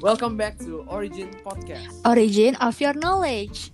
Welcome 0.00 0.40
back 0.40 0.56
to 0.64 0.84
Origin 0.88 1.28
Podcast. 1.44 2.00
Origin 2.08 2.56
of 2.64 2.80
your 2.80 2.96
knowledge. 2.96 3.72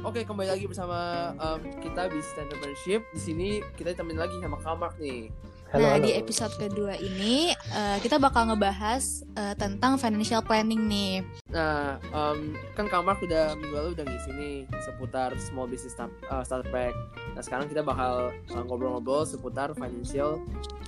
Oke, 0.00 0.22
kembali 0.24 0.48
lagi 0.54 0.64
bersama 0.70 1.32
um, 1.36 1.60
kita 1.82 2.08
Business 2.08 2.38
Entrepreneurship. 2.38 3.04
Di 3.12 3.20
sini 3.20 3.48
kita 3.76 3.92
temenin 3.92 4.22
lagi 4.22 4.38
sama 4.40 4.56
Kamak 4.62 4.96
nih. 4.96 5.28
Halo, 5.74 5.82
nah, 5.82 5.98
halo. 5.98 6.06
di 6.06 6.14
episode 6.14 6.54
kedua 6.62 6.94
ini 7.02 7.50
uh, 7.74 7.98
kita 7.98 8.22
bakal 8.22 8.46
ngebahas 8.54 9.26
uh, 9.34 9.50
tentang 9.58 9.98
financial 9.98 10.38
planning 10.38 10.86
nih. 10.86 11.26
Nah, 11.50 11.98
um, 12.14 12.54
kan 12.78 12.86
Kamak 12.86 13.18
udah 13.18 13.58
minggu 13.58 13.74
lalu 13.74 13.88
udah 13.98 14.06
ngisi 14.06 14.30
nih 14.30 14.56
seputar 14.86 15.34
small 15.42 15.66
business 15.66 15.98
start, 15.98 16.14
uh, 16.30 16.46
starter 16.46 16.70
pack. 16.70 16.94
Nah, 17.34 17.42
sekarang 17.42 17.66
kita 17.66 17.82
bakal 17.82 18.30
ngobrol-ngobrol 18.54 19.26
uh, 19.26 19.28
seputar 19.28 19.74
financial 19.74 20.38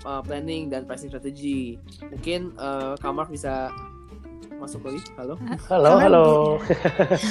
uh, 0.06 0.22
planning 0.22 0.70
dan 0.70 0.86
pricing 0.86 1.11
strategy. 1.11 1.75
Mungkin 2.06 2.54
uh, 2.54 2.95
Kamak 3.02 3.34
bisa 3.34 3.75
masuk 4.59 4.90
lagi. 4.90 5.00
Halo. 5.14 5.34
Halo, 5.70 5.91
halo. 6.02 6.27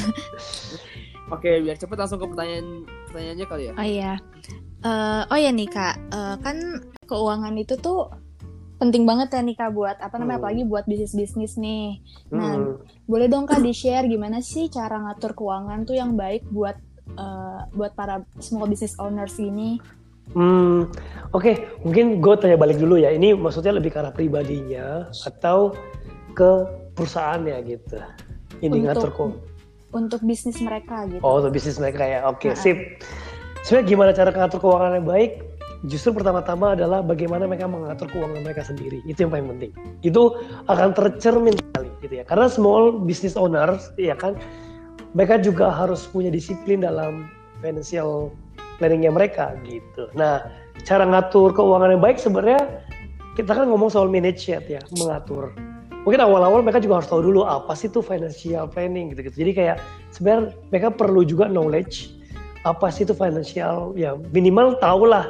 Oke, 1.36 1.60
biar 1.60 1.76
cepet 1.76 1.98
langsung 2.00 2.24
ke 2.24 2.28
pertanyaan 2.32 2.88
pertanyaannya 3.12 3.46
kali 3.46 3.64
ya. 3.68 3.74
Oh 3.76 3.88
iya. 3.88 4.14
Uh, 4.80 5.28
oh 5.28 5.36
ya 5.38 5.52
nih 5.52 5.68
kak, 5.68 6.00
uh, 6.16 6.40
kan 6.40 6.80
keuangan 7.04 7.52
itu 7.60 7.76
tuh 7.76 8.08
penting 8.78 9.04
banget 9.04 9.34
ya 9.34 9.42
nih 9.44 9.58
kak 9.58 9.74
buat 9.74 9.98
apa 10.00 10.16
namanya 10.22 10.38
hmm. 10.38 10.44
apalagi 10.46 10.64
buat 10.64 10.86
bisnis 10.88 11.12
bisnis 11.12 11.54
nih. 11.60 12.00
Nah, 12.32 12.56
hmm. 12.56 13.04
boleh 13.12 13.28
dong 13.28 13.44
kak 13.44 13.60
di 13.60 13.76
share 13.76 14.08
gimana 14.08 14.40
sih 14.40 14.72
cara 14.72 14.96
ngatur 15.04 15.36
keuangan 15.36 15.84
tuh 15.84 16.00
yang 16.00 16.16
baik 16.16 16.48
buat 16.48 16.80
uh, 17.20 17.68
buat 17.76 17.92
para 17.98 18.24
small 18.40 18.72
business 18.72 18.96
owners 18.96 19.36
ini? 19.36 19.84
Hmm, 20.32 20.92
oke, 21.32 21.40
okay. 21.40 21.56
mungkin 21.88 22.20
gue 22.20 22.36
tanya 22.40 22.60
balik 22.60 22.80
dulu 22.80 23.00
ya. 23.00 23.12
Ini 23.12 23.36
maksudnya 23.36 23.76
lebih 23.76 23.96
ke 23.96 24.00
arah 24.00 24.12
pribadinya 24.12 25.08
atau 25.24 25.72
ke 26.36 26.87
perusahaannya 26.98 27.58
gitu. 27.70 28.02
Ini 28.66 28.74
untuk, 28.74 28.86
ngatur 28.90 29.10
kok. 29.14 29.30
Untuk 29.94 30.22
bisnis 30.26 30.58
mereka 30.60 31.06
gitu. 31.06 31.22
Oh, 31.22 31.38
untuk 31.38 31.54
bisnis 31.54 31.78
mereka 31.78 32.04
ya. 32.04 32.26
Oke, 32.26 32.50
okay, 32.50 32.52
nah. 32.52 32.60
sip. 32.60 32.78
Sebenarnya 33.62 33.86
gimana 33.86 34.12
cara 34.18 34.30
ngatur 34.34 34.60
keuangan 34.64 34.98
yang 34.98 35.08
baik? 35.08 35.32
justru 35.86 36.10
pertama-tama 36.10 36.74
adalah 36.74 37.06
bagaimana 37.06 37.46
mereka 37.46 37.70
mengatur 37.70 38.10
keuangan 38.10 38.42
mereka 38.42 38.66
sendiri. 38.66 39.06
Itu 39.06 39.28
yang 39.28 39.32
paling 39.38 39.48
penting. 39.54 39.72
Itu 40.02 40.42
akan 40.66 40.98
tercermin 40.98 41.54
sekali 41.54 41.90
gitu 42.02 42.14
ya. 42.18 42.24
Karena 42.26 42.50
small 42.50 43.06
business 43.06 43.38
owners 43.38 43.94
ya 44.02 44.18
kan 44.18 44.34
mereka 45.14 45.38
juga 45.38 45.70
harus 45.70 46.10
punya 46.10 46.34
disiplin 46.34 46.82
dalam 46.82 47.30
financial 47.62 48.34
planningnya 48.82 49.14
mereka 49.14 49.54
gitu. 49.70 50.10
Nah, 50.18 50.50
cara 50.82 51.06
ngatur 51.06 51.54
keuangan 51.54 51.94
yang 51.94 52.02
baik 52.02 52.18
sebenarnya 52.18 52.62
kita 53.38 53.54
kan 53.54 53.70
ngomong 53.70 53.94
soal 53.94 54.10
manage 54.10 54.50
ya, 54.50 54.58
mengatur. 54.98 55.54
Mungkin 56.08 56.24
awal-awal 56.24 56.64
mereka 56.64 56.80
juga 56.80 57.04
harus 57.04 57.12
tahu 57.12 57.20
dulu 57.20 57.44
apa 57.44 57.76
sih 57.76 57.92
itu 57.92 58.00
financial 58.00 58.72
planning 58.72 59.12
gitu-gitu. 59.12 59.44
Jadi 59.44 59.52
kayak 59.52 59.78
sebenarnya 60.16 60.56
mereka 60.72 60.88
perlu 60.88 61.28
juga 61.28 61.52
knowledge 61.52 62.16
apa 62.64 62.88
sih 62.88 63.04
itu 63.04 63.12
financial 63.12 63.92
ya 63.92 64.16
minimal 64.32 64.80
tahulah 64.80 65.28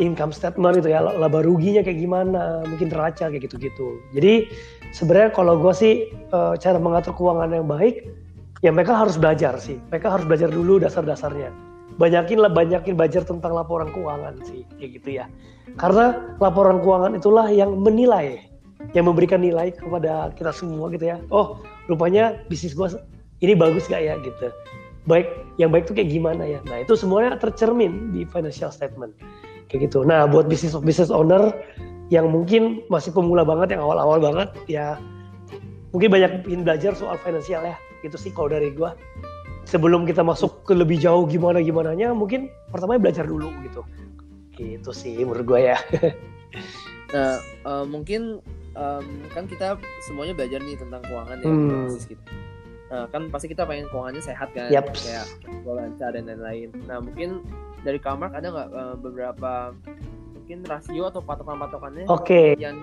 income 0.00 0.32
statement 0.32 0.80
itu 0.80 0.88
ya 0.88 1.04
laba 1.04 1.44
ruginya 1.44 1.84
kayak 1.84 2.00
gimana 2.00 2.64
mungkin 2.72 2.88
neraca 2.88 3.28
kayak 3.28 3.52
gitu-gitu. 3.52 4.00
Jadi 4.16 4.48
sebenarnya 4.96 5.36
kalau 5.36 5.60
gue 5.60 5.76
sih 5.76 6.08
uh, 6.32 6.56
cara 6.56 6.80
mengatur 6.80 7.12
keuangan 7.12 7.52
yang 7.52 7.68
baik 7.68 8.08
ya 8.64 8.72
mereka 8.72 8.96
harus 8.96 9.20
belajar 9.20 9.60
sih. 9.60 9.76
Mereka 9.92 10.08
harus 10.08 10.24
belajar 10.24 10.48
dulu 10.48 10.80
dasar-dasarnya. 10.80 11.52
Banyakin 12.00 12.40
lah 12.40 12.48
banyakin 12.48 12.96
belajar 12.96 13.28
tentang 13.28 13.52
laporan 13.52 13.92
keuangan 13.92 14.40
sih 14.48 14.64
kayak 14.80 15.04
gitu 15.04 15.20
ya. 15.20 15.28
Karena 15.76 16.16
laporan 16.40 16.80
keuangan 16.80 17.12
itulah 17.12 17.44
yang 17.52 17.76
menilai 17.76 18.49
yang 18.96 19.06
memberikan 19.06 19.40
nilai 19.40 19.70
kepada 19.70 20.34
kita 20.34 20.50
semua 20.50 20.90
gitu 20.90 21.10
ya. 21.12 21.16
Oh 21.30 21.60
rupanya 21.86 22.40
bisnis 22.50 22.74
gue 22.74 22.88
ini 23.40 23.52
bagus 23.54 23.86
gak 23.86 24.02
ya 24.02 24.16
gitu. 24.20 24.50
Baik 25.08 25.28
yang 25.56 25.72
baik 25.72 25.88
tuh 25.88 25.94
kayak 25.96 26.10
gimana 26.12 26.44
ya? 26.44 26.60
Nah 26.68 26.82
itu 26.82 26.96
semuanya 26.98 27.38
tercermin 27.38 28.12
di 28.12 28.26
financial 28.28 28.72
statement. 28.72 29.14
Kayak 29.70 29.90
gitu. 29.90 30.02
Nah 30.02 30.26
buat 30.26 30.50
bisnis 30.50 30.74
business 30.82 31.12
owner 31.12 31.54
yang 32.10 32.28
mungkin 32.28 32.82
masih 32.90 33.14
pemula 33.14 33.46
banget 33.46 33.78
yang 33.78 33.86
awal-awal 33.86 34.18
banget 34.18 34.50
ya 34.66 34.98
mungkin 35.94 36.10
banyak 36.10 36.46
ingin 36.50 36.62
belajar 36.66 36.92
soal 36.98 37.16
finansial 37.22 37.62
ya. 37.62 37.76
Gitu 38.02 38.16
sih 38.18 38.32
kalau 38.34 38.50
dari 38.50 38.72
gua. 38.74 38.96
Sebelum 39.68 40.02
kita 40.02 40.24
masuk 40.24 40.66
ke 40.66 40.74
lebih 40.74 40.98
jauh 40.98 41.28
gimana 41.30 41.62
gimana 41.62 41.94
nya 41.94 42.10
mungkin 42.10 42.50
pertama 42.74 42.98
belajar 42.98 43.22
dulu 43.22 43.54
gitu. 43.62 43.86
Gitu 44.58 44.90
sih 44.90 45.22
menurut 45.22 45.46
gua 45.46 45.60
ya. 45.76 45.78
Nah 47.10 47.42
uh, 47.66 47.82
mungkin 47.82 48.38
um, 48.76 49.06
kan 49.32 49.44
kita 49.46 49.78
semuanya 50.06 50.34
belajar 50.36 50.60
nih 50.62 50.76
tentang 50.78 51.02
keuangan 51.06 51.38
ya 51.42 51.48
hmm. 51.48 51.96
kita 52.06 52.24
Nah, 52.90 53.06
kan 53.06 53.30
pasti 53.30 53.46
kita 53.46 53.62
pengen 53.70 53.86
keuangannya 53.86 54.18
sehat 54.18 54.50
kan, 54.50 54.66
yep. 54.66 54.90
kayak 54.98 55.22
lancar 55.62 56.10
dan 56.10 56.26
lain-lain. 56.26 56.74
Nah, 56.90 56.98
mungkin 56.98 57.46
dari 57.86 58.02
kamar 58.02 58.34
ada 58.34 58.50
nggak 58.50 58.68
uh, 58.74 58.96
beberapa 58.98 59.70
mungkin 60.50 60.66
rasio 60.66 61.06
atau 61.06 61.22
patokan-patokannya 61.22 62.10
okay. 62.10 62.58
yang 62.58 62.82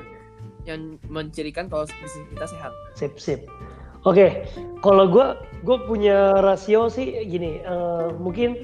yang 0.64 0.96
mencirikan 1.12 1.68
kalau 1.68 1.84
bisnis 1.84 2.24
kita 2.32 2.48
sehat 2.48 2.72
sip 2.96 3.20
sip 3.20 3.44
oke 4.08 4.16
okay. 4.16 4.48
kalau 4.80 5.08
gue 5.12 5.36
gue 5.68 5.78
punya 5.84 6.40
rasio 6.40 6.88
sih 6.88 7.28
gini 7.28 7.60
uh, 7.68 8.16
mungkin 8.16 8.56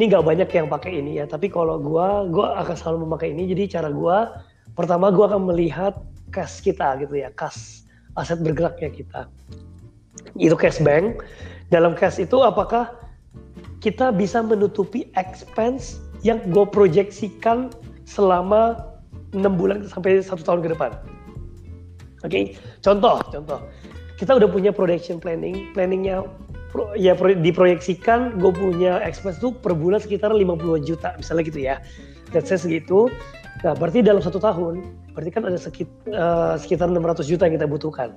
ini 0.00 0.04
nggak 0.08 0.24
banyak 0.24 0.48
yang 0.48 0.64
pakai 0.72 0.96
ini 0.96 1.20
ya 1.20 1.28
tapi 1.28 1.52
kalau 1.52 1.76
gue 1.76 2.08
gue 2.32 2.46
akan 2.46 2.76
selalu 2.76 3.04
memakai 3.04 3.36
ini 3.36 3.52
jadi 3.52 3.80
cara 3.80 3.92
gue 3.92 4.18
pertama 4.72 5.12
gue 5.12 5.24
akan 5.28 5.44
melihat 5.52 6.00
cash 6.30 6.60
kita 6.64 6.98
gitu 7.02 7.18
ya 7.18 7.32
cash 7.34 7.84
aset 8.16 8.40
bergeraknya 8.42 8.90
kita 8.90 9.30
itu 10.38 10.54
cash 10.58 10.80
bank 10.82 11.22
dalam 11.68 11.92
cash 11.94 12.18
itu 12.20 12.40
apakah 12.40 12.90
kita 13.78 14.10
bisa 14.10 14.42
menutupi 14.42 15.06
expense 15.14 16.02
yang 16.26 16.42
gue 16.50 16.66
proyeksikan 16.66 17.70
selama 18.08 18.82
enam 19.36 19.54
bulan 19.54 19.84
sampai 19.86 20.18
satu 20.24 20.42
tahun 20.42 20.60
ke 20.66 20.68
depan. 20.74 20.90
Oke, 22.26 22.26
okay? 22.26 22.44
contoh, 22.82 23.22
contoh. 23.30 23.60
Kita 24.18 24.34
udah 24.34 24.50
punya 24.50 24.74
production 24.74 25.22
planning, 25.22 25.70
planningnya 25.70 26.26
pro, 26.74 26.90
ya 26.98 27.14
pro, 27.14 27.30
diproyeksikan 27.30 28.42
gue 28.42 28.50
punya 28.50 28.98
expense 29.06 29.38
tuh 29.38 29.54
per 29.54 29.78
bulan 29.78 30.02
sekitar 30.02 30.34
50 30.34 30.82
juta, 30.82 31.14
misalnya 31.14 31.44
gitu 31.46 31.60
ya. 31.62 31.78
Let's 32.34 32.50
say 32.50 32.58
segitu. 32.58 33.06
Nah, 33.62 33.78
berarti 33.78 34.02
dalam 34.02 34.18
satu 34.18 34.42
tahun, 34.42 34.82
berarti 35.18 35.34
kan 35.34 35.50
ada 35.50 35.58
sekit, 35.58 35.90
uh, 36.14 36.54
sekitar 36.54 36.86
600 36.86 37.26
juta 37.26 37.50
yang 37.50 37.58
kita 37.58 37.66
butuhkan. 37.66 38.14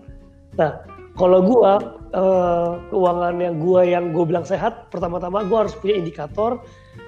Nah, 0.62 0.85
kalau 1.17 1.41
gua 1.41 1.97
uh, 2.13 2.78
keuangan 2.94 3.41
yang 3.41 3.57
gua 3.57 3.81
yang 3.81 4.13
gue 4.13 4.22
bilang 4.22 4.45
sehat, 4.45 4.94
pertama-tama 4.94 5.41
gua 5.50 5.66
harus 5.66 5.73
punya 5.73 5.97
indikator 5.97 6.62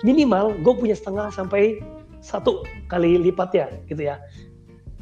minimal 0.03 0.55
gue 0.63 0.73
punya 0.75 0.95
setengah 0.95 1.31
sampai 1.31 1.79
satu 2.23 2.63
kali 2.87 3.19
lipat 3.19 3.49
ya, 3.53 3.67
gitu 3.85 4.03
ya. 4.07 4.17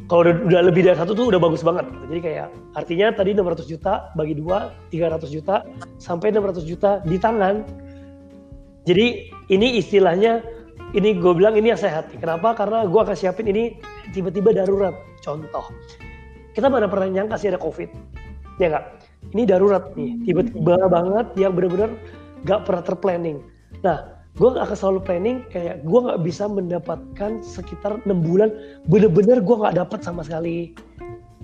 Kalau 0.10 0.26
udah, 0.26 0.36
udah 0.50 0.62
lebih 0.66 0.82
dari 0.82 0.98
satu 0.98 1.14
tuh 1.14 1.30
udah 1.30 1.38
bagus 1.38 1.62
banget. 1.62 1.86
Jadi 2.10 2.20
kayak 2.20 2.48
artinya 2.74 3.08
tadi 3.14 3.38
600 3.38 3.70
juta 3.70 4.10
bagi 4.18 4.34
dua 4.36 4.74
300 4.90 5.30
juta 5.30 5.64
sampai 6.02 6.34
600 6.34 6.66
juta 6.66 7.00
di 7.06 7.22
tangan. 7.22 7.64
Jadi 8.90 9.30
ini 9.54 9.78
istilahnya 9.78 10.42
ini 10.92 11.16
gue 11.16 11.34
bilang 11.36 11.56
ini 11.56 11.72
yang 11.72 11.80
sehat. 11.80 12.12
Kenapa? 12.16 12.56
Karena 12.56 12.84
gue 12.84 13.00
akan 13.00 13.16
siapin 13.16 13.48
ini 13.48 13.80
tiba-tiba 14.12 14.52
darurat. 14.52 14.96
Contoh, 15.22 15.70
kita 16.52 16.68
mana 16.68 16.88
pernah 16.88 17.08
nyangka 17.08 17.40
sih 17.40 17.50
ada 17.52 17.60
COVID 17.60 18.22
ya 18.60 18.68
nggak 18.70 18.86
ini 19.34 19.44
darurat 19.48 19.84
nih 19.96 20.22
tiba-tiba 20.28 20.76
banget 20.92 21.28
yang 21.40 21.56
benar-benar 21.56 21.90
nggak 22.44 22.62
pernah 22.68 22.84
terplanning 22.84 23.38
nah 23.82 24.20
gue 24.36 24.48
akan 24.48 24.78
selalu 24.78 25.00
planning 25.04 25.38
kayak 25.52 25.84
gue 25.84 26.00
nggak 26.00 26.22
bisa 26.24 26.48
mendapatkan 26.48 27.42
sekitar 27.44 28.00
enam 28.06 28.22
bulan 28.24 28.54
bener-bener 28.88 29.40
gue 29.40 29.56
nggak 29.56 29.76
dapat 29.80 30.00
sama 30.04 30.22
sekali 30.22 30.76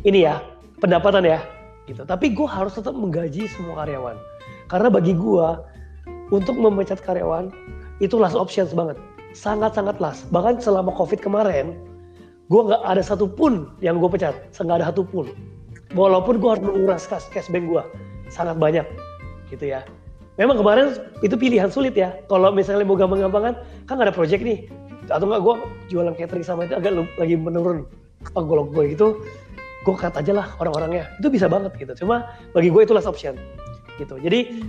ini 0.03 0.27
ya 0.27 0.43
pendapatan 0.83 1.23
ya 1.23 1.39
gitu 1.87 2.03
tapi 2.03 2.35
gue 2.35 2.47
harus 2.47 2.75
tetap 2.75 2.93
menggaji 2.93 3.47
semua 3.47 3.83
karyawan 3.83 4.15
karena 4.67 4.87
bagi 4.91 5.15
gue 5.15 5.47
untuk 6.29 6.59
memecat 6.59 6.99
karyawan 6.99 7.49
itu 8.03 8.19
last 8.19 8.35
options 8.35 8.75
banget 8.75 8.99
sangat-sangat 9.35 9.99
last 9.99 10.27
bahkan 10.31 10.59
selama 10.59 10.91
covid 10.95 11.19
kemarin 11.19 11.75
gue 12.47 12.61
nggak 12.63 12.81
ada 12.83 13.03
satupun 13.03 13.75
yang 13.83 13.99
gue 13.99 14.07
pecat. 14.07 14.35
Nggak 14.55 14.83
ada 14.83 14.85
satupun. 14.91 15.35
Walaupun 15.95 16.39
gue 16.39 16.49
harus 16.51 16.63
menguras 16.63 17.03
cash, 17.07 17.27
cash 17.31 17.47
bank 17.51 17.67
gue 17.67 17.83
sangat 18.31 18.55
banyak. 18.59 18.87
Gitu 19.51 19.71
ya. 19.71 19.83
Memang 20.39 20.59
kemarin 20.59 20.95
itu 21.23 21.35
pilihan 21.35 21.67
sulit 21.71 21.95
ya. 21.97 22.15
Kalau 22.31 22.53
misalnya 22.53 22.87
mau 22.87 22.95
gampang-gampang 22.95 23.51
kan 23.51 23.55
kan 23.87 23.93
gak 23.99 24.07
ada 24.11 24.15
project 24.15 24.43
nih. 24.43 24.67
Atau 25.07 25.27
enggak 25.27 25.41
gue 25.43 25.55
jualan 25.91 26.13
catering 26.15 26.45
sama 26.45 26.67
itu 26.67 26.75
agak 26.75 26.95
lagi 27.19 27.35
menurun. 27.35 27.87
Oh, 28.35 28.43
gue 28.43 28.55
gue 28.71 28.83
gitu 28.95 29.23
gue 29.87 29.95
cut 29.95 30.15
aja 30.19 30.31
lah 30.35 30.47
orang-orangnya. 30.59 31.07
Itu 31.19 31.31
bisa 31.31 31.47
banget 31.47 31.71
gitu. 31.79 32.03
Cuma 32.03 32.31
bagi 32.51 32.67
gue 32.71 32.81
itu 32.83 32.91
last 32.95 33.07
option. 33.07 33.39
Gitu. 33.95 34.19
Jadi 34.19 34.63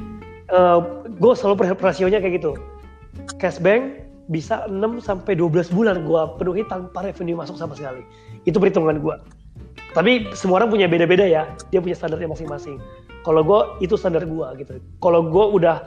uh, 0.50 0.78
eh, 0.78 1.10
gue 1.10 1.32
selalu 1.34 1.74
rasionya 1.78 2.22
kayak 2.22 2.42
gitu. 2.42 2.54
Cash 3.38 3.58
bank 3.58 4.07
bisa 4.28 4.68
6 4.68 5.00
sampai 5.00 5.32
12 5.36 5.72
bulan 5.72 6.04
gue 6.04 6.22
penuhi 6.36 6.62
tanpa 6.68 7.04
revenue 7.04 7.36
masuk 7.36 7.56
sama 7.56 7.72
sekali. 7.72 8.04
Itu 8.44 8.60
perhitungan 8.60 9.00
gue 9.00 9.16
tapi 9.96 10.28
semua 10.36 10.60
orang 10.62 10.70
punya 10.70 10.86
beda-beda 10.86 11.24
ya. 11.24 11.48
Dia 11.72 11.80
punya 11.80 11.96
standarnya 11.96 12.28
masing-masing. 12.28 12.76
Kalau 13.24 13.40
gue 13.44 13.60
itu 13.80 13.96
standar 13.96 14.24
gue 14.24 14.46
gitu. 14.60 14.78
Kalau 15.00 15.24
gue 15.24 15.44
udah 15.58 15.84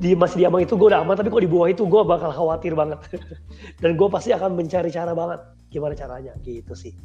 di 0.00 0.16
masih 0.16 0.40
di 0.40 0.44
ambang 0.48 0.64
itu 0.64 0.74
gue 0.76 0.88
udah 0.88 1.04
aman. 1.04 1.14
Tapi 1.14 1.28
kok 1.28 1.42
di 1.44 1.50
bawah 1.50 1.68
itu 1.68 1.84
gue 1.84 2.02
bakal 2.02 2.32
khawatir 2.32 2.72
banget. 2.72 2.98
Dan 3.82 3.94
gue 4.00 4.08
pasti 4.08 4.32
akan 4.32 4.56
mencari 4.56 4.88
cara 4.88 5.12
banget. 5.12 5.40
Gimana 5.68 5.92
caranya? 5.92 6.32
Gitu 6.40 6.72
sih. 6.72 6.96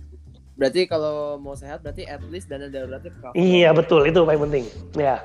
Berarti 0.56 0.88
kalau 0.88 1.36
mau 1.36 1.51
sehat 1.51 1.84
berarti 1.84 2.08
at 2.08 2.24
least 2.31 2.48
dana 2.48 2.72
daruratnya 2.72 3.12
cover 3.19 3.36
iya 3.36 3.75
betul. 3.75 4.08
Itu 4.08 4.24
paling 4.24 4.50
penting. 4.50 4.66
Ya. 4.96 5.19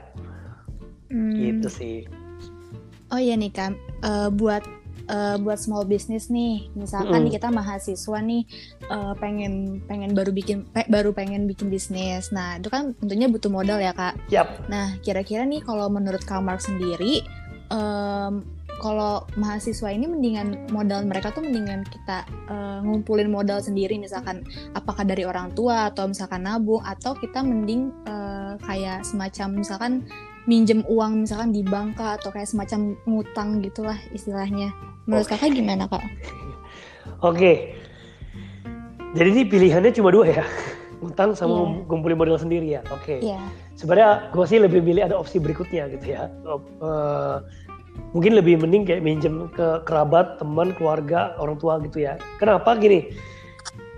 Hmm. 1.10 1.34
gitu 1.34 1.66
sih. 1.70 1.96
Oh 3.10 3.18
iya 3.18 3.34
nih 3.34 3.50
kan 3.50 3.74
uh, 4.06 4.30
buat 4.30 4.62
uh, 5.10 5.36
buat 5.42 5.58
small 5.58 5.82
business 5.84 6.30
nih 6.30 6.70
misalkan 6.78 7.20
mm. 7.20 7.24
nih 7.26 7.32
kita 7.36 7.50
mahasiswa 7.50 8.18
nih 8.22 8.42
uh, 8.88 9.12
pengen 9.18 9.82
pengen 9.90 10.14
baru 10.14 10.30
bikin 10.30 10.64
pe, 10.70 10.86
baru 10.86 11.10
pengen 11.10 11.50
bikin 11.50 11.68
bisnis 11.68 12.30
nah 12.30 12.56
itu 12.56 12.70
kan 12.70 12.94
tentunya 13.02 13.26
butuh 13.26 13.50
modal 13.50 13.82
ya 13.82 13.90
kak 13.90 14.14
yep. 14.30 14.62
nah 14.70 14.94
kira-kira 15.02 15.42
nih 15.42 15.60
kalau 15.66 15.90
menurut 15.90 16.22
kak 16.22 16.40
Mark 16.40 16.62
sendiri 16.62 17.26
um, 17.74 18.46
kalau 18.80 19.28
mahasiswa 19.36 19.92
ini 19.92 20.08
mendingan 20.08 20.72
modal 20.72 21.04
mereka 21.04 21.28
tuh 21.36 21.44
mendingan 21.44 21.84
kita 21.84 22.24
uh, 22.48 22.80
ngumpulin 22.80 23.28
modal 23.28 23.60
sendiri 23.60 24.00
misalkan 24.00 24.40
apakah 24.72 25.04
dari 25.04 25.28
orang 25.28 25.52
tua 25.52 25.92
atau 25.92 26.08
misalkan 26.08 26.48
nabung 26.48 26.80
atau 26.80 27.12
kita 27.12 27.44
mending 27.44 27.92
uh, 28.08 28.56
kayak 28.64 29.04
semacam 29.04 29.60
misalkan 29.60 29.92
minjem 30.48 30.80
uang 30.88 31.24
misalkan 31.24 31.52
di 31.52 31.60
bank 31.60 32.00
atau 32.00 32.32
kayak 32.32 32.48
semacam 32.48 32.96
ngutang 33.04 33.60
gitulah 33.60 33.98
istilahnya 34.16 34.72
Menurut 35.10 35.26
okay. 35.26 35.42
kakak 35.42 35.58
gimana 35.58 35.84
kak? 35.90 35.98
Oke, 36.06 37.34
okay. 37.34 37.56
jadi 39.18 39.28
ini 39.34 39.42
pilihannya 39.48 39.92
cuma 39.92 40.14
dua 40.14 40.30
ya, 40.30 40.44
utang 41.08 41.34
sama 41.34 41.66
yeah. 41.66 41.84
kumpulin 41.90 42.16
modal 42.16 42.38
sendiri 42.38 42.78
ya. 42.78 42.80
Oke. 42.94 43.18
Okay. 43.18 43.34
Yeah. 43.34 43.42
Sebenarnya 43.74 44.30
gue 44.30 44.44
sih 44.46 44.62
lebih 44.62 44.80
milih 44.84 45.10
ada 45.10 45.16
opsi 45.18 45.42
berikutnya 45.42 45.90
gitu 45.98 46.14
ya. 46.14 46.30
Uh, 46.78 47.42
mungkin 48.14 48.38
lebih 48.38 48.62
mending 48.62 48.86
kayak 48.86 49.02
minjem 49.02 49.50
ke 49.50 49.82
kerabat, 49.82 50.38
teman, 50.38 50.70
keluarga, 50.78 51.34
orang 51.42 51.58
tua 51.58 51.82
gitu 51.82 52.06
ya. 52.06 52.20
Kenapa 52.38 52.78
gini? 52.78 53.10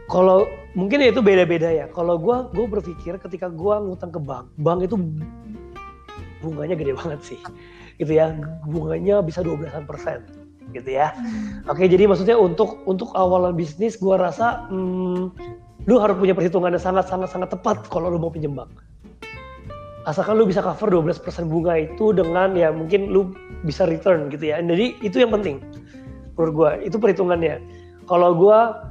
Kalau 0.08 0.48
mungkin 0.72 1.04
itu 1.04 1.20
beda-beda 1.20 1.68
ya. 1.68 1.86
Kalau 1.92 2.16
gue, 2.16 2.36
gue 2.56 2.66
berpikir 2.66 3.20
ketika 3.20 3.52
gue 3.52 3.74
ngutang 3.84 4.10
ke 4.14 4.20
bank, 4.22 4.48
bank 4.56 4.86
itu 4.86 4.96
bunganya 6.42 6.74
gede 6.74 6.92
banget 6.98 7.20
sih, 7.22 7.40
gitu 8.02 8.12
ya. 8.12 8.34
Bunganya 8.66 9.22
bisa 9.22 9.40
12 9.40 9.70
persen 9.86 10.26
gitu 10.74 10.90
ya. 10.90 11.12
Hmm. 11.14 11.68
Oke, 11.68 11.86
jadi 11.86 12.08
maksudnya 12.08 12.34
untuk 12.34 12.80
untuk 12.88 13.12
awalan 13.14 13.54
bisnis 13.54 14.00
gua 14.00 14.18
rasa 14.18 14.66
hmm, 14.72 15.30
lu 15.86 15.94
harus 16.00 16.16
punya 16.16 16.32
perhitungan 16.32 16.74
yang 16.74 16.82
sangat 16.82 17.06
sangat 17.06 17.30
sangat 17.30 17.52
tepat 17.52 17.86
kalau 17.92 18.08
lu 18.10 18.18
mau 18.18 18.32
pinjem 18.32 18.56
bank. 18.56 18.72
Asalkan 20.02 20.34
lu 20.34 20.50
bisa 20.50 20.58
cover 20.58 20.90
12% 20.90 21.46
bunga 21.46 21.78
itu 21.78 22.10
dengan 22.10 22.58
ya 22.58 22.74
mungkin 22.74 23.14
lu 23.14 23.30
bisa 23.62 23.86
return 23.86 24.26
gitu 24.34 24.50
ya. 24.50 24.58
Jadi 24.58 24.98
itu 25.04 25.22
yang 25.22 25.30
penting 25.30 25.62
menurut 26.34 26.52
gua, 26.56 26.70
itu 26.80 26.96
perhitungannya. 26.96 27.60
Kalau 28.10 28.34
gua 28.34 28.90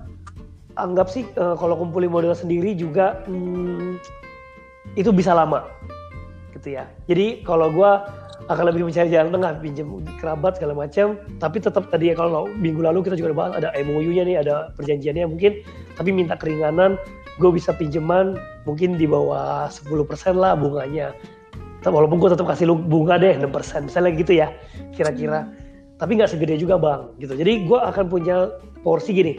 anggap 0.79 1.11
sih 1.11 1.27
uh, 1.35 1.57
kalau 1.59 1.75
kumpulin 1.75 2.07
modal 2.07 2.31
sendiri 2.31 2.71
juga 2.77 3.19
hmm, 3.27 3.99
itu 4.95 5.11
bisa 5.11 5.35
lama 5.35 5.67
gitu 6.61 6.77
ya. 6.77 6.85
Jadi 7.09 7.41
kalau 7.41 7.73
gua 7.73 8.05
akan 8.49 8.73
lebih 8.73 8.89
mencari 8.89 9.09
jalan 9.13 9.29
tengah 9.29 9.51
pinjam 9.61 9.87
kerabat 10.17 10.57
segala 10.57 10.73
macam. 10.87 11.17
Tapi 11.37 11.57
tetap 11.61 11.89
tadi 11.89 12.09
ya 12.09 12.15
kalau 12.17 12.49
minggu 12.49 12.81
lalu 12.81 13.05
kita 13.05 13.17
juga 13.17 13.33
bahas 13.33 13.53
ada 13.57 13.69
MOU-nya 13.81 14.25
nih 14.25 14.37
ada 14.41 14.73
perjanjiannya 14.77 15.29
mungkin. 15.29 15.61
Tapi 15.97 16.09
minta 16.09 16.33
keringanan 16.33 16.97
gue 17.37 17.51
bisa 17.53 17.73
pinjaman 17.73 18.37
mungkin 18.65 18.97
di 18.97 19.05
bawah 19.05 19.69
10% 19.69 20.37
lah 20.37 20.57
bunganya. 20.57 21.13
Walaupun 21.81 22.21
gue 22.21 22.29
tetap 22.29 22.45
kasih 22.45 22.69
lu 22.69 22.77
bunga 22.77 23.17
deh 23.17 23.33
6% 23.41 23.89
misalnya 23.89 24.11
gitu 24.13 24.33
ya 24.37 24.53
kira-kira. 24.93 25.49
Tapi 25.97 26.17
nggak 26.17 26.29
segede 26.33 26.57
juga 26.57 26.81
bang 26.81 27.13
gitu. 27.21 27.33
Jadi 27.37 27.65
gue 27.65 27.79
akan 27.79 28.05
punya 28.09 28.57
porsi 28.81 29.13
gini. 29.13 29.33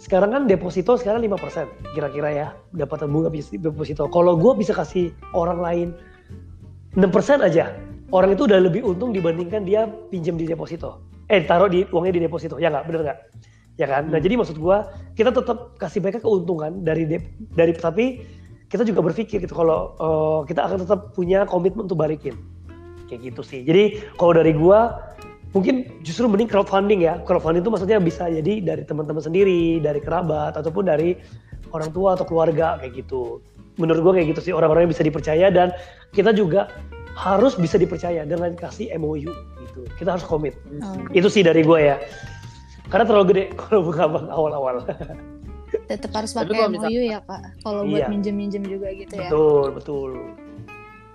Sekarang 0.00 0.32
kan 0.32 0.42
deposito 0.48 0.96
sekarang 0.96 1.20
5% 1.28 1.92
kira-kira 1.92 2.28
ya 2.32 2.46
dapatan 2.72 3.12
bunga 3.12 3.28
deposito. 3.32 4.08
Kalau 4.08 4.32
gue 4.36 4.52
bisa 4.56 4.72
kasih 4.72 5.12
orang 5.36 5.60
lain 5.60 5.88
6% 6.98 7.46
aja 7.46 7.70
orang 8.10 8.34
itu 8.34 8.46
udah 8.46 8.58
lebih 8.58 8.82
untung 8.82 9.14
dibandingkan 9.14 9.62
dia 9.62 9.86
pinjam 10.10 10.34
di 10.34 10.46
deposito. 10.46 11.06
Eh 11.30 11.46
taruh 11.46 11.70
di 11.70 11.86
uangnya 11.94 12.18
di 12.18 12.22
deposito, 12.26 12.58
ya 12.58 12.70
nggak, 12.70 12.84
bener 12.90 13.00
nggak? 13.06 13.18
Ya 13.78 13.86
kan. 13.86 14.10
Nah, 14.10 14.10
hmm. 14.10 14.12
Nah 14.18 14.20
jadi 14.20 14.34
maksud 14.34 14.56
gua 14.58 14.90
kita 15.14 15.30
tetap 15.30 15.78
kasih 15.78 16.02
mereka 16.02 16.18
keuntungan 16.18 16.82
dari 16.82 17.06
de, 17.06 17.22
dari 17.54 17.72
tapi 17.72 18.26
kita 18.70 18.86
juga 18.86 19.02
berpikir 19.02 19.42
gitu 19.42 19.54
kalau 19.54 19.94
uh, 19.98 20.40
kita 20.46 20.62
akan 20.62 20.86
tetap 20.86 21.14
punya 21.14 21.42
komitmen 21.46 21.86
untuk 21.86 21.98
balikin 21.98 22.34
kayak 23.06 23.30
gitu 23.30 23.42
sih. 23.46 23.62
Jadi 23.62 24.02
kalau 24.18 24.34
dari 24.34 24.54
gua 24.54 25.14
mungkin 25.54 25.86
justru 26.02 26.26
mending 26.26 26.50
crowdfunding 26.50 27.06
ya. 27.06 27.22
Crowdfunding 27.22 27.62
itu 27.62 27.70
maksudnya 27.70 27.98
bisa 28.02 28.26
jadi 28.26 28.62
dari 28.62 28.82
teman-teman 28.82 29.22
sendiri, 29.22 29.78
dari 29.78 30.02
kerabat 30.02 30.58
ataupun 30.58 30.90
dari 30.90 31.14
orang 31.70 31.94
tua 31.94 32.18
atau 32.18 32.26
keluarga 32.26 32.78
kayak 32.82 33.06
gitu. 33.06 33.38
Menurut 33.80 34.00
gua 34.04 34.12
kayak 34.12 34.36
gitu 34.36 34.40
sih 34.44 34.52
orang-orang 34.52 34.86
yang 34.86 34.92
bisa 34.92 35.02
dipercaya 35.02 35.48
dan 35.48 35.72
kita 36.12 36.36
juga 36.36 36.68
harus 37.20 37.58
bisa 37.58 37.76
dipercaya 37.76 38.22
dengan 38.24 38.54
kasih 38.54 38.94
MOU 38.96 39.28
gitu. 39.66 39.80
Kita 39.98 40.16
harus 40.16 40.24
komit. 40.24 40.54
Oh. 40.80 40.94
Itu 41.10 41.28
sih 41.28 41.42
dari 41.42 41.60
gue 41.66 41.78
ya. 41.92 41.96
Karena 42.90 43.04
terlalu 43.06 43.26
gede 43.34 43.44
kalau 43.60 43.80
buka 43.86 44.04
bank 44.06 44.26
awal-awal. 44.30 44.76
Tetap 45.86 46.10
harus 46.14 46.32
pakai 46.34 46.70
MOU 46.70 46.80
misal, 46.80 46.90
ya 46.90 47.20
kak. 47.22 47.42
Kalau 47.62 47.82
buat 47.86 48.06
iya. 48.06 48.08
minjem-minjem 48.10 48.62
juga 48.66 48.88
gitu 48.94 49.14
ya. 49.18 49.30
Betul 49.30 49.66
betul. 49.74 50.10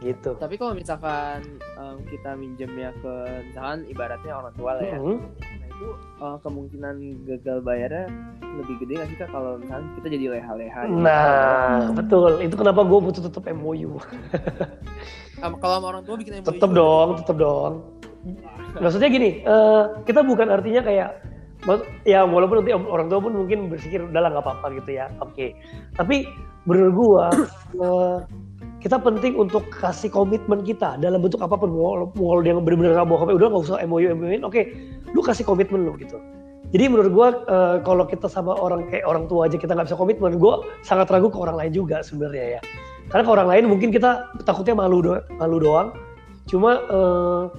Gitu. 0.03 0.31
Tapi 0.37 0.55
kalau 0.59 0.73
misalkan 0.77 1.57
um, 1.79 1.97
kita 2.05 2.37
minjemnya 2.37 2.93
ke 3.01 3.13
misalkan 3.49 3.87
ibaratnya 3.89 4.33
orang 4.35 4.53
tua 4.53 4.77
lah 4.77 4.83
ya. 4.85 4.99
Mm 4.99 5.03
-hmm. 5.03 5.17
Itu 5.75 5.87
uh, 6.23 6.37
kemungkinan 6.39 6.95
gagal 7.27 7.59
bayarnya 7.61 8.07
lebih 8.55 8.75
gede 8.83 8.93
nggak 8.95 9.09
sih 9.11 9.17
kak 9.19 9.29
kalau 9.35 9.59
misalkan 9.59 9.85
kita 9.99 10.07
jadi 10.15 10.25
leha-leha. 10.39 10.81
Nah 10.87 11.91
gitu. 11.91 11.91
betul. 11.99 12.31
Itu 12.39 12.55
kenapa 12.55 12.81
gue 12.87 12.99
butuh 13.03 13.21
tetap 13.27 13.43
MOU. 13.51 13.99
kalau 15.59 15.75
sama 15.77 15.87
orang 15.91 16.03
tua 16.07 16.15
bikin 16.17 16.41
MOU 16.41 16.47
tetap 16.47 16.71
dong 16.71 17.09
tetap 17.19 17.35
dong 17.37 17.73
maksudnya 18.79 19.09
gini 19.11 19.29
uh, 19.45 20.01
kita 20.03 20.25
bukan 20.25 20.49
artinya 20.49 20.81
kayak 20.81 21.09
ya 22.05 22.21
walaupun 22.21 22.61
nanti 22.61 22.73
orang 22.73 23.09
tua 23.09 23.19
pun 23.21 23.33
mungkin 23.33 23.73
berpikir 23.73 24.05
udahlah 24.05 24.37
nggak 24.37 24.45
apa-apa 24.45 24.67
gitu 24.81 25.01
ya 25.01 25.09
oke 25.21 25.33
okay. 25.33 25.57
tapi 25.97 26.29
menurut 26.69 26.93
gua 26.93 27.25
uh, 27.81 28.17
kita 28.85 29.01
penting 29.01 29.33
untuk 29.33 29.65
kasih 29.73 30.13
komitmen 30.13 30.61
kita 30.61 31.01
dalam 31.01 31.17
bentuk 31.17 31.41
apa 31.41 31.57
pun 31.57 31.73
mau 31.73 32.05
mau 32.05 32.37
yang 32.45 32.61
benar-benar 32.61 33.01
nggak 33.01 33.09
mau 33.09 33.17
udah 33.17 33.49
nggak 33.49 33.63
usah 33.65 33.81
MOU 33.81 34.13
MOU 34.13 34.45
oke. 34.45 34.53
Okay, 34.53 34.77
lu 35.09 35.25
kasih 35.25 35.41
komitmen 35.41 35.89
lu 35.89 35.97
gitu. 35.97 36.21
Jadi 36.69 36.93
menurut 36.93 37.09
gue 37.09 37.27
uh, 37.49 37.81
kalau 37.81 38.05
kita 38.05 38.29
sama 38.29 38.53
orang 38.53 38.85
kayak 38.93 39.09
orang 39.09 39.25
tua 39.25 39.49
aja 39.49 39.57
kita 39.57 39.73
nggak 39.73 39.89
bisa 39.89 39.97
komitmen 39.97 40.37
gue 40.37 40.53
sangat 40.85 41.09
ragu 41.09 41.33
ke 41.33 41.37
orang 41.41 41.57
lain 41.57 41.73
juga 41.73 42.05
sebenarnya 42.05 42.45
ya. 42.45 42.61
Karena 43.09 43.25
ke 43.25 43.31
orang 43.33 43.47
lain 43.49 43.63
mungkin 43.73 43.89
kita 43.89 44.29
takutnya 44.45 44.77
malu 44.77 45.01
do 45.01 45.17
malu 45.41 45.57
doang. 45.57 45.89
Cuma 46.45 46.85
uh, 46.85 47.49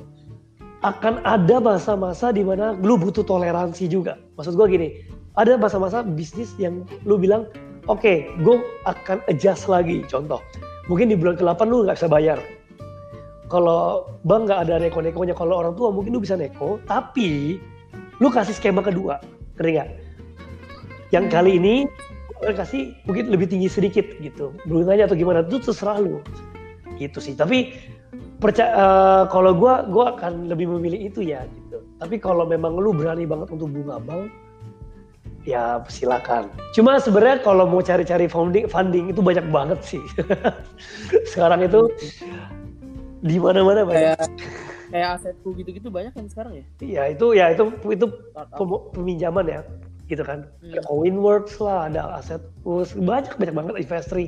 akan 0.87 1.27
ada 1.27 1.59
masa-masa 1.59 2.31
di 2.31 2.47
mana 2.47 2.79
lu 2.79 2.95
butuh 2.95 3.27
toleransi 3.27 3.91
juga. 3.91 4.15
Maksud 4.39 4.55
gue 4.55 4.67
gini 4.71 4.89
ada 5.35 5.59
masa-masa 5.59 6.07
bisnis 6.07 6.55
yang 6.55 6.87
lu 7.03 7.19
bilang 7.19 7.51
oke 7.91 7.99
okay, 7.99 8.31
gue 8.47 8.63
akan 8.87 9.19
adjust 9.27 9.67
lagi. 9.67 10.07
Contoh 10.07 10.39
mungkin 10.87 11.11
di 11.11 11.17
bulan 11.19 11.35
ke-8 11.39 11.61
lu 11.67 11.87
nggak 11.87 11.99
bisa 11.99 12.11
bayar. 12.11 12.39
Kalau 13.47 14.11
bang 14.27 14.43
nggak 14.43 14.61
ada 14.67 14.75
neko-nekonya 14.83 15.35
kalau 15.39 15.63
orang 15.63 15.75
tua 15.79 15.95
mungkin 15.95 16.19
lu 16.19 16.21
bisa 16.23 16.35
neko 16.35 16.83
tapi 16.91 17.63
lu 18.19 18.29
kasih 18.31 18.55
skema 18.55 18.83
kedua. 18.83 19.23
Ngerti 19.59 19.71
nggak? 19.79 19.91
Yang 21.15 21.27
kali 21.31 21.53
ini 21.59 21.75
kasih 22.43 22.95
mungkin 23.07 23.31
lebih 23.31 23.47
tinggi 23.47 23.71
sedikit 23.71 24.07
gitu. 24.19 24.51
Bunganya 24.67 25.07
atau 25.07 25.15
gimana 25.15 25.47
itu 25.47 25.63
terserah 25.63 26.03
lu. 26.03 26.19
Gitu 26.99 27.23
sih. 27.23 27.39
Tapi 27.39 27.71
percaya 28.43 28.71
uh, 28.75 29.25
kalau 29.31 29.55
gue 29.55 29.75
gue 29.95 30.05
akan 30.19 30.51
lebih 30.51 30.67
memilih 30.75 31.11
itu 31.11 31.23
ya 31.23 31.47
gitu. 31.47 31.87
Tapi 32.03 32.19
kalau 32.19 32.45
memang 32.45 32.75
lu 32.77 32.91
berani 32.93 33.25
banget 33.25 33.55
untuk 33.55 33.71
bunga 33.71 34.03
bang 34.03 34.27
ya 35.47 35.81
silakan. 35.87 36.51
Cuma 36.75 36.99
sebenarnya 36.99 37.41
kalau 37.47 37.65
mau 37.65 37.81
cari-cari 37.81 38.27
funding 38.27 38.67
funding 38.67 39.15
itu 39.15 39.23
banyak 39.23 39.47
banget 39.49 39.81
sih. 39.87 40.03
Sekarang 41.33 41.63
itu 41.63 41.87
di 43.23 43.39
mana-mana 43.39 43.87
banyak. 43.87 44.19
Kayak, 44.19 44.29
kayak 44.91 45.09
asetku 45.23 45.55
gitu-gitu 45.55 45.89
banyak 45.89 46.13
kan 46.13 46.27
sekarang 46.29 46.53
ya? 46.61 46.65
Iya 46.83 47.03
itu 47.15 47.27
ya 47.33 47.47
itu 47.55 47.65
itu 47.89 48.07
peminjaman 48.93 49.47
ya 49.47 49.61
gitu 50.07 50.23
kan. 50.23 50.47
Hmm. 50.63 50.83
kayak 50.83 51.17
works 51.19 51.59
lah 51.59 51.91
ada 51.91 52.19
aset 52.19 52.43
banyak 52.99 53.35
banyak 53.39 53.55
banget 53.55 53.75
investori 53.83 54.27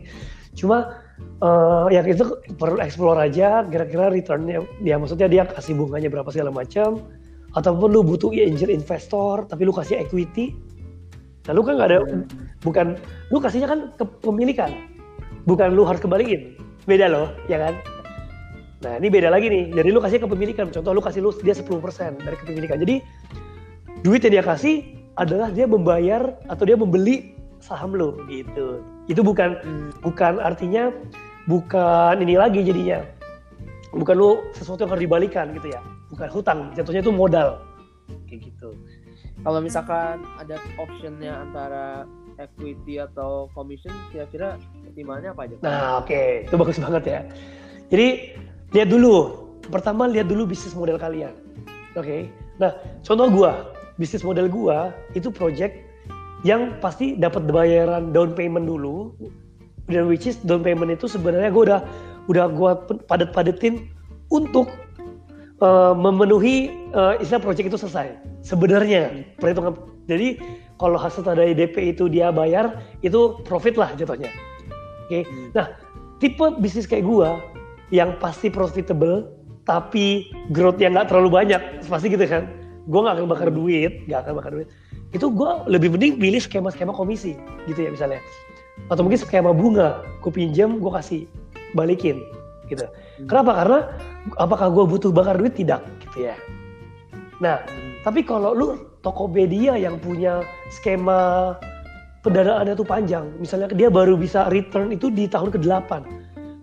cuma 0.59 0.99
uh, 1.39 1.87
yang 1.87 2.03
itu 2.03 2.27
perlu 2.59 2.83
explore 2.83 3.19
aja 3.19 3.63
kira-kira 3.67 4.11
returnnya. 4.11 4.63
Ya 4.83 4.99
maksudnya 4.99 5.31
dia 5.31 5.43
kasih 5.47 5.79
bunganya 5.79 6.11
berapa 6.11 6.31
segala 6.31 6.55
macam. 6.55 7.03
Ataupun 7.57 7.89
lu 7.89 8.05
butuh 8.05 8.29
angel 8.29 8.69
investor 8.69 9.49
tapi 9.49 9.65
lu 9.65 9.73
kasih 9.73 10.05
equity 10.05 10.53
nah 11.49 11.53
lu 11.57 11.65
kan 11.65 11.81
nggak 11.81 11.89
ada 11.89 11.99
hmm. 12.05 12.25
bukan 12.61 12.87
lu 13.33 13.41
kasihnya 13.41 13.69
kan 13.73 13.81
kepemilikan 13.97 14.69
bukan 15.49 15.73
lu 15.73 15.89
harus 15.89 16.05
kembaliin. 16.05 16.61
Beda 16.85 17.09
loh, 17.09 17.33
ya 17.49 17.57
kan? 17.57 17.75
Nah, 18.85 19.01
ini 19.01 19.09
beda 19.09 19.33
lagi 19.33 19.49
nih. 19.49 19.73
Jadi 19.73 19.89
lu 19.89 20.01
kasih 20.05 20.21
kepemilikan. 20.21 20.69
Contoh 20.69 20.93
lu 20.93 21.01
kasih 21.01 21.25
lu 21.25 21.33
dia 21.41 21.57
10% 21.57 22.21
dari 22.21 22.37
kepemilikan. 22.37 22.77
Jadi 22.85 23.01
duit 24.05 24.21
yang 24.29 24.39
dia 24.39 24.45
kasih 24.45 24.85
adalah 25.17 25.51
dia 25.51 25.67
membayar 25.67 26.37
atau 26.47 26.63
dia 26.69 26.77
membeli 26.77 27.35
saham 27.59 27.97
lu 27.97 28.15
gitu. 28.31 28.85
Itu 29.11 29.25
bukan 29.25 29.59
hmm. 29.59 29.89
bukan 30.05 30.39
artinya 30.39 30.95
bukan 31.51 32.23
ini 32.23 32.39
lagi 32.39 32.63
jadinya. 32.63 33.03
Bukan 33.91 34.15
lu 34.15 34.31
sesuatu 34.53 34.85
yang 34.85 34.93
harus 34.95 35.05
dibalikan 35.09 35.51
gitu 35.57 35.73
ya. 35.73 35.81
Bukan 36.13 36.29
hutang, 36.31 36.59
jatuhnya 36.77 37.03
itu 37.03 37.13
modal. 37.13 37.59
Kayak 38.31 38.53
gitu. 38.53 38.69
Kalau 39.49 39.65
misalkan 39.65 40.29
ada 40.37 40.61
optionnya 40.77 41.33
antara 41.41 42.05
equity 42.37 43.01
atau 43.01 43.49
commission, 43.57 43.89
kira-kira 44.13 44.61
pertimbangannya 44.85 45.33
apa 45.33 45.43
aja? 45.49 45.57
Nah, 45.65 46.05
oke, 46.05 46.13
okay. 46.13 46.45
itu 46.45 46.53
bagus 46.61 46.77
banget 46.77 47.03
ya. 47.09 47.21
Jadi 47.89 48.37
lihat 48.77 48.93
dulu. 48.93 49.49
Pertama 49.73 50.05
lihat 50.05 50.29
dulu 50.29 50.53
bisnis 50.53 50.77
model 50.77 51.01
kalian. 51.01 51.33
Oke. 51.97 52.05
Okay? 52.05 52.21
Nah, 52.61 52.77
contoh 53.01 53.33
gua, 53.33 53.73
bisnis 53.97 54.21
model 54.21 54.53
gua 54.53 54.93
itu 55.17 55.33
project 55.33 55.81
yang 56.45 56.77
pasti 56.85 57.17
dapat 57.17 57.49
bayaran 57.49 58.13
down 58.13 58.37
payment 58.37 58.69
dulu. 58.69 59.17
Dan 59.89 60.13
which 60.13 60.29
is 60.29 60.37
down 60.45 60.61
payment 60.61 60.93
itu 60.93 61.09
sebenarnya 61.09 61.49
gua 61.49 61.63
udah 61.65 61.81
udah 62.29 62.45
gua 62.53 62.85
padat-padatin 63.09 63.89
untuk 64.29 64.69
uh, 65.61 65.95
memenuhi 65.95 66.73
uh, 66.95 67.19
istilah 67.21 67.43
project 67.43 67.71
itu 67.71 67.79
selesai. 67.79 68.19
Sebenarnya 68.43 69.27
perhitungan 69.39 69.77
jadi 70.09 70.41
kalau 70.79 70.97
hasil 70.97 71.27
dari 71.27 71.53
DP 71.53 71.97
itu 71.97 72.07
dia 72.09 72.31
bayar 72.31 72.81
itu 73.05 73.39
profit 73.45 73.77
lah 73.77 73.93
jatuhnya. 73.99 74.31
Oke. 75.07 75.23
Okay? 75.23 75.23
Hmm. 75.27 75.49
Nah, 75.53 75.67
tipe 76.23 76.47
bisnis 76.63 76.89
kayak 76.89 77.05
gua 77.05 77.43
yang 77.89 78.17
pasti 78.21 78.53
profitable 78.53 79.39
tapi 79.69 80.33
growth-nya 80.49 80.89
nggak 80.89 81.13
terlalu 81.13 81.45
banyak 81.45 81.61
pasti 81.85 82.09
gitu 82.09 82.25
kan 82.25 82.49
gue 82.89 83.01
nggak 83.05 83.21
akan 83.21 83.27
bakar 83.29 83.49
duit 83.53 84.09
nggak 84.09 84.25
akan 84.25 84.33
bakar 84.41 84.51
duit 84.57 84.69
itu 85.13 85.29
gue 85.29 85.51
lebih 85.69 85.93
mending 85.93 86.17
pilih 86.17 86.41
skema-skema 86.41 86.93
komisi 86.97 87.37
gitu 87.69 87.85
ya 87.85 87.93
misalnya 87.93 88.21
atau 88.89 89.05
mungkin 89.05 89.21
skema 89.21 89.53
bunga 89.53 90.01
gue 90.25 90.33
pinjam 90.33 90.81
gue 90.81 90.89
kasih 90.89 91.29
balikin 91.77 92.25
gitu 92.73 92.89
hmm. 92.89 93.29
kenapa 93.29 93.53
karena 93.61 93.79
apakah 94.37 94.69
gue 94.69 94.85
butuh 94.85 95.11
bakar 95.15 95.41
duit? 95.41 95.57
Tidak 95.57 95.81
gitu 96.05 96.29
ya. 96.29 96.37
Nah 97.41 97.65
hmm. 97.65 98.05
tapi 98.05 98.21
kalau 98.27 98.53
lu 98.53 98.69
Tokopedia 98.99 99.79
yang 99.79 99.97
punya 100.03 100.43
skema 100.75 101.55
pendanaannya 102.27 102.75
tuh 102.75 102.83
panjang 102.83 103.31
misalnya 103.39 103.71
dia 103.71 103.87
baru 103.87 104.19
bisa 104.19 104.51
return 104.51 104.91
itu 104.91 105.07
di 105.07 105.31
tahun 105.31 105.55
ke-8 105.55 106.03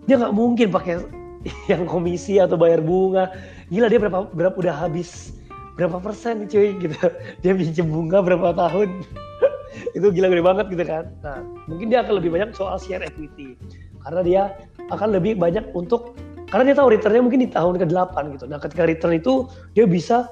dia 0.06 0.20
nggak 0.20 0.34
mungkin 0.36 0.68
pakai 0.70 1.02
yang 1.72 1.84
komisi 1.86 2.38
atau 2.38 2.54
bayar 2.58 2.82
bunga. 2.82 3.30
Gila 3.70 3.90
dia 3.90 3.98
berapa 3.98 4.30
berapa 4.30 4.56
udah 4.56 4.74
habis 4.74 5.34
berapa 5.74 5.98
persen 6.00 6.46
nih 6.46 6.48
cuy 6.48 6.68
gitu. 6.80 6.98
Dia 7.42 7.52
pinjam 7.52 7.90
bunga 7.90 8.22
berapa 8.22 8.54
tahun. 8.54 9.04
Itu 9.98 10.08
gila 10.08 10.32
gede 10.32 10.42
banget 10.42 10.66
gitu 10.72 10.84
kan. 10.86 11.04
Nah 11.20 11.42
mungkin 11.68 11.92
dia 11.92 12.00
akan 12.00 12.14
lebih 12.22 12.30
banyak 12.32 12.56
soal 12.56 12.80
share 12.80 13.04
equity 13.04 13.58
karena 14.06 14.20
dia 14.22 14.42
akan 14.88 15.18
lebih 15.18 15.36
banyak 15.36 15.66
untuk 15.74 16.16
karena 16.50 16.72
dia 16.72 16.76
tahu 16.78 16.88
returnnya 16.94 17.22
mungkin 17.22 17.40
di 17.42 17.50
tahun 17.50 17.78
ke-8 17.82 18.14
gitu 18.38 18.44
nah 18.46 18.58
ketika 18.62 18.82
return 18.86 19.18
itu 19.18 19.46
dia 19.74 19.84
bisa 19.84 20.30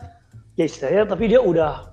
ya 0.54 0.66
istilahnya 0.66 1.10
tapi 1.10 1.30
dia 1.30 1.42
udah 1.42 1.90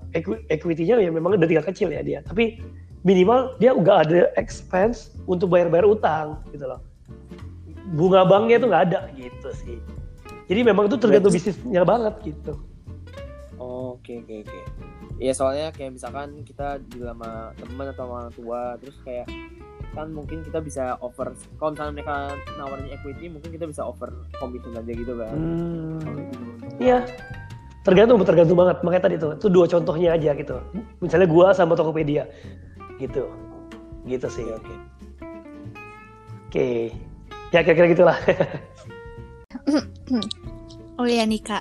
equity-nya 0.50 1.00
ya 1.02 1.10
memang 1.10 1.34
udah 1.34 1.48
tinggal 1.48 1.66
kecil 1.66 1.90
ya 1.90 2.04
dia 2.04 2.22
tapi 2.22 2.62
minimal 3.02 3.58
dia 3.58 3.74
udah 3.74 4.06
ada 4.06 4.30
expense 4.38 5.14
untuk 5.26 5.50
bayar-bayar 5.50 5.82
utang 5.82 6.38
gitu 6.54 6.70
loh 6.70 6.78
bunga 7.92 8.24
banknya 8.24 8.56
itu 8.56 8.66
nggak 8.66 8.84
ada 8.88 9.00
gitu 9.14 9.48
sih. 9.52 9.78
Jadi 10.48 10.60
memang 10.64 10.88
itu 10.88 10.96
tergantung 10.98 11.32
bisnisnya 11.32 11.84
banget 11.84 12.14
gitu. 12.24 12.56
Oke 13.60 14.24
oke 14.24 14.34
oke. 14.42 14.60
Iya 15.22 15.32
soalnya 15.36 15.70
kayak 15.70 16.00
misalkan 16.00 16.42
kita 16.42 16.82
di 16.82 16.98
sama 16.98 17.54
teman 17.54 17.86
atau 17.94 18.10
orang 18.10 18.32
tua 18.34 18.74
terus 18.80 18.96
kayak 19.06 19.28
kan 19.92 20.08
mungkin 20.08 20.40
kita 20.40 20.64
bisa 20.64 20.96
offer 21.04 21.36
kalau 21.60 21.76
misalnya 21.76 21.92
mereka 22.00 22.16
nawarin 22.56 22.88
equity 22.88 23.28
mungkin 23.28 23.50
kita 23.52 23.68
bisa 23.68 23.84
offer 23.84 24.08
commission 24.40 24.72
aja 24.72 24.92
gitu 24.92 25.12
kan. 25.16 25.36
Hmm. 25.36 26.00
Iya. 26.80 27.04
Tergantung 27.82 28.22
tergantung 28.24 28.56
banget. 28.56 28.80
Makanya 28.80 29.04
tadi 29.04 29.16
tuh 29.18 29.36
itu 29.36 29.48
dua 29.52 29.66
contohnya 29.68 30.16
aja 30.16 30.32
gitu. 30.32 30.56
Misalnya 31.02 31.28
gua 31.28 31.52
sama 31.52 31.76
Tokopedia 31.76 32.24
gitu. 32.96 33.28
Gitu 34.08 34.26
sih. 34.32 34.48
Oke. 34.48 34.64
Okay. 34.64 34.64
Oke. 34.64 34.76
Okay 36.48 36.80
ya 37.52 37.60
kira-kira 37.60 37.92
gitulah 37.92 38.16
oh 40.98 41.06
iya 41.06 41.28
nih 41.28 41.40
kak 41.44 41.60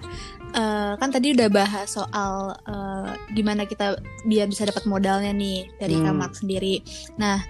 uh, 0.55 0.95
kan 0.95 1.11
tadi 1.11 1.35
udah 1.35 1.51
bahas 1.51 1.91
soal 1.91 2.55
uh, 2.63 3.11
gimana 3.35 3.67
kita 3.67 3.99
biar 4.23 4.47
bisa 4.47 4.63
dapat 4.63 4.87
modalnya 4.87 5.35
nih 5.35 5.67
dari 5.77 5.99
hmm. 5.99 6.05
kamar 6.07 6.31
sendiri 6.31 6.79
nah 7.19 7.43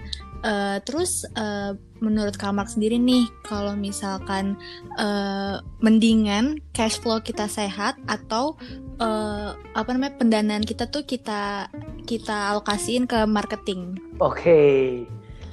uh, 0.44 0.78
terus 0.84 1.26
uh, 1.38 1.74
menurut 2.02 2.34
kamar 2.34 2.66
sendiri 2.66 2.98
nih 2.98 3.30
kalau 3.46 3.78
misalkan 3.78 4.58
uh, 4.98 5.62
mendingan 5.78 6.58
cash 6.74 6.98
flow 6.98 7.22
kita 7.22 7.46
sehat 7.46 7.94
atau 8.10 8.58
uh, 8.98 9.54
apa 9.78 9.90
namanya 9.94 10.18
pendanaan 10.18 10.66
kita 10.66 10.90
tuh 10.90 11.06
kita 11.06 11.70
kita 12.04 12.54
alokasiin 12.54 13.06
ke 13.06 13.24
marketing. 13.24 13.98
Oke, 14.18 14.42
okay. 14.42 14.76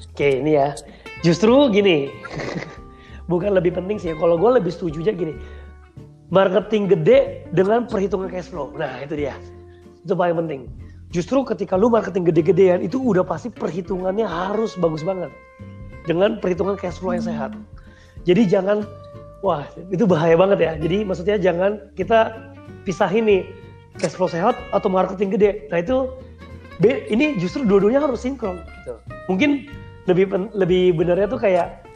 oke 0.09 0.17
okay, 0.17 0.31
ini 0.41 0.57
ya. 0.57 0.73
Justru 1.21 1.69
gini, 1.69 2.09
bukan 3.31 3.53
lebih 3.53 3.77
penting 3.77 4.01
sih. 4.01 4.15
Kalau 4.17 4.35
gue 4.35 4.49
lebih 4.57 4.73
setuju 4.73 5.05
aja 5.05 5.13
gini, 5.13 5.37
marketing 6.33 6.89
gede 6.89 7.49
dengan 7.53 7.85
perhitungan 7.85 8.29
cash 8.31 8.49
flow. 8.49 8.73
Nah 8.73 9.05
itu 9.05 9.13
dia, 9.19 9.35
itu 10.01 10.13
paling 10.17 10.37
penting. 10.45 10.61
Justru 11.09 11.41
ketika 11.41 11.73
lu 11.73 11.89
marketing 11.89 12.29
gede-gedean 12.29 12.85
itu 12.85 13.01
udah 13.01 13.25
pasti 13.25 13.49
perhitungannya 13.49 14.29
harus 14.29 14.77
bagus 14.77 15.01
banget 15.01 15.33
dengan 16.05 16.37
perhitungan 16.37 16.77
cash 16.77 17.01
flow 17.01 17.17
yang 17.17 17.25
sehat. 17.25 17.57
Jadi 18.29 18.45
jangan, 18.45 18.85
wah 19.41 19.65
itu 19.89 20.05
bahaya 20.05 20.37
banget 20.37 20.59
ya. 20.61 20.71
Jadi 20.77 21.01
maksudnya 21.01 21.41
jangan 21.41 21.81
kita 21.97 22.53
pisahin 22.85 23.25
nih 23.25 23.41
cash 23.97 24.13
flow 24.13 24.29
sehat 24.29 24.53
atau 24.69 24.85
marketing 24.85 25.33
gede. 25.33 25.65
Nah 25.73 25.81
itu 25.81 26.13
ini 27.09 27.41
justru 27.41 27.65
dua-duanya 27.65 28.05
harus 28.05 28.21
sinkron 28.21 28.61
gitu. 28.85 28.93
Mungkin 29.25 29.65
lebih 30.05 30.29
lebih 30.53 30.93
benernya 30.93 31.25
tuh 31.25 31.41
kayak 31.41 31.89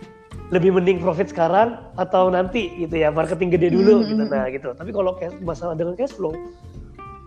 lebih 0.53 0.73
mending 0.73 1.01
profit 1.01 1.29
sekarang 1.33 1.81
atau 1.97 2.29
nanti 2.29 2.69
gitu 2.77 3.01
ya 3.01 3.09
marketing 3.09 3.49
gede 3.49 3.73
dulu 3.73 4.01
mm 4.01 4.01
-hmm. 4.05 4.09
gitu 4.13 4.23
nah 4.29 4.45
gitu 4.53 4.69
tapi 4.77 4.93
kalau 4.93 5.17
cash, 5.17 5.33
masalah 5.41 5.73
dengan 5.73 5.97
cash 5.97 6.13
flow 6.13 6.29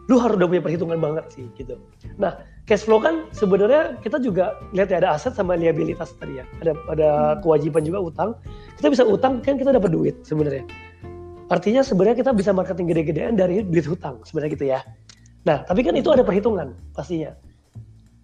lu 0.07 0.23
harus 0.23 0.39
udah 0.39 0.47
punya 0.47 0.63
perhitungan 0.63 0.99
banget 1.03 1.25
sih 1.35 1.47
gitu. 1.59 1.83
Nah 2.19 2.39
cash 2.71 2.87
flow 2.87 3.03
kan 3.03 3.27
sebenarnya 3.35 3.99
kita 4.03 4.23
juga 4.23 4.55
lihat 4.71 4.95
ya 4.95 5.03
ada 5.03 5.19
aset 5.19 5.35
sama 5.35 5.59
liabilitas 5.59 6.15
tadi 6.19 6.39
ya. 6.39 6.45
Ada 6.63 6.73
ada 6.91 7.11
mm. 7.11 7.39
kewajiban 7.43 7.83
juga 7.83 7.99
utang. 7.99 8.31
Kita 8.79 8.87
bisa 8.91 9.03
utang 9.03 9.43
kan 9.43 9.59
kita 9.59 9.75
dapat 9.75 9.91
duit 9.91 10.17
sebenarnya. 10.23 10.63
Artinya 11.51 11.83
sebenarnya 11.83 12.23
kita 12.23 12.31
bisa 12.35 12.51
marketing 12.55 12.87
gede-gedean 12.91 13.35
dari 13.35 13.67
duit 13.67 13.87
hutang 13.87 14.23
sebenarnya 14.23 14.51
gitu 14.55 14.67
ya. 14.71 14.81
Nah 15.43 15.67
tapi 15.67 15.83
kan 15.83 15.95
itu 15.99 16.11
ada 16.15 16.23
perhitungan 16.23 16.75
pastinya. 16.95 17.35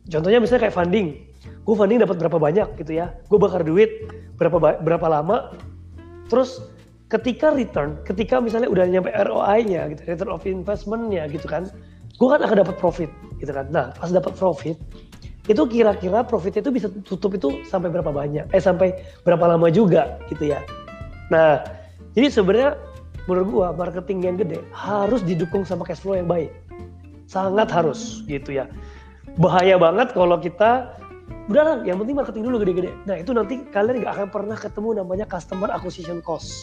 Contohnya 0.06 0.38
misalnya 0.38 0.70
kayak 0.70 0.76
funding. 0.78 1.06
Gue 1.62 1.74
funding 1.74 2.02
dapat 2.02 2.18
berapa 2.18 2.38
banyak 2.38 2.78
gitu 2.78 2.94
ya. 2.94 3.14
Gue 3.26 3.38
bakar 3.42 3.66
duit 3.66 4.06
berapa 4.38 4.78
berapa 4.82 5.06
lama. 5.10 5.54
Terus 6.30 6.62
ketika 7.12 7.52
return 7.52 8.00
ketika 8.08 8.40
misalnya 8.40 8.72
udah 8.72 8.88
nyampe 8.88 9.12
ROI-nya 9.12 9.92
gitu 9.92 10.00
return 10.08 10.32
of 10.32 10.40
investment-nya 10.48 11.28
gitu 11.28 11.44
kan 11.44 11.68
gue 12.16 12.28
kan 12.28 12.40
akan 12.40 12.56
dapat 12.64 12.76
profit 12.80 13.10
gitu 13.42 13.52
kan. 13.52 13.68
Nah 13.68 13.92
pas 13.92 14.08
dapat 14.08 14.32
profit 14.38 14.76
itu 15.50 15.62
kira-kira 15.66 16.22
profitnya 16.22 16.62
itu 16.62 16.72
bisa 16.72 16.86
tutup 17.02 17.34
itu 17.34 17.66
sampai 17.66 17.90
berapa 17.90 18.14
banyak? 18.14 18.46
Eh 18.54 18.62
sampai 18.62 18.94
berapa 19.26 19.44
lama 19.44 19.68
juga 19.68 20.16
gitu 20.32 20.48
ya. 20.54 20.62
Nah 21.28 21.60
jadi 22.16 22.30
sebenarnya 22.32 22.78
menurut 23.26 23.48
gua 23.50 23.68
marketing 23.74 24.18
yang 24.24 24.36
gede 24.38 24.62
harus 24.72 25.20
didukung 25.26 25.66
sama 25.66 25.84
cash 25.84 26.00
flow 26.00 26.16
yang 26.16 26.30
baik. 26.30 26.48
Sangat 27.28 27.68
harus 27.74 28.22
gitu 28.30 28.56
ya. 28.56 28.70
Bahaya 29.36 29.76
banget 29.76 30.14
kalau 30.14 30.38
kita 30.38 30.94
udah 31.50 31.62
lah 31.64 31.76
yang 31.82 31.98
penting 31.98 32.14
marketing 32.14 32.46
dulu 32.46 32.62
gede-gede. 32.62 32.94
Nah 33.08 33.18
itu 33.18 33.34
nanti 33.34 33.66
kalian 33.74 34.06
nggak 34.06 34.14
akan 34.14 34.28
pernah 34.30 34.54
ketemu 34.54 35.02
namanya 35.02 35.26
customer 35.26 35.74
acquisition 35.74 36.22
cost 36.22 36.54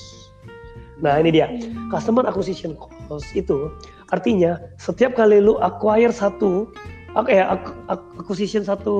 nah 0.99 1.19
ini 1.19 1.31
dia. 1.31 1.47
Customer 1.87 2.27
acquisition 2.27 2.75
cost 2.75 3.27
itu 3.33 3.71
artinya 4.09 4.59
setiap 4.81 5.15
kali 5.15 5.39
lu 5.39 5.55
acquire 5.61 6.11
satu 6.11 6.69
eh 7.27 7.41
acquisition 7.89 8.63
satu 8.63 8.95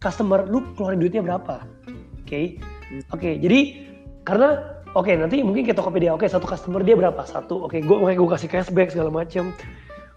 customer 0.00 0.44
lu 0.48 0.62
keluarin 0.74 1.00
duitnya 1.00 1.22
berapa? 1.24 1.64
Oke? 2.24 2.28
Okay? 2.28 2.44
oke 3.10 3.20
okay, 3.20 3.34
jadi 3.40 3.60
karena 4.22 4.80
oke 4.94 5.08
okay, 5.08 5.14
nanti 5.18 5.40
mungkin 5.42 5.66
ke 5.66 5.74
Tokopedia 5.74 6.14
oke 6.14 6.24
okay, 6.24 6.30
satu 6.30 6.46
customer 6.46 6.80
dia 6.84 6.96
berapa? 6.96 7.22
Satu. 7.24 7.64
Oke 7.64 7.78
okay, 7.78 7.80
gue 7.84 7.96
gue 7.96 8.30
kasih 8.30 8.48
cashback 8.48 8.92
segala 8.92 9.10
macam 9.10 9.52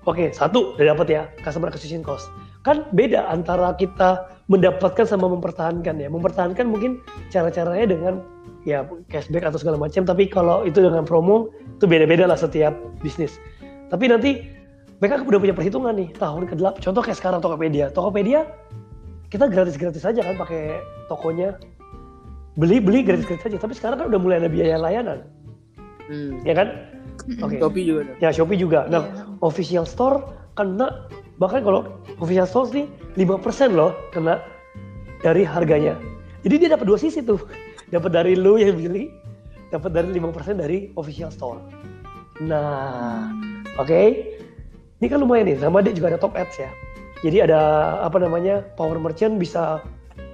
oke 0.07 0.15
okay, 0.15 0.27
satu 0.31 0.77
udah 0.79 0.96
dapat 0.96 1.07
ya 1.12 1.24
customer 1.43 1.67
acquisition 1.72 2.03
cost. 2.05 2.29
Kan 2.63 2.84
beda 2.91 3.27
antara 3.31 3.72
kita 3.79 4.27
mendapatkan 4.51 5.07
sama 5.07 5.27
mempertahankan 5.31 5.96
ya. 6.00 6.07
Mempertahankan 6.12 6.67
mungkin 6.67 7.00
cara-caranya 7.31 7.88
dengan 7.88 8.13
ya 8.67 8.83
cashback 9.07 9.47
atau 9.47 9.55
segala 9.55 9.79
macam. 9.79 10.03
Tapi 10.03 10.27
kalau 10.27 10.67
itu 10.67 10.83
dengan 10.83 11.07
promo 11.07 11.47
itu 11.79 11.88
beda-beda 11.88 12.27
lah 12.27 12.36
setiap 12.36 12.75
bisnis. 13.00 13.39
Tapi 13.88 14.12
nanti 14.12 14.43
mereka 15.00 15.24
udah 15.24 15.39
punya 15.39 15.55
perhitungan 15.55 15.95
nih 15.95 16.12
tahun 16.19 16.51
ke-8. 16.51 16.83
Contoh 16.83 17.00
kayak 17.00 17.17
sekarang 17.17 17.39
Tokopedia. 17.39 17.88
Tokopedia 17.95 18.43
kita 19.31 19.47
gratis-gratis 19.47 20.03
aja 20.03 20.19
kan 20.19 20.36
pakai 20.36 20.83
tokonya. 21.07 21.55
Beli 22.59 22.83
beli 22.83 23.07
gratis-gratis 23.07 23.47
aja. 23.47 23.57
Tapi 23.63 23.74
sekarang 23.77 24.03
kan 24.03 24.07
udah 24.12 24.19
mulai 24.19 24.43
ada 24.43 24.51
biaya 24.51 24.75
layanan. 24.75 25.24
Hmm. 26.12 26.43
Ya 26.43 26.51
kan? 26.51 26.67
Oke. 27.39 27.55
Okay. 27.55 27.59
Shopee 27.63 27.86
juga. 27.88 28.01
Ya 28.19 28.29
Shopee 28.36 28.59
juga. 28.59 28.79
Nah, 28.91 29.03
yeah. 29.07 29.45
official 29.45 29.86
store 29.88 30.24
kena 30.57 31.07
bahkan 31.38 31.62
kalau 31.62 32.01
official 32.17 32.50
store 32.50 32.67
nih 32.74 32.86
5% 33.15 33.77
loh 33.77 33.93
kena 34.09 34.41
dari 35.21 35.45
harganya. 35.45 35.93
Jadi 36.41 36.55
dia 36.65 36.69
dapat 36.74 36.86
dua 36.88 36.97
sisi 36.97 37.21
tuh. 37.21 37.38
Dapat 37.88 38.12
dari 38.12 38.34
lu 38.36 38.60
yang 38.60 38.75
beli, 38.75 39.12
dapat 39.72 39.96
dari 39.96 40.12
5% 40.15 40.60
dari 40.60 40.91
official 41.00 41.32
store. 41.32 41.60
Nah, 42.44 43.32
oke. 43.79 43.88
Okay. 43.88 44.08
Ini 44.98 45.13
kan 45.13 45.22
lumayan 45.22 45.46
nih, 45.46 45.62
sama 45.62 45.86
dia 45.86 45.94
juga 45.94 46.15
ada 46.15 46.20
top 46.20 46.34
ads 46.34 46.58
ya. 46.58 46.74
Jadi 47.22 47.46
ada 47.46 47.60
apa 48.01 48.17
namanya 48.17 48.65
power 48.74 48.98
merchant 48.98 49.38
bisa 49.38 49.82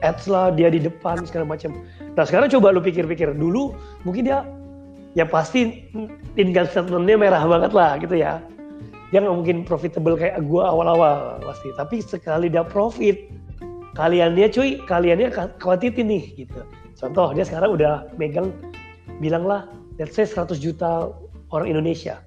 ads 0.03 0.27
lah 0.27 0.55
dia 0.55 0.71
di 0.71 0.79
depan 0.79 1.23
segala 1.27 1.47
macam. 1.47 1.75
Nah 2.15 2.23
sekarang 2.23 2.47
coba 2.47 2.71
lu 2.71 2.79
pikir-pikir 2.79 3.35
dulu 3.35 3.75
mungkin 4.07 4.27
dia 4.27 4.47
ya 5.13 5.27
pasti 5.27 5.87
income 6.39 6.69
statementnya 6.69 7.17
merah 7.17 7.43
banget 7.45 7.71
lah 7.71 7.97
gitu 8.01 8.17
ya 8.17 8.41
dia 9.13 9.21
nggak 9.21 9.37
mungkin 9.37 9.57
profitable 9.61 10.17
kayak 10.17 10.41
gue 10.41 10.63
awal-awal 10.65 11.37
pasti 11.45 11.69
tapi 11.77 12.01
sekali 12.01 12.49
dia 12.49 12.65
profit 12.65 13.29
kaliannya 13.93 14.49
cuy 14.49 14.81
kaliannya 14.89 15.29
kuantitin 15.61 16.09
nih 16.09 16.23
gitu 16.33 16.65
contoh 17.03 17.35
dia 17.35 17.43
sekarang 17.43 17.75
udah 17.75 18.07
megang 18.15 18.55
bilanglah 19.19 19.67
let's 19.99 20.15
say 20.15 20.23
100 20.23 20.55
juta 20.63 21.11
orang 21.51 21.67
Indonesia. 21.67 22.23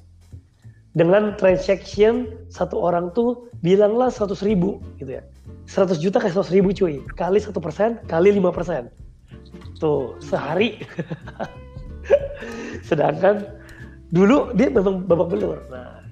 Dengan 0.97 1.37
transaction 1.37 2.33
satu 2.49 2.80
orang 2.80 3.12
tuh 3.12 3.49
bilanglah 3.61 4.12
100 4.12 4.37
ribu 4.45 4.80
gitu 5.00 5.16
ya. 5.16 5.23
100 5.68 5.97
juta 6.00 6.21
kayak 6.21 6.37
100 6.37 6.56
ribu 6.56 6.73
cuy. 6.76 7.00
Kali 7.16 7.40
satu 7.40 7.61
persen 7.61 8.00
kali 8.09 8.37
lima 8.37 8.52
persen. 8.52 8.92
Tuh 9.80 10.16
sehari. 10.21 10.80
Sedangkan 12.88 13.45
dulu 14.12 14.52
dia 14.56 14.73
memang 14.73 15.04
babak 15.04 15.33
belur. 15.33 15.59
Nah 15.68 16.06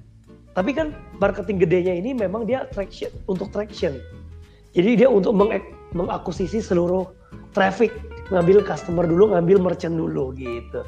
tapi 0.55 0.71
kan 0.71 0.95
marketing 1.19 1.59
gedenya 1.59 1.93
ini 1.99 2.15
memang 2.15 2.47
dia 2.47 2.63
traction 2.71 3.11
untuk 3.27 3.51
traction. 3.51 3.99
Jadi 4.71 5.03
dia 5.03 5.11
untuk 5.11 5.35
meng 5.35 5.51
mengakuisisi 5.91 6.63
seluruh 6.63 7.07
traffic, 7.51 7.91
ngambil 8.29 8.65
customer 8.65 9.05
dulu, 9.05 9.33
ngambil 9.33 9.57
merchant 9.61 9.95
dulu 9.97 10.33
gitu. 10.37 10.81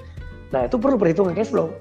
Nah, 0.53 0.65
itu 0.65 0.75
perlu 0.79 0.95
perhitungan 0.97 1.35
cash 1.35 1.51
flow. 1.51 1.73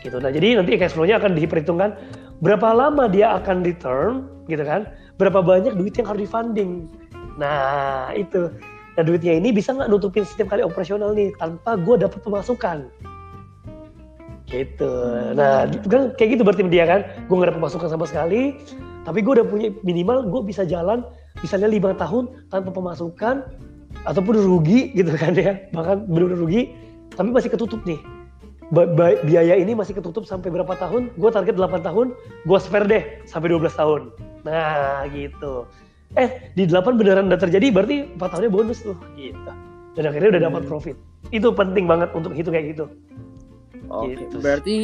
Gitu. 0.00 0.16
Nah, 0.16 0.32
jadi 0.32 0.60
nanti 0.60 0.76
cash 0.80 0.96
flow-nya 0.96 1.20
akan 1.20 1.36
diperhitungkan 1.36 1.96
berapa 2.40 2.72
lama 2.72 3.04
dia 3.08 3.36
akan 3.36 3.62
return 3.64 4.28
gitu 4.48 4.64
kan. 4.64 4.88
Berapa 5.20 5.44
banyak 5.44 5.76
duit 5.76 5.96
yang 5.96 6.08
harus 6.08 6.24
di-funding. 6.24 6.88
Nah, 7.36 8.12
itu. 8.16 8.48
Nah, 8.96 9.02
duitnya 9.06 9.36
ini 9.36 9.54
bisa 9.54 9.72
nggak 9.72 9.88
nutupin 9.88 10.24
setiap 10.26 10.52
kali 10.52 10.64
operasional 10.64 11.12
nih 11.12 11.32
tanpa 11.36 11.78
gue 11.78 11.96
dapat 12.00 12.20
pemasukan 12.20 12.90
gitu 14.50 14.90
nah 15.38 15.64
kan 15.86 16.10
kayak 16.18 16.36
gitu 16.36 16.42
berarti 16.42 16.66
dia 16.66 16.84
kan 16.84 17.06
gue 17.06 17.34
gak 17.38 17.54
ada 17.54 17.56
pemasukan 17.56 17.88
sama 17.88 18.04
sekali 18.04 18.58
tapi 19.06 19.22
gue 19.22 19.32
udah 19.40 19.46
punya 19.46 19.70
minimal 19.86 20.26
gue 20.26 20.42
bisa 20.44 20.66
jalan 20.66 21.06
misalnya 21.40 21.70
lima 21.70 21.94
tahun 21.94 22.50
tanpa 22.50 22.74
pemasukan 22.74 23.46
ataupun 24.08 24.34
rugi 24.40 24.94
gitu 24.96 25.12
kan 25.16 25.36
ya 25.36 25.60
bahkan 25.74 26.04
benar 26.08 26.36
rugi 26.36 26.72
tapi 27.12 27.28
masih 27.34 27.52
ketutup 27.52 27.82
nih 27.84 28.00
biaya 29.26 29.58
ini 29.58 29.74
masih 29.74 29.98
ketutup 29.98 30.24
sampai 30.24 30.48
berapa 30.48 30.70
tahun 30.78 31.10
gue 31.18 31.30
target 31.34 31.58
8 31.58 31.82
tahun 31.82 32.14
gue 32.46 32.58
spare 32.62 32.86
deh 32.86 33.02
sampai 33.26 33.50
12 33.50 33.66
tahun 33.74 34.02
nah 34.46 35.04
gitu 35.10 35.66
eh 36.14 36.54
di 36.54 36.64
8 36.70 36.96
beneran 36.96 37.28
udah 37.28 37.40
terjadi 37.40 37.66
berarti 37.74 37.96
4 38.14 38.22
tahunnya 38.22 38.50
bonus 38.50 38.78
tuh 38.86 38.96
gitu 39.18 39.50
dan 39.98 40.04
akhirnya 40.06 40.38
udah 40.38 40.42
dapat 40.48 40.62
hmm. 40.64 40.70
profit 40.70 40.96
itu 41.34 41.48
penting 41.50 41.84
banget 41.90 42.08
untuk 42.14 42.32
hitung 42.32 42.54
kayak 42.54 42.78
gitu 42.78 42.86
Oke, 43.90 44.14
okay. 44.14 44.22
gitu. 44.22 44.36
berarti 44.38 44.76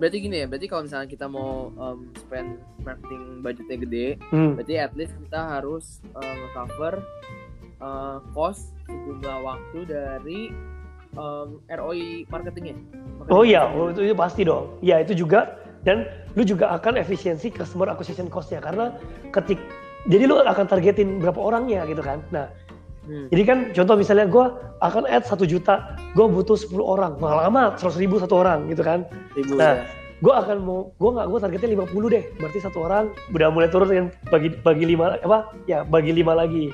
berarti 0.00 0.16
gini 0.16 0.36
ya, 0.40 0.46
berarti 0.48 0.66
kalau 0.72 0.82
misalnya 0.88 1.08
kita 1.12 1.26
mau 1.28 1.68
um, 1.76 2.08
spend 2.16 2.56
marketing 2.80 3.44
budgetnya 3.44 3.76
gede, 3.84 4.08
hmm. 4.32 4.56
berarti 4.56 4.74
at 4.80 4.92
least 4.96 5.12
kita 5.28 5.60
harus 5.60 6.00
um, 6.16 6.40
cover 6.56 7.04
uh, 7.80 8.22
cost 8.32 8.72
sejumlah 8.86 9.36
waktu 9.44 9.78
dari 9.88 10.40
um, 11.16 11.60
ROI 11.68 12.28
marketingnya. 12.28 12.76
Marketing 13.20 13.34
oh 13.34 13.42
iya, 13.42 13.68
oh, 13.68 13.90
itu, 13.90 14.12
itu 14.12 14.14
pasti 14.16 14.46
dong. 14.46 14.78
Ya 14.84 15.00
itu 15.02 15.12
juga 15.16 15.60
dan 15.84 16.04
lu 16.36 16.44
juga 16.44 16.70
akan 16.76 17.00
efisiensi 17.00 17.48
customer 17.48 17.88
acquisition 17.88 18.28
costnya 18.28 18.60
karena 18.60 18.94
ketik 19.32 19.58
jadi 20.08 20.28
lu 20.28 20.40
akan 20.40 20.64
targetin 20.68 21.20
berapa 21.20 21.40
orangnya 21.40 21.84
gitu 21.88 22.00
kan. 22.00 22.20
Nah 22.32 22.48
Hmm. 23.10 23.26
Jadi 23.32 23.42
kan 23.42 23.58
contoh 23.72 23.96
misalnya 23.96 24.28
gue 24.28 24.44
akan 24.84 25.08
add 25.08 25.24
satu 25.24 25.48
juta, 25.48 25.96
gue 26.12 26.26
butuh 26.30 26.54
10 26.54 26.78
orang, 26.78 27.16
mahal 27.16 27.48
amat, 27.48 27.80
seratus 27.80 27.98
ribu 27.98 28.20
satu 28.20 28.38
orang 28.38 28.68
gitu 28.68 28.84
kan. 28.84 29.08
Ribu, 29.32 29.56
nah, 29.56 29.80
ya. 29.80 29.88
gue 30.20 30.34
akan 30.36 30.56
mau, 30.60 30.92
gue 30.94 31.10
nggak, 31.16 31.26
gue 31.26 31.38
targetnya 31.40 31.70
50 31.90 32.14
deh, 32.14 32.24
berarti 32.36 32.58
satu 32.60 32.78
orang 32.84 33.04
udah 33.32 33.48
mulai 33.48 33.66
turun 33.72 33.88
kan 33.88 34.06
bagi 34.28 34.48
bagi 34.60 34.84
lima 34.84 35.16
apa 35.16 35.48
ya 35.64 35.80
bagi 35.82 36.12
lima 36.12 36.36
lagi, 36.36 36.68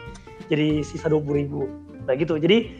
jadi 0.47 0.83
sisa 0.83 1.11
20 1.11 1.23
ribu. 1.43 1.67
Nah 2.07 2.15
gitu, 2.15 2.39
jadi 2.39 2.71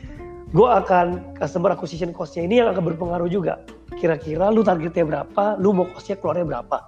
gue 0.55 0.69
akan 0.69 1.37
customer 1.37 1.75
acquisition 1.75 2.15
costnya 2.15 2.47
ini 2.47 2.63
yang 2.63 2.71
akan 2.71 2.95
berpengaruh 2.95 3.27
juga. 3.27 3.63
Kira-kira 3.99 4.51
lu 4.55 4.63
targetnya 4.63 5.03
berapa, 5.03 5.59
lu 5.59 5.75
mau 5.75 5.87
costnya 5.91 6.15
keluarnya 6.19 6.47
berapa. 6.47 6.87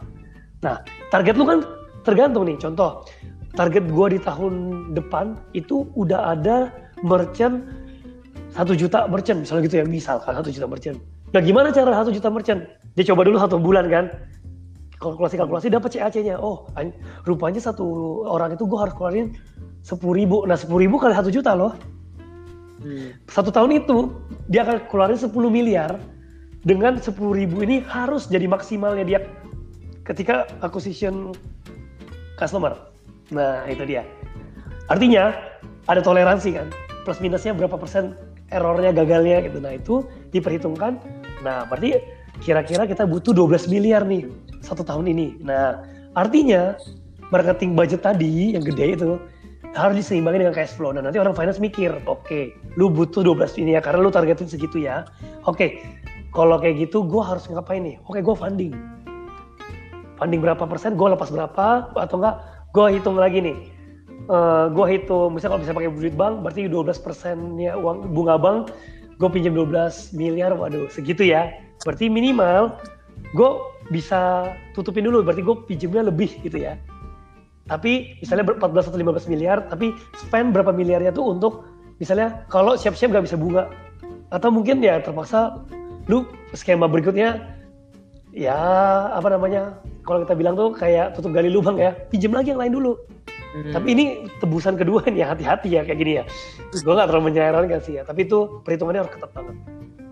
Nah 0.62 0.82
target 1.10 1.34
lu 1.34 1.44
kan 1.46 1.58
tergantung 2.06 2.46
nih, 2.46 2.56
contoh 2.58 3.02
target 3.58 3.90
gue 3.90 4.06
di 4.14 4.18
tahun 4.22 4.54
depan 4.94 5.34
itu 5.54 5.90
udah 5.98 6.38
ada 6.38 6.70
merchant 7.02 7.66
satu 8.54 8.74
juta 8.74 9.06
merchant 9.10 9.42
misalnya 9.42 9.66
gitu 9.66 9.76
ya. 9.82 9.84
Misalkan 9.84 10.32
satu 10.38 10.50
juta 10.54 10.66
merchant. 10.70 10.98
Nah 11.34 11.42
gimana 11.42 11.74
cara 11.74 11.92
satu 11.92 12.10
juta 12.14 12.30
merchant? 12.30 12.64
Dia 12.94 13.04
coba 13.12 13.26
dulu 13.26 13.36
satu 13.36 13.58
bulan 13.58 13.90
kan? 13.90 14.10
Kalkulasi 14.98 15.38
kalkulasi 15.38 15.70
dapat 15.70 15.94
CAC-nya 15.94 16.42
oh 16.42 16.66
rupanya 17.22 17.62
satu 17.62 17.86
orang 18.26 18.58
itu 18.58 18.66
gue 18.66 18.78
harus 18.78 18.94
keluarin 18.98 19.30
sepuluh 19.88 20.20
ribu 20.20 20.44
nah 20.44 20.60
sepuluh 20.60 20.84
ribu 20.84 21.00
kali 21.00 21.16
satu 21.16 21.32
juta 21.32 21.56
loh 21.56 21.72
hmm. 22.84 23.24
satu 23.24 23.48
tahun 23.48 23.80
itu 23.80 24.12
dia 24.52 24.68
akan 24.68 24.84
keluarin 24.92 25.16
10 25.16 25.32
miliar 25.48 25.96
dengan 26.68 27.00
sepuluh 27.00 27.32
ribu 27.40 27.64
ini 27.64 27.80
harus 27.88 28.28
jadi 28.28 28.44
maksimalnya 28.44 29.08
dia 29.08 29.20
ketika 30.04 30.44
acquisition 30.60 31.32
customer 32.36 32.76
Nah, 33.32 33.64
itu 33.68 33.84
dia. 33.84 34.04
Artinya 34.88 35.36
ada 35.88 36.00
toleransi 36.00 36.56
kan. 36.56 36.68
Plus 37.04 37.20
minusnya 37.20 37.52
berapa 37.52 37.76
persen 37.76 38.16
errornya, 38.48 38.92
gagalnya 38.92 39.44
gitu. 39.44 39.58
Nah, 39.60 39.76
itu 39.76 40.04
diperhitungkan. 40.32 40.96
Nah, 41.44 41.68
berarti 41.68 42.00
kira-kira 42.40 42.88
kita 42.88 43.04
butuh 43.04 43.36
12 43.36 43.68
miliar 43.68 44.04
nih 44.08 44.28
satu 44.64 44.80
tahun 44.84 45.12
ini. 45.12 45.44
Nah, 45.44 45.84
artinya 46.16 46.76
marketing 47.28 47.76
budget 47.76 48.00
tadi 48.00 48.56
yang 48.56 48.64
gede 48.64 48.96
itu 48.96 49.20
harus 49.78 50.02
diseimbangin 50.02 50.46
dengan 50.46 50.56
cash 50.58 50.74
flow. 50.74 50.90
Dan 50.90 51.06
nanti 51.06 51.22
orang 51.22 51.38
finance 51.38 51.62
mikir, 51.62 51.94
oke, 52.10 52.26
okay, 52.26 52.54
lu 52.74 52.90
butuh 52.90 53.22
12 53.22 53.62
ini 53.62 53.78
ya 53.78 53.80
karena 53.80 54.02
lu 54.02 54.10
targetin 54.10 54.50
segitu 54.50 54.82
ya. 54.82 55.06
Oke, 55.46 55.54
okay, 55.54 55.70
kalau 56.34 56.58
kayak 56.58 56.90
gitu 56.90 57.06
gue 57.06 57.22
harus 57.22 57.46
ngapain 57.46 57.80
nih? 57.80 57.96
Oke, 58.04 58.18
okay, 58.18 58.20
gue 58.26 58.34
funding. 58.34 58.72
Funding 60.18 60.40
berapa 60.42 60.64
persen, 60.66 60.98
gue 60.98 61.08
lepas 61.14 61.30
berapa, 61.30 61.94
atau 61.94 62.16
enggak 62.18 62.36
gue 62.76 62.86
hitung 63.00 63.16
lagi 63.16 63.40
nih 63.40 63.56
uh, 64.28 64.36
eh, 64.36 64.64
gue 64.72 64.86
hitung 64.86 65.34
misalnya 65.34 65.56
kalau 65.56 65.62
bisa 65.64 65.74
pakai 65.76 65.90
duit 65.90 66.16
bank 66.16 66.34
berarti 66.44 66.68
12 66.68 67.04
persennya 67.04 67.72
uang 67.80 68.12
bunga 68.12 68.36
bank 68.36 68.70
gue 69.18 69.28
pinjam 69.32 69.56
12 69.56 70.14
miliar 70.14 70.54
waduh 70.54 70.86
segitu 70.92 71.24
ya 71.26 71.50
berarti 71.82 72.12
minimal 72.12 72.76
gue 73.34 73.50
bisa 73.88 74.52
tutupin 74.76 75.08
dulu 75.08 75.24
berarti 75.24 75.42
gue 75.42 75.56
pinjamnya 75.66 76.12
lebih 76.12 76.30
gitu 76.44 76.60
ya 76.60 76.76
tapi 77.68 78.16
misalnya 78.24 78.48
14 78.56 78.88
atau 78.88 78.98
15 78.98 79.28
miliar 79.28 79.68
tapi 79.68 79.92
spend 80.16 80.56
berapa 80.56 80.72
miliarnya 80.72 81.12
tuh 81.12 81.36
untuk 81.36 81.68
misalnya 82.00 82.48
kalau 82.48 82.74
siap-siap 82.74 83.12
gak 83.12 83.28
bisa 83.28 83.36
bunga. 83.36 83.68
Atau 84.28 84.52
mungkin 84.52 84.84
ya 84.84 85.00
terpaksa 85.00 85.60
lu 86.08 86.24
skema 86.52 86.88
berikutnya 86.88 87.56
ya 88.32 88.56
apa 89.12 89.28
namanya 89.32 89.76
kalau 90.04 90.24
kita 90.24 90.36
bilang 90.36 90.56
tuh 90.56 90.72
kayak 90.72 91.16
tutup 91.16 91.32
gali 91.32 91.48
lubang 91.48 91.80
ya 91.80 91.92
pinjam 92.08 92.32
lagi 92.32 92.56
yang 92.56 92.60
lain 92.60 92.74
dulu. 92.74 92.94
Hmm. 93.48 93.72
tapi 93.72 93.96
ini 93.96 94.28
tebusan 94.44 94.76
kedua 94.76 95.00
nih 95.08 95.24
hati-hati 95.24 95.72
ya 95.72 95.80
kayak 95.80 95.98
gini 96.00 96.12
ya. 96.20 96.24
Gue 96.84 96.92
gak 96.92 97.08
terlalu 97.08 97.32
menyarankan 97.32 97.80
sih 97.80 97.96
ya 97.96 98.04
tapi 98.04 98.28
itu 98.28 98.60
perhitungannya 98.64 99.00
harus 99.04 99.12
ketat 99.16 99.32
banget. 99.32 99.56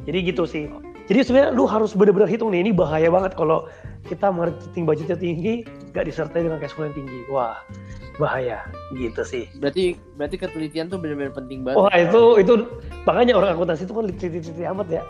Jadi 0.09 0.19
gitu 0.33 0.43
sih 0.49 0.65
Jadi 1.07 1.19
sebenarnya 1.23 1.51
lu 1.55 1.71
harus 1.71 1.95
benar-benar 1.95 2.27
hitung 2.27 2.51
nih, 2.51 2.67
ini 2.67 2.73
bahaya 2.75 3.07
banget 3.07 3.39
kalau 3.39 3.71
kita 4.11 4.27
marketing 4.31 4.83
budgetnya 4.87 5.19
tinggi, 5.19 5.63
nggak 5.95 6.05
disertai 6.11 6.43
dengan 6.43 6.59
cash 6.59 6.75
flow 6.75 6.91
yang 6.91 6.99
tinggi. 6.99 7.23
Wah, 7.31 7.63
bahaya 8.19 8.67
gitu 8.97 9.23
sih. 9.23 9.47
Berarti 9.63 9.95
berarti 10.19 10.37
ketelitian 10.41 10.91
tuh 10.91 10.99
benar-benar 10.99 11.31
penting 11.37 11.63
banget. 11.63 11.79
Wah 11.79 11.95
itu 11.95 12.23
itu 12.43 12.53
makanya 13.07 13.39
orang 13.39 13.55
akuntansi 13.55 13.87
itu 13.87 13.95
kan 13.95 14.05
teliti-teliti 14.11 14.65
amat 14.67 14.89
ya. 14.91 15.03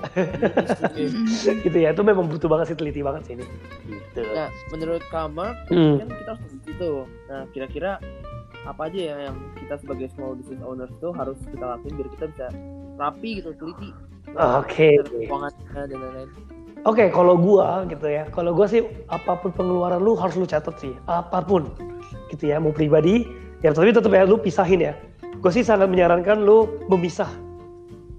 gitu 1.64 1.78
ya, 1.80 1.88
itu 1.96 2.02
memang 2.04 2.28
butuh 2.28 2.48
banget 2.50 2.74
sih 2.74 2.76
teliti 2.76 3.00
banget 3.00 3.22
sih 3.24 3.32
ini. 3.40 3.46
Gitu. 3.88 4.20
Nah, 4.36 4.52
menurut 4.74 5.02
Kamar 5.08 5.56
Hmm. 5.72 5.96
kan 6.02 6.08
kita 6.12 6.30
harus 6.36 6.42
teliti 6.50 6.72
tuh. 6.76 7.08
Nah, 7.30 7.42
kira-kira 7.56 8.02
apa 8.66 8.90
aja 8.90 8.98
ya 8.98 9.16
yang 9.30 9.36
kita 9.62 9.78
sebagai 9.78 10.10
small 10.12 10.34
business 10.34 10.60
owners 10.60 10.90
tuh 10.98 11.14
harus 11.14 11.38
kita 11.48 11.62
lakuin 11.62 11.94
biar 11.94 12.08
kita 12.18 12.24
bisa 12.34 12.46
rapi 12.98 13.40
gitu, 13.40 13.54
teliti. 13.56 13.90
Oke. 14.36 15.00
Keuangannya 15.00 15.82
dan 15.88 15.98
lain-lain. 15.98 16.30
Oke, 16.86 17.10
kalau 17.10 17.34
gua 17.34 17.82
gitu 17.90 18.06
ya, 18.06 18.30
kalau 18.30 18.54
gua 18.54 18.70
sih 18.70 18.86
apa 19.10 19.34
pun 19.42 19.50
pengeluaran 19.50 19.98
lu 19.98 20.14
harus 20.14 20.38
lu 20.38 20.46
catat 20.46 20.78
sih, 20.78 20.94
apa 21.10 21.42
pun 21.42 21.66
gitu 22.30 22.46
ya, 22.46 22.62
mau 22.62 22.70
pribadi, 22.70 23.26
ya 23.58 23.74
tapi 23.74 23.90
tetap 23.90 24.14
ya 24.14 24.22
lu 24.22 24.38
pisahin 24.38 24.78
ya. 24.78 24.94
Gue 25.42 25.50
sih 25.50 25.66
sangat 25.66 25.90
menyarankan 25.90 26.46
lu 26.46 26.78
memisah. 26.86 27.28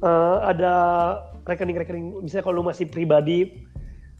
Eh, 0.04 0.38
ada 0.44 0.74
rekening-rekening, 1.48 2.20
misalnya 2.20 2.44
kalau 2.44 2.60
lu 2.60 2.66
masih 2.68 2.92
pribadi 2.92 3.64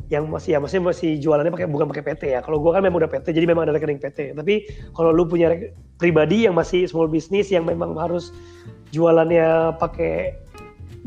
yang 0.08 0.32
masih 0.32 0.56
ya 0.56 0.60
masih 0.64 0.80
masih 0.80 1.20
jualannya 1.20 1.52
pakai 1.52 1.68
bukan 1.68 1.92
pakai 1.92 2.04
PT 2.08 2.24
ya. 2.32 2.40
Kalau 2.40 2.64
gua 2.64 2.80
kan 2.80 2.88
memang 2.88 3.04
udah 3.04 3.12
PT, 3.12 3.36
jadi 3.36 3.44
memang 3.52 3.68
ada 3.68 3.76
rekening 3.76 4.00
PT. 4.00 4.32
Tapi 4.32 4.64
kalau 4.96 5.12
lu 5.12 5.28
punya 5.28 5.52
pribadi 6.00 6.48
yang 6.48 6.56
masih 6.56 6.88
small 6.88 7.12
business 7.12 7.52
yang 7.52 7.68
memang 7.68 8.00
harus 8.00 8.32
jualannya 8.96 9.76
pakai 9.76 10.40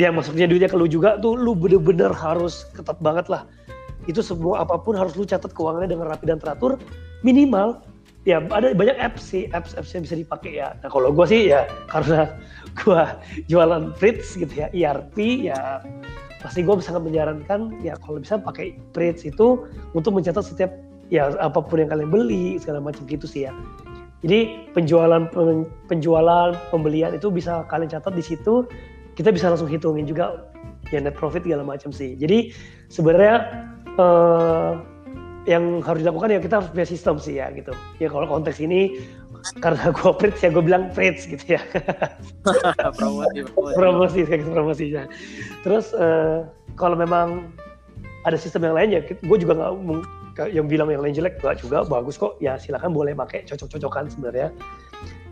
yang 0.00 0.16
masuknya 0.16 0.48
duitnya 0.48 0.70
ke 0.72 0.78
lu 0.80 0.88
juga 0.88 1.20
tuh 1.20 1.36
lu 1.36 1.52
bener-bener 1.52 2.08
harus 2.14 2.64
ketat 2.72 2.96
banget 3.04 3.28
lah. 3.28 3.44
Itu 4.08 4.24
semua 4.24 4.64
apa 4.64 4.80
pun 4.80 4.96
harus 4.96 5.12
lu 5.14 5.28
catat 5.28 5.52
keuangannya 5.52 5.92
dengan 5.92 6.08
rapi 6.08 6.24
dan 6.24 6.40
teratur. 6.40 6.80
Minimal 7.20 7.84
ya 8.28 8.40
ada 8.52 8.76
banyak 8.76 8.96
apps 9.00 9.32
sih 9.32 9.48
apps 9.56 9.76
apps 9.76 9.92
yang 9.92 10.08
bisa 10.08 10.16
dipakai 10.16 10.56
ya. 10.56 10.72
Nah 10.80 10.88
kalau 10.88 11.12
gue 11.12 11.26
sih 11.28 11.52
ya 11.52 11.68
karena 11.92 12.32
gue 12.80 13.02
jualan 13.52 13.92
Fritz 14.00 14.36
gitu 14.40 14.52
ya 14.52 14.72
ERP 14.72 15.48
ya 15.52 15.84
pasti 16.40 16.64
gue 16.64 16.72
sangat 16.80 17.04
menyarankan 17.04 17.84
ya 17.84 17.92
kalau 18.00 18.20
bisa 18.24 18.40
pakai 18.40 18.80
Fritz 18.96 19.28
itu 19.28 19.68
untuk 19.92 20.16
mencatat 20.16 20.40
setiap 20.40 20.72
ya 21.12 21.34
apa 21.36 21.60
pun 21.60 21.84
yang 21.84 21.92
kalian 21.92 22.08
beli 22.08 22.56
segala 22.56 22.80
macam 22.80 23.04
gitu 23.04 23.28
sih 23.28 23.44
ya. 23.48 23.52
Jadi 24.20 24.68
penjualan 24.76 25.32
pen- 25.32 25.68
penjualan 25.88 26.52
pembelian 26.68 27.16
itu 27.16 27.32
bisa 27.32 27.64
kalian 27.72 27.88
catat 27.88 28.12
di 28.12 28.20
situ 28.20 28.68
kita 29.20 29.36
bisa 29.36 29.52
langsung 29.52 29.68
hitungin 29.68 30.08
juga 30.08 30.48
ya 30.88 31.04
net 31.04 31.12
profit 31.12 31.44
segala 31.44 31.60
macam 31.60 31.92
sih. 31.92 32.16
Jadi 32.16 32.56
sebenarnya 32.88 33.36
eh, 34.00 34.72
yang 35.44 35.84
harus 35.84 36.00
dilakukan 36.00 36.32
ya 36.32 36.40
kita 36.40 36.64
harus 36.64 36.72
punya 36.72 36.88
sistem 36.88 37.20
sih 37.20 37.36
ya 37.36 37.52
gitu. 37.52 37.76
Ya 38.00 38.08
kalau 38.08 38.24
konteks 38.24 38.64
ini 38.64 38.96
karena 39.60 39.92
gue 39.96 40.10
Fritz 40.16 40.40
ya 40.40 40.48
gue 40.48 40.64
bilang 40.64 40.88
Fritz 40.96 41.28
gitu 41.28 41.60
ya. 41.60 41.60
promosi, 42.96 43.44
promosi. 43.44 43.74
promosi 43.76 44.18
kayak 44.24 44.40
gitu 44.40 44.50
promosinya. 44.56 45.04
Terus 45.60 45.92
eh, 45.92 46.48
kalau 46.80 46.96
memang 46.96 47.52
ada 48.24 48.40
sistem 48.40 48.72
yang 48.72 48.76
lain 48.76 48.88
ya 48.96 49.00
gue 49.04 49.38
juga 49.40 49.52
nggak 49.56 50.52
yang 50.52 50.64
bilang 50.68 50.88
yang 50.88 51.04
lain 51.04 51.12
jelek 51.12 51.40
nggak 51.40 51.60
juga 51.60 51.84
bagus 51.84 52.16
kok 52.16 52.40
ya 52.40 52.56
silakan 52.56 52.96
boleh 52.96 53.12
pakai 53.12 53.44
cocok-cocokan 53.44 54.08
sebenarnya 54.08 54.48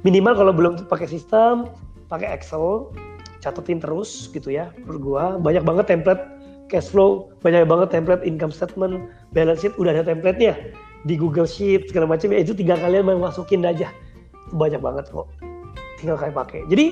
minimal 0.05 0.35
kalau 0.37 0.53
belum 0.53 0.73
pakai 0.89 1.09
sistem 1.09 1.69
pakai 2.09 2.33
Excel 2.33 2.89
catetin 3.41 3.79
terus 3.79 4.31
gitu 4.31 4.51
ya. 4.51 4.71
Menurut 4.85 5.01
gua 5.03 5.25
banyak 5.39 5.63
banget 5.63 5.87
template 5.91 6.23
cash 6.69 6.93
flow 6.93 7.33
banyak 7.41 7.65
banget 7.65 7.89
template 7.91 8.23
income 8.23 8.53
statement 8.53 9.09
balance 9.33 9.65
sheet 9.65 9.75
udah 9.81 9.97
ada 9.97 10.05
template-nya. 10.05 10.55
Di 11.07 11.15
Google 11.17 11.49
Sheet 11.49 11.89
segala 11.89 12.11
macam 12.11 12.35
ya 12.35 12.43
itu 12.43 12.53
tinggal 12.53 12.77
kalian 12.79 13.09
mau 13.09 13.31
masukin 13.31 13.65
aja. 13.65 13.89
Banyak 14.53 14.83
banget 14.83 15.09
kok. 15.09 15.31
Tinggal 15.99 16.19
kalian 16.21 16.37
pakai. 16.37 16.61
Jadi 16.69 16.87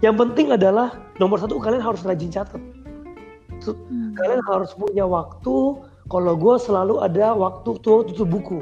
yang 0.00 0.16
penting 0.16 0.50
adalah 0.52 0.96
nomor 1.20 1.36
satu 1.36 1.60
kalian 1.60 1.80
harus 1.80 2.02
rajin 2.02 2.32
catat. 2.32 2.60
Hmm. 3.60 4.16
kalian 4.16 4.40
harus 4.48 4.72
punya 4.72 5.04
waktu. 5.04 5.84
Kalau 6.10 6.34
gue 6.34 6.56
selalu 6.58 7.04
ada 7.04 7.36
waktu 7.36 7.70
tuh 7.84 8.02
tutup 8.08 8.26
buku. 8.26 8.58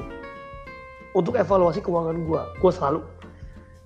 Untuk 1.15 1.39
evaluasi 1.39 1.81
keuangan 1.81 2.27
gue 2.27 2.43
gue 2.59 2.73
selalu. 2.75 3.01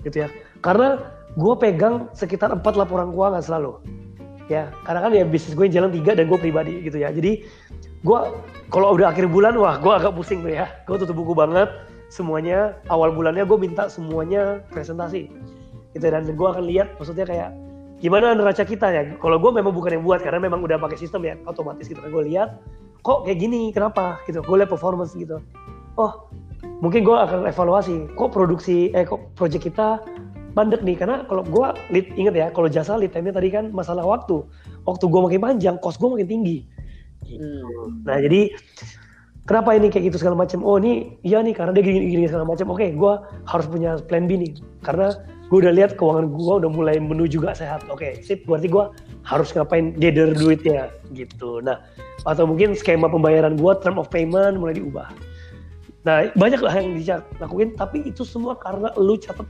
Gitu 0.03 0.25
ya. 0.25 0.29
Karena 0.65 0.99
gue 1.33 1.55
pegang 1.57 2.13
sekitar 2.13 2.53
empat 2.53 2.77
laporan 2.77 3.13
keuangan 3.13 3.41
selalu. 3.41 3.81
Ya 4.51 4.69
karena 4.85 5.01
kan 5.09 5.13
ya 5.17 5.25
bisnis 5.25 5.57
gue 5.57 5.65
jalan 5.71 5.89
tiga 5.89 6.13
dan 6.13 6.29
gue 6.29 6.37
pribadi 6.37 6.85
gitu 6.85 7.01
ya. 7.01 7.09
Jadi 7.09 7.47
gue 8.03 8.19
kalau 8.69 8.93
udah 8.93 9.15
akhir 9.15 9.31
bulan 9.33 9.57
wah 9.57 9.81
gue 9.81 9.93
agak 9.93 10.13
pusing 10.13 10.45
tuh 10.45 10.53
ya. 10.53 10.69
Gue 10.85 11.01
tutup 11.01 11.17
buku 11.17 11.33
banget 11.33 11.73
semuanya 12.13 12.77
awal 12.93 13.09
bulannya 13.15 13.49
gue 13.49 13.57
minta 13.57 13.89
semuanya 13.89 14.61
presentasi. 14.69 15.33
Gitu 15.97 16.05
dan 16.05 16.29
gue 16.29 16.49
akan 16.49 16.65
lihat 16.69 16.97
maksudnya 17.01 17.25
kayak 17.25 17.51
gimana 18.05 18.37
neraca 18.37 18.67
kita 18.69 18.93
ya. 18.93 19.03
Kalau 19.17 19.41
gue 19.41 19.51
memang 19.57 19.73
bukan 19.73 19.97
yang 19.97 20.05
buat 20.05 20.21
karena 20.21 20.43
memang 20.43 20.61
udah 20.61 20.77
pakai 20.77 21.01
sistem 21.01 21.25
ya 21.25 21.35
otomatis 21.49 21.89
gitu 21.89 22.01
gue 22.03 22.23
lihat 22.29 22.61
kok 23.01 23.25
kayak 23.25 23.41
gini 23.41 23.73
kenapa? 23.73 24.21
Gitu 24.29 24.45
gue 24.45 24.57
lihat 24.61 24.69
performance 24.69 25.17
gitu. 25.17 25.41
Oh 25.97 26.29
mungkin 26.83 27.07
gue 27.07 27.15
akan 27.15 27.47
evaluasi 27.47 28.11
kok 28.19 28.31
produksi 28.35 28.91
eh 28.93 29.07
kok 29.07 29.33
project 29.39 29.71
kita 29.71 30.03
mandek 30.53 30.85
nih 30.85 30.97
karena 30.97 31.25
kalau 31.25 31.43
gue 31.45 31.69
lead 31.93 32.07
inget 32.17 32.35
ya 32.37 32.47
kalau 32.53 32.69
jasa 32.69 32.97
lead 33.01 33.13
time-nya 33.13 33.35
tadi 33.37 33.49
kan 33.49 33.73
masalah 33.73 34.05
waktu. 34.05 34.45
Waktu 34.85 35.05
gue 35.09 35.21
makin 35.21 35.41
panjang 35.41 35.77
cost 35.81 35.97
gue 36.01 36.09
makin 36.09 36.29
tinggi. 36.29 36.59
Hmm. 37.23 38.03
nah 38.03 38.19
jadi 38.19 38.51
kenapa 39.47 39.79
ini 39.79 39.89
kayak 39.89 40.13
gitu 40.13 40.19
segala 40.21 40.37
macam? 40.37 40.61
Oh 40.67 40.77
ini 40.77 41.17
iya 41.25 41.41
nih 41.41 41.55
karena 41.55 41.73
dia 41.73 41.83
gini 41.87 42.13
gini 42.13 42.29
segala 42.29 42.45
macam. 42.45 42.69
Oke 42.75 42.93
gue 42.93 43.13
harus 43.49 43.67
punya 43.71 43.97
plan 44.05 44.29
B 44.29 44.37
nih. 44.37 44.53
Karena 44.85 45.17
gue 45.49 45.59
udah 45.61 45.73
lihat 45.73 45.97
keuangan 45.97 46.33
gue 46.33 46.55
udah 46.65 46.71
mulai 46.71 46.97
menuju 47.01 47.41
gak 47.41 47.57
sehat. 47.57 47.87
Oke 47.89 48.21
sip. 48.21 48.45
Berarti 48.45 48.69
gue 48.69 48.85
harus 49.25 49.49
ngapain 49.57 49.97
gather 49.97 50.35
duitnya? 50.37 50.93
Gitu. 51.17 51.65
Nah 51.65 51.81
atau 52.29 52.45
mungkin 52.45 52.77
skema 52.77 53.09
pembayaran 53.09 53.57
gue 53.57 53.73
term 53.81 53.97
of 53.97 54.13
payment 54.13 54.61
mulai 54.61 54.77
diubah. 54.77 55.09
Nah 56.03 56.27
banyak 56.35 56.61
lah 56.61 56.75
yang 56.75 56.99
bisa 56.99 57.23
lakuin 57.39 57.73
tapi 57.79 58.03
itu 58.03 58.27
semua 58.27 58.59
karena 58.59 58.91
lu 58.99 59.15
catat 59.15 59.47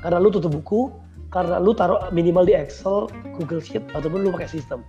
karena 0.00 0.18
lu 0.18 0.28
tutup 0.30 0.54
buku 0.54 0.90
karena 1.28 1.60
lu 1.60 1.76
taruh 1.76 2.08
minimal 2.10 2.48
di 2.48 2.56
Excel, 2.56 3.10
Google 3.36 3.60
Sheet 3.60 3.84
ataupun 3.92 4.24
lu 4.24 4.32
pakai 4.32 4.48
sistem. 4.48 4.80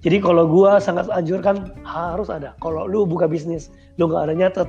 Jadi 0.00 0.22
kalau 0.22 0.46
gua 0.46 0.78
sangat 0.78 1.10
anjurkan 1.10 1.74
harus 1.82 2.30
ada. 2.30 2.54
Kalau 2.62 2.86
lu 2.88 3.04
buka 3.04 3.28
bisnis, 3.28 3.68
lu 3.98 4.08
nggak 4.08 4.30
ada 4.30 4.34
nyatet, 4.36 4.68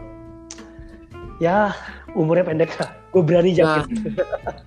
ya 1.38 1.72
umurnya 2.18 2.46
pendek 2.46 2.74
lah. 2.82 2.90
Gue 3.14 3.22
berani 3.24 3.52
Nah. 3.54 3.82
jamin. 3.86 4.14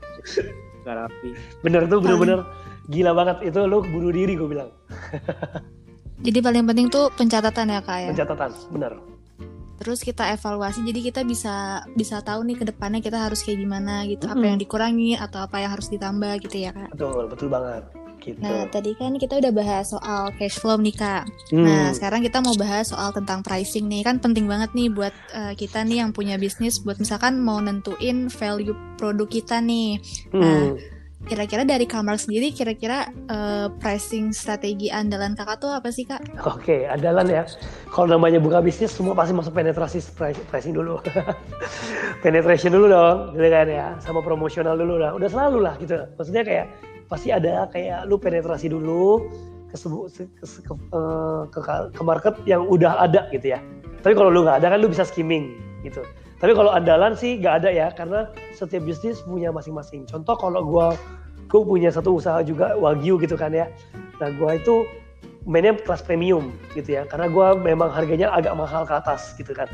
Gak 0.86 0.96
rapi. 0.96 1.36
Bener 1.60 1.84
tuh 1.92 2.00
bener-bener 2.00 2.40
gila 2.88 3.12
banget. 3.12 3.52
Itu 3.52 3.68
lu 3.68 3.84
bunuh 3.84 4.12
diri 4.14 4.32
gue 4.32 4.48
bilang. 4.48 4.70
Jadi 6.20 6.38
paling 6.40 6.64
penting 6.68 6.88
tuh 6.88 7.12
pencatatan 7.16 7.68
ya 7.68 7.80
kak 7.84 7.98
ya. 8.00 8.08
Pencatatan, 8.12 8.50
bener. 8.72 8.92
Terus 9.80 10.04
kita 10.04 10.28
evaluasi, 10.36 10.84
jadi 10.84 11.00
kita 11.00 11.20
bisa 11.24 11.80
bisa 11.96 12.20
tahu 12.20 12.44
nih 12.44 12.60
ke 12.60 12.64
depannya 12.68 13.00
kita 13.00 13.16
harus 13.16 13.40
kayak 13.40 13.64
gimana 13.64 14.04
gitu, 14.04 14.28
apa 14.28 14.36
Mm-mm. 14.36 14.48
yang 14.52 14.58
dikurangi 14.60 15.16
atau 15.16 15.40
apa 15.40 15.56
yang 15.64 15.72
harus 15.72 15.88
ditambah 15.88 16.36
gitu 16.44 16.56
ya 16.68 16.70
kak. 16.76 16.92
Betul, 16.92 17.32
betul 17.32 17.48
banget. 17.48 17.88
Gitu. 18.20 18.36
Nah 18.44 18.68
tadi 18.68 18.92
kan 19.00 19.16
kita 19.16 19.40
udah 19.40 19.48
bahas 19.48 19.96
soal 19.96 20.28
cash 20.36 20.60
flow 20.60 20.76
nih 20.76 20.92
kak. 20.92 21.24
Hmm. 21.48 21.64
Nah 21.64 21.88
sekarang 21.96 22.20
kita 22.20 22.44
mau 22.44 22.52
bahas 22.52 22.92
soal 22.92 23.16
tentang 23.16 23.40
pricing 23.40 23.88
nih, 23.88 24.04
kan 24.04 24.20
penting 24.20 24.44
banget 24.44 24.68
nih 24.76 24.92
buat 24.92 25.16
eh, 25.32 25.56
kita 25.56 25.80
nih 25.88 26.04
yang 26.04 26.12
punya 26.12 26.36
bisnis, 26.36 26.84
buat 26.84 27.00
misalkan 27.00 27.40
mau 27.40 27.56
nentuin 27.64 28.28
value 28.28 28.76
produk 29.00 29.24
kita 29.24 29.64
nih. 29.64 29.96
Hmm. 30.36 30.76
Kira-kira 31.20 31.68
dari 31.68 31.84
kamar 31.84 32.16
sendiri, 32.16 32.48
kira-kira 32.48 33.04
eh, 33.28 33.68
pricing 33.76 34.32
strategi 34.32 34.88
andalan 34.88 35.36
kakak 35.36 35.60
tuh 35.60 35.68
apa 35.68 35.92
sih 35.92 36.08
kak? 36.08 36.24
Oke, 36.48 36.88
andalan 36.88 37.28
ya. 37.28 37.44
Kalau 37.92 38.08
namanya 38.08 38.40
buka 38.40 38.64
bisnis, 38.64 38.88
semua 38.90 39.12
pasti 39.12 39.36
masuk 39.36 39.52
penetrasi 39.52 40.00
pricing 40.48 40.72
dulu. 40.72 40.96
Penetration 42.24 42.72
dulu 42.72 42.88
dong, 42.88 43.18
gitu 43.36 43.48
kan 43.52 43.68
ya. 43.68 43.86
Sama 44.00 44.24
promosional 44.24 44.80
dulu 44.80 44.96
lah. 44.96 45.12
Udah 45.12 45.28
selalu 45.28 45.58
lah 45.60 45.74
gitu. 45.76 46.00
Maksudnya 46.16 46.42
kayak 46.42 46.66
pasti 47.06 47.28
ada 47.28 47.68
kayak 47.68 48.08
lu 48.08 48.16
penetrasi 48.16 48.72
dulu 48.72 49.28
ke, 49.68 49.76
ke, 49.76 50.44
se- 50.48 50.64
ke, 50.64 50.72
eh, 50.72 51.42
ke, 51.52 51.60
ke 51.92 52.02
market 52.02 52.34
yang 52.48 52.64
udah 52.64 52.96
ada 52.96 53.28
gitu 53.28 53.52
ya. 53.54 53.60
Tapi 54.00 54.16
kalau 54.16 54.32
lu 54.32 54.48
nggak 54.48 54.64
ada 54.64 54.72
kan 54.72 54.78
lu 54.80 54.88
bisa 54.88 55.04
skimming 55.04 55.52
gitu. 55.84 56.00
Tapi 56.40 56.56
kalau 56.56 56.72
andalan 56.72 57.12
sih 57.12 57.36
nggak 57.36 57.54
ada 57.64 57.70
ya, 57.70 57.88
karena 57.92 58.32
setiap 58.56 58.88
bisnis 58.88 59.20
punya 59.20 59.52
masing-masing. 59.52 60.08
Contoh 60.08 60.34
kalau 60.40 60.64
gua 60.64 60.96
gue 61.50 61.60
punya 61.66 61.90
satu 61.90 62.16
usaha 62.16 62.40
juga 62.46 62.78
wagyu 62.80 63.20
gitu 63.20 63.36
kan 63.36 63.52
ya. 63.52 63.68
Nah 64.22 64.32
gua 64.40 64.56
itu 64.56 64.88
mainnya 65.48 65.76
kelas 65.76 66.04
premium 66.04 66.52
gitu 66.76 67.00
ya 67.00 67.08
karena 67.08 67.30
gue 67.32 67.46
memang 67.64 67.88
harganya 67.88 68.28
agak 68.32 68.52
mahal 68.56 68.84
ke 68.84 68.92
atas 68.92 69.32
gitu 69.36 69.56
kan. 69.56 69.68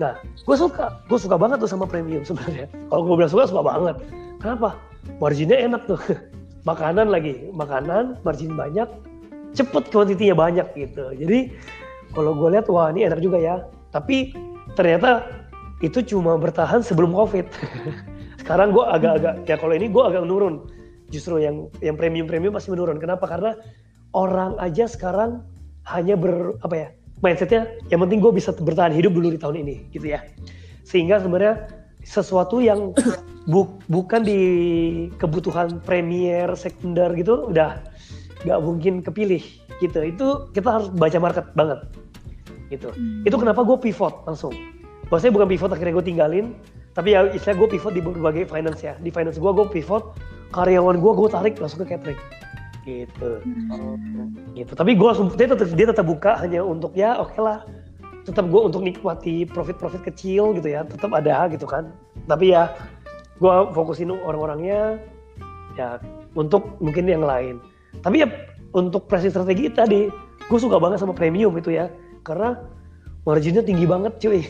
Nah 0.00 0.16
gue 0.20 0.56
suka 0.56 1.00
gue 1.08 1.18
suka 1.20 1.36
banget 1.36 1.60
tuh 1.60 1.68
sama 1.68 1.84
premium 1.84 2.24
sebenarnya. 2.24 2.68
Kalau 2.88 3.02
gue 3.04 3.14
bilang 3.16 3.32
suka 3.32 3.44
suka 3.48 3.62
banget. 3.64 3.96
Kenapa? 4.40 4.76
Marginnya 5.20 5.58
enak 5.60 5.82
tuh. 5.84 6.00
Makanan 6.68 7.14
lagi 7.14 7.46
makanan 7.54 8.18
margin 8.26 8.58
banyak 8.58 8.90
cepet 9.54 9.84
kuantitinya 9.94 10.34
banyak 10.34 10.66
gitu. 10.74 11.14
Jadi 11.14 11.54
kalau 12.10 12.34
gue 12.34 12.48
lihat 12.56 12.66
wah 12.72 12.90
ini 12.90 13.06
enak 13.06 13.22
juga 13.22 13.38
ya. 13.38 13.62
Tapi 13.94 14.34
ternyata 14.74 15.22
itu 15.84 16.00
cuma 16.04 16.40
bertahan 16.40 16.80
sebelum 16.80 17.12
covid. 17.12 17.44
Sekarang 18.40 18.72
gue 18.72 18.84
agak-agak 18.84 19.44
ya 19.44 19.56
kalau 19.60 19.74
ini 19.76 19.90
gue 19.92 20.02
agak 20.02 20.24
menurun. 20.24 20.64
Justru 21.12 21.38
yang 21.38 21.70
yang 21.84 21.94
premium 21.94 22.26
premium 22.26 22.56
masih 22.56 22.72
menurun. 22.72 22.96
Kenapa? 22.98 23.28
Karena 23.28 23.54
orang 24.16 24.56
aja 24.58 24.88
sekarang 24.88 25.44
hanya 25.86 26.18
ber 26.18 26.58
apa 26.66 26.74
ya 26.74 26.88
mindsetnya 27.22 27.70
yang 27.94 28.02
penting 28.02 28.18
gue 28.18 28.32
bisa 28.34 28.50
bertahan 28.50 28.90
hidup 28.90 29.14
dulu 29.14 29.30
di 29.30 29.38
tahun 29.38 29.66
ini 29.66 29.74
gitu 29.92 30.08
ya. 30.10 30.24
Sehingga 30.86 31.20
sebenarnya 31.20 31.68
sesuatu 32.06 32.62
yang 32.62 32.94
bu, 33.50 33.70
bukan 33.90 34.22
di 34.24 34.40
kebutuhan 35.18 35.82
premier 35.82 36.50
sekunder 36.58 37.12
gitu 37.14 37.50
udah 37.50 37.82
nggak 38.42 38.60
mungkin 38.62 39.04
kepilih 39.04 39.42
gitu. 39.78 39.98
Itu 40.02 40.26
kita 40.56 40.68
harus 40.80 40.88
baca 40.90 41.18
market 41.22 41.46
banget 41.54 41.82
gitu. 42.70 42.90
Hmm. 42.90 43.22
itu 43.22 43.36
kenapa 43.38 43.62
gue 43.62 43.78
pivot 43.78 44.26
langsung 44.26 44.54
maksudnya 45.08 45.34
bukan 45.34 45.48
pivot 45.50 45.70
akhirnya 45.72 45.94
gue 45.96 46.06
tinggalin 46.06 46.46
tapi 46.96 47.12
ya 47.12 47.28
istilah 47.28 47.60
gue 47.60 47.68
pivot 47.76 47.92
di 47.92 48.00
berbagai 48.00 48.48
finance 48.48 48.80
ya. 48.80 48.96
Di 48.96 49.12
finance 49.12 49.36
gue 49.36 49.52
gue 49.52 49.68
pivot 49.68 50.16
karyawan 50.56 50.96
gue 50.96 51.12
gue 51.12 51.28
tarik 51.28 51.54
langsung 51.60 51.84
ke 51.84 51.92
catering. 51.92 52.16
Gitu. 52.88 53.30
Hmm. 53.44 54.32
gitu. 54.56 54.72
Tapi 54.72 54.96
gue 54.96 55.04
langsung 55.04 55.28
dia 55.36 55.52
tetap 55.52 55.68
dia 55.76 55.86
tetap 55.92 56.08
buka 56.08 56.40
hanya 56.40 56.64
untuk 56.64 56.96
ya 56.96 57.20
oke 57.20 57.36
okay 57.36 57.40
lah. 57.44 57.68
Tetap 58.24 58.48
gue 58.48 58.60
untuk 58.64 58.80
nikmati 58.80 59.44
profit 59.44 59.76
profit 59.76 60.08
kecil 60.08 60.56
gitu 60.56 60.72
ya. 60.72 60.88
Tetap 60.88 61.12
ada 61.12 61.44
gitu 61.52 61.68
kan. 61.68 61.92
Tapi 62.24 62.56
ya 62.56 62.72
gue 63.44 63.54
fokusin 63.76 64.16
orang-orangnya 64.16 64.96
ya 65.76 66.00
untuk 66.32 66.80
mungkin 66.80 67.04
yang 67.12 67.28
lain. 67.28 67.60
Tapi 68.00 68.24
ya 68.24 68.28
untuk 68.72 69.04
pricing 69.04 69.36
strategi 69.36 69.68
tadi 69.68 70.08
gue 70.48 70.58
suka 70.58 70.80
banget 70.80 71.04
sama 71.04 71.12
premium 71.12 71.52
itu 71.60 71.76
ya. 71.76 71.92
Karena 72.24 72.56
marginnya 73.26 73.60
tinggi 73.60 73.84
banget 73.84 74.16
cuy. 74.22 74.40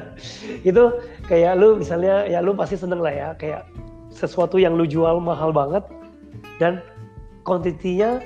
Itu 0.68 0.98
kayak 1.30 1.54
lu 1.56 1.78
misalnya 1.78 2.26
ya 2.26 2.42
lu 2.42 2.52
pasti 2.52 2.74
seneng 2.74 2.98
lah 2.98 3.14
ya 3.14 3.28
kayak 3.38 3.64
sesuatu 4.10 4.58
yang 4.58 4.74
lu 4.74 4.84
jual 4.84 5.22
mahal 5.22 5.54
banget 5.54 5.86
dan 6.58 6.82
kuantitinya 7.46 8.18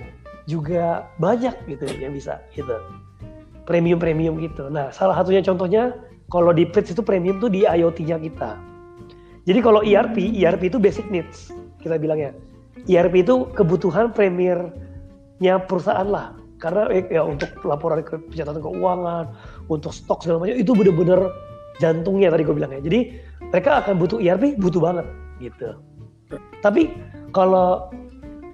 juga 0.49 1.07
banyak 1.21 1.55
gitu 1.69 1.85
yang 2.01 2.17
bisa 2.17 2.41
gitu. 2.57 2.75
Premium 3.69 4.01
premium 4.01 4.41
gitu. 4.41 4.67
Nah 4.73 4.91
salah 4.91 5.21
satunya 5.21 5.45
contohnya 5.45 5.93
kalau 6.33 6.51
di 6.51 6.65
Pritz 6.65 6.97
itu 6.97 7.05
premium 7.05 7.39
tuh 7.39 7.53
di 7.53 7.69
IoT-nya 7.69 8.17
kita. 8.19 8.57
Jadi 9.45 9.61
kalau 9.61 9.85
ERP 9.85 10.17
ERP 10.41 10.73
itu 10.73 10.81
basic 10.81 11.07
needs 11.13 11.53
kita 11.85 12.01
bilangnya. 12.01 12.33
ERP 12.89 13.23
itu 13.23 13.47
kebutuhan 13.53 14.11
premiernya 14.11 15.63
perusahaan 15.69 16.09
lah. 16.09 16.35
Karena 16.57 16.87
eh, 16.95 17.05
ya 17.11 17.27
untuk 17.27 17.51
laporan 17.67 18.07
ke 18.07 18.23
pencatatan 18.31 18.63
keuangan 18.63 19.25
untuk 19.69 19.95
stok 19.95 20.25
segala 20.25 20.47
macam 20.47 20.57
itu 20.59 20.73
bener-bener 20.75 21.21
jantungnya 21.79 22.31
tadi 22.33 22.43
gue 22.47 22.55
bilangnya. 22.55 22.81
Jadi 22.83 23.01
mereka 23.53 23.85
akan 23.85 23.95
butuh 24.01 24.19
ERP 24.19 24.57
butuh 24.59 24.81
banget 24.81 25.07
gitu. 25.43 25.79
Tapi 26.65 26.89
kalau 27.35 27.93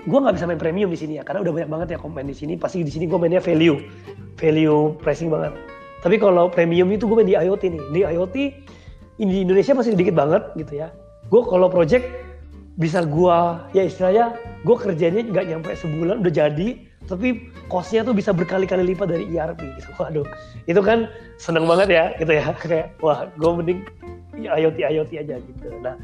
gue 0.08 0.18
nggak 0.18 0.34
bisa 0.40 0.46
main 0.48 0.60
premium 0.60 0.88
di 0.88 0.98
sini 0.98 1.20
ya 1.20 1.22
karena 1.26 1.44
udah 1.44 1.52
banyak 1.52 1.70
banget 1.70 1.88
ya 1.94 1.98
komen 2.00 2.24
di 2.26 2.36
sini 2.36 2.56
pasti 2.56 2.80
di 2.80 2.88
sini 2.88 3.04
gue 3.04 3.18
mainnya 3.20 3.42
value 3.42 3.78
value 4.38 4.96
pricing 4.98 5.28
banget. 5.28 5.54
Tapi 5.98 6.16
kalau 6.16 6.46
premium 6.48 6.88
itu 6.94 7.04
gue 7.10 7.16
main 7.18 7.28
di 7.28 7.36
IoT 7.36 7.62
nih. 7.68 7.82
Di 7.90 8.00
IoT 8.06 8.36
di 9.18 9.36
Indonesia 9.42 9.74
masih 9.74 9.92
sedikit 9.98 10.14
banget 10.14 10.42
gitu 10.54 10.78
ya. 10.78 10.94
Gue 11.28 11.42
kalau 11.44 11.66
project 11.68 12.06
bisa 12.78 13.02
gue 13.02 13.38
ya 13.74 13.82
istilahnya 13.82 14.38
gue 14.62 14.76
kerjanya 14.78 15.26
nggak 15.26 15.44
nyampe 15.50 15.70
sebulan 15.74 16.22
udah 16.22 16.32
jadi 16.32 16.87
tapi 17.06 17.52
costnya 17.70 18.02
tuh 18.02 18.16
bisa 18.16 18.34
berkali-kali 18.34 18.82
lipat 18.94 19.14
dari 19.14 19.24
ERP 19.30 19.60
gitu 19.78 19.90
waduh. 20.00 20.26
Itu 20.66 20.80
kan 20.82 21.06
seneng 21.38 21.68
banget 21.70 21.88
ya 21.92 22.04
gitu 22.18 22.32
ya. 22.34 22.44
Kayak 22.62 22.96
wah 23.04 23.30
gue 23.38 23.50
mending 23.50 23.80
IoT 24.38 24.78
IoT 24.82 25.12
aja 25.20 25.34
gitu. 25.38 25.66
Nah 25.84 25.94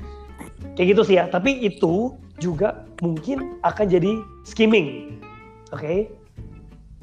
kayak 0.78 0.94
gitu 0.94 1.02
sih 1.02 1.16
ya. 1.18 1.26
Tapi 1.26 1.64
itu 1.64 2.14
juga 2.38 2.87
mungkin 3.02 3.59
akan 3.66 3.87
jadi 3.90 4.12
skimming 4.46 5.18
oke? 5.74 5.83
Okay? 5.83 5.98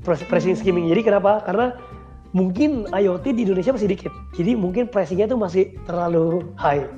pricing 0.01 0.57
skimming. 0.57 0.89
Jadi 0.89 1.13
kenapa? 1.13 1.45
Karena 1.45 1.77
mungkin 2.33 2.89
IoT 2.89 3.37
di 3.37 3.45
Indonesia 3.45 3.75
masih 3.75 3.91
dikit. 3.91 4.13
Jadi 4.33 4.57
mungkin 4.57 4.89
pricingnya 4.89 5.29
tuh 5.29 5.37
masih 5.37 5.77
terlalu 5.85 6.41
high 6.57 6.89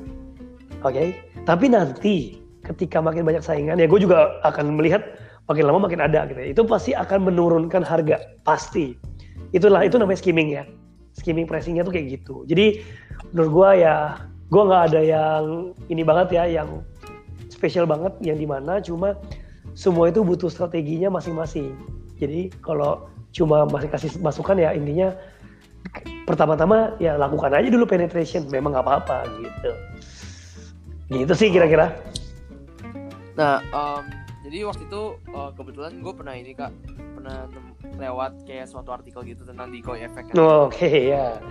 oke? 0.84 0.94
Okay? 0.94 1.20
tapi 1.44 1.68
nanti 1.68 2.40
ketika 2.64 3.04
makin 3.04 3.28
banyak 3.28 3.44
saingan 3.44 3.76
ya 3.76 3.88
gue 3.88 4.00
juga 4.00 4.40
akan 4.48 4.80
melihat 4.80 5.04
makin 5.52 5.64
lama 5.68 5.80
makin 5.84 6.00
ada 6.00 6.24
gitu 6.32 6.40
ya. 6.40 6.48
itu 6.56 6.62
pasti 6.64 6.92
akan 6.96 7.28
menurunkan 7.28 7.84
harga 7.84 8.20
pasti. 8.48 8.96
Itulah 9.52 9.84
itu 9.84 10.00
namanya 10.00 10.20
skimming 10.20 10.50
ya. 10.56 10.64
Skimming 11.14 11.46
pricingnya 11.46 11.86
tuh 11.86 11.94
kayak 11.94 12.22
gitu. 12.22 12.48
Jadi 12.48 12.82
menurut 13.36 13.52
gue 13.52 13.70
ya 13.86 14.18
gue 14.50 14.64
nggak 14.64 14.84
ada 14.94 15.02
yang 15.04 15.44
ini 15.92 16.02
banget 16.02 16.28
ya 16.34 16.44
yang 16.48 16.82
spesial 17.52 17.86
banget 17.86 18.14
yang 18.24 18.40
di 18.40 18.48
mana 18.48 18.82
cuma 18.82 19.20
semua 19.78 20.10
itu 20.10 20.24
butuh 20.24 20.50
strateginya 20.50 21.12
masing-masing. 21.14 21.76
Jadi 22.18 22.50
kalau 22.64 23.10
cuma 23.34 23.66
masih 23.68 23.90
kasih 23.90 24.10
masukan 24.22 24.58
ya 24.58 24.72
intinya 24.74 25.12
pertama-tama 26.24 26.96
ya 27.04 27.20
lakukan 27.20 27.52
aja 27.52 27.68
dulu 27.68 27.84
penetration. 27.84 28.48
Memang 28.48 28.74
nggak 28.74 28.86
apa-apa 28.88 29.28
gitu. 29.44 29.72
Gitu 31.12 31.34
sih 31.36 31.50
kira-kira. 31.52 31.94
Nah 33.38 33.62
um, 33.76 34.23
jadi 34.54 34.70
waktu 34.70 34.86
itu 34.86 35.04
uh, 35.34 35.50
kebetulan 35.58 35.98
gue 35.98 36.14
pernah 36.14 36.38
ini 36.38 36.54
kak 36.54 36.70
pernah 37.18 37.50
lewat 37.98 38.46
kayak 38.46 38.70
suatu 38.70 38.94
artikel 38.94 39.26
gitu 39.26 39.42
tentang 39.50 39.74
decoy 39.74 40.06
effect 40.06 40.30
kan. 40.30 40.38
oh, 40.38 40.70
oke 40.70 40.78
okay, 40.78 41.10
ya 41.10 41.42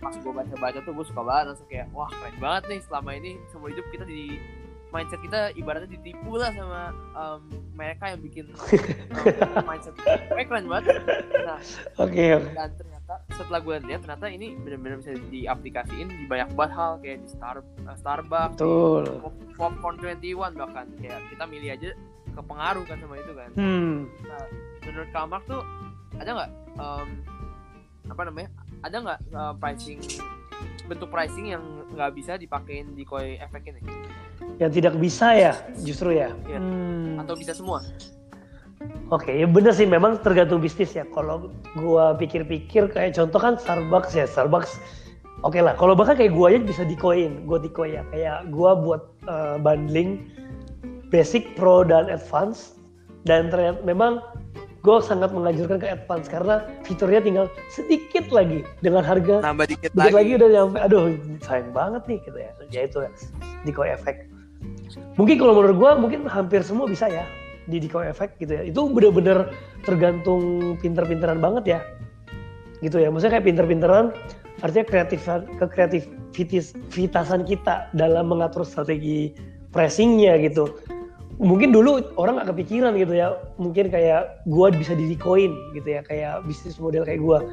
pas 0.00 0.16
gue 0.16 0.32
baca-baca 0.32 0.80
tuh 0.80 0.92
gue 0.96 1.04
suka 1.04 1.20
banget 1.20 1.44
langsung 1.52 1.68
kayak 1.68 1.92
wah 1.92 2.08
keren 2.08 2.36
banget 2.40 2.62
nih 2.72 2.80
selama 2.88 3.10
ini 3.12 3.36
seumur 3.52 3.68
hidup 3.68 3.84
kita 3.92 4.08
di 4.08 4.40
mindset 4.88 5.20
kita 5.20 5.52
ibaratnya 5.60 6.00
ditipu 6.00 6.40
lah 6.40 6.48
sama 6.56 6.96
um, 7.12 7.44
mereka 7.76 8.16
yang 8.16 8.20
bikin 8.24 8.48
um, 8.56 9.68
mindset 9.68 9.92
kayak 10.00 10.48
keren 10.48 10.64
banget 10.64 10.96
nah 11.44 11.60
oke 12.00 12.08
okay, 12.08 12.40
okay. 12.40 12.56
dan 12.56 12.72
ternyata 12.72 13.14
setelah 13.36 13.60
gue 13.60 13.76
lihat 13.84 14.00
ternyata 14.00 14.26
ini 14.32 14.56
benar-benar 14.56 14.96
bisa 15.04 15.12
diaplikasiin 15.28 16.08
di 16.08 16.24
banyak 16.24 16.48
banget 16.56 16.72
hal 16.72 16.92
kayak 17.04 17.20
di 17.20 17.28
Star 17.28 17.60
uh, 17.60 17.96
Starbucks 18.00 18.56
Betul. 18.56 19.04
di 19.04 19.52
Popcorn 19.60 20.00
21 20.00 20.56
bahkan 20.56 20.88
kayak 20.96 21.20
kita 21.28 21.44
milih 21.44 21.70
aja 21.76 21.92
kepengaruh 22.36 22.84
kan 22.84 22.96
sama 23.00 23.16
itu 23.16 23.32
kan 23.32 23.50
hmm. 23.56 23.94
nah 24.28 24.44
menurut 24.84 25.10
Kamak 25.10 25.42
tuh 25.48 25.62
ada 26.20 26.30
nggak 26.32 26.50
um, 26.76 27.08
apa 28.06 28.22
namanya 28.28 28.48
ada 28.84 28.96
nggak 29.02 29.20
uh, 29.34 29.54
pricing 29.58 29.98
bentuk 30.86 31.08
pricing 31.10 31.52
yang 31.52 31.62
nggak 31.92 32.10
bisa 32.14 32.32
dipakein 32.38 32.94
di 32.94 33.02
koi 33.02 33.36
efek 33.40 33.72
ini? 33.74 33.80
Yang 34.62 34.72
tidak 34.80 34.94
bisa 34.96 35.28
ya, 35.34 35.52
justru 35.82 36.16
ya. 36.16 36.32
ya. 36.48 36.60
Hmm. 36.60 37.20
Atau 37.20 37.34
bisa 37.36 37.52
semua? 37.52 37.82
Oke, 39.10 39.30
okay, 39.30 39.34
ya 39.42 39.46
bener 39.48 39.72
sih 39.74 39.88
memang 39.88 40.20
tergantung 40.22 40.62
bisnis 40.62 40.94
ya. 40.94 41.04
Kalau 41.10 41.50
gua 41.78 42.14
pikir-pikir 42.14 42.92
kayak 42.92 43.18
contoh 43.18 43.40
kan 43.40 43.54
Starbucks 43.58 44.12
ya, 44.14 44.24
Starbucks. 44.28 44.78
Oke 45.44 45.60
okay 45.60 45.62
lah, 45.62 45.76
kalau 45.76 45.92
bahkan 45.92 46.16
kayak 46.16 46.32
gua 46.32 46.48
aja 46.52 46.64
bisa 46.64 46.82
dikoin, 46.86 47.44
gua 47.44 47.60
dikoin 47.60 48.00
ya. 48.00 48.02
Kayak 48.12 48.38
gua 48.52 48.72
buat 48.78 49.02
uh, 49.28 49.56
bundling 49.60 50.24
basic, 51.16 51.56
pro 51.56 51.80
dan 51.80 52.12
advance. 52.12 52.76
Dan 53.24 53.48
ternyata 53.48 53.80
memang 53.82 54.20
gue 54.84 54.98
sangat 55.02 55.34
menganjurkan 55.34 55.82
ke 55.82 55.88
advance 55.88 56.30
karena 56.30 56.62
fiturnya 56.86 57.18
tinggal 57.18 57.46
sedikit 57.72 58.28
lagi 58.30 58.62
dengan 58.86 59.02
harga 59.02 59.42
nambah 59.42 59.66
dikit, 59.66 59.90
dikit 59.90 59.98
lagi. 59.98 60.14
lagi. 60.14 60.30
udah 60.38 60.48
nyampe. 60.52 60.78
Aduh 60.78 61.04
sayang 61.42 61.72
banget 61.74 62.02
nih 62.06 62.18
gitu 62.22 62.38
ya. 62.38 62.50
Ya 62.70 62.80
itu 62.86 62.98
ya 63.02 63.10
decoy 63.64 63.88
effect. 63.90 64.28
Mungkin 65.18 65.42
kalau 65.42 65.58
menurut 65.58 65.76
gue 65.80 65.90
mungkin 65.98 66.20
hampir 66.30 66.62
semua 66.62 66.86
bisa 66.86 67.10
ya 67.10 67.26
di 67.66 67.82
decoy 67.82 68.06
effect 68.06 68.38
gitu 68.38 68.52
ya. 68.54 68.62
Itu 68.62 68.86
bener-bener 68.92 69.50
tergantung 69.82 70.76
pinter-pinteran 70.78 71.42
banget 71.42 71.64
ya. 71.66 71.80
Gitu 72.78 73.02
ya 73.02 73.10
maksudnya 73.10 73.40
kayak 73.40 73.46
pinter-pinteran 73.50 74.14
artinya 74.62 74.86
kreatif 74.86 75.20
ke 75.58 75.66
kreativitasan 75.66 77.42
kita 77.42 77.90
dalam 77.92 78.30
mengatur 78.30 78.62
strategi 78.62 79.34
pressingnya 79.74 80.40
gitu 80.40 80.72
mungkin 81.36 81.72
dulu 81.72 82.00
orang 82.16 82.40
gak 82.40 82.56
kepikiran 82.56 82.96
gitu 82.96 83.14
ya. 83.16 83.36
Mungkin 83.60 83.92
kayak 83.92 84.44
gua 84.48 84.72
bisa 84.72 84.96
di 84.96 85.16
coin 85.16 85.52
gitu 85.76 85.88
ya 85.96 86.00
kayak 86.04 86.44
bisnis 86.48 86.80
model 86.80 87.04
kayak 87.04 87.20
gua 87.20 87.44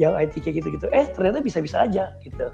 yang 0.00 0.16
IT 0.16 0.40
kayak 0.40 0.64
gitu 0.64 0.68
gitu 0.76 0.86
eh 0.92 1.08
ternyata 1.12 1.44
bisa 1.44 1.60
bisa 1.60 1.84
aja 1.84 2.12
gitu. 2.24 2.48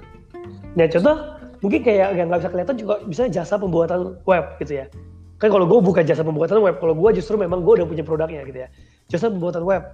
Nah 0.75 0.85
contoh 0.91 1.15
mungkin 1.61 1.81
kayak 1.81 2.13
yang 2.17 2.27
nggak 2.29 2.45
bisa 2.45 2.51
kelihatan 2.53 2.75
juga 2.77 2.93
bisa 3.05 3.23
jasa 3.31 3.55
pembuatan 3.57 4.19
web 4.29 4.45
gitu 4.61 4.83
ya. 4.83 4.85
Kan 5.37 5.53
kalau 5.53 5.69
gue 5.69 5.77
buka 5.77 6.01
jasa 6.01 6.25
pembuatan 6.25 6.65
web 6.65 6.81
kalau 6.81 6.97
gue 6.97 7.09
justru 7.21 7.37
memang 7.37 7.61
gue 7.61 7.81
udah 7.81 7.87
punya 7.87 8.01
produknya 8.01 8.41
gitu 8.45 8.65
ya. 8.65 8.69
Jasa 9.09 9.29
pembuatan 9.29 9.63
web. 9.65 9.85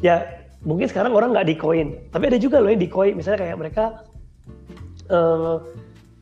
Ya 0.00 0.24
mungkin 0.64 0.88
sekarang 0.88 1.12
orang 1.12 1.36
nggak 1.36 1.46
di 1.52 1.56
coin. 1.56 2.00
Tapi 2.12 2.32
ada 2.32 2.38
juga 2.40 2.64
loh 2.64 2.72
yang 2.72 2.80
di 2.80 2.88
coin. 2.88 3.12
Misalnya 3.12 3.44
kayak 3.44 3.56
mereka 3.60 3.84
uh, 5.12 5.60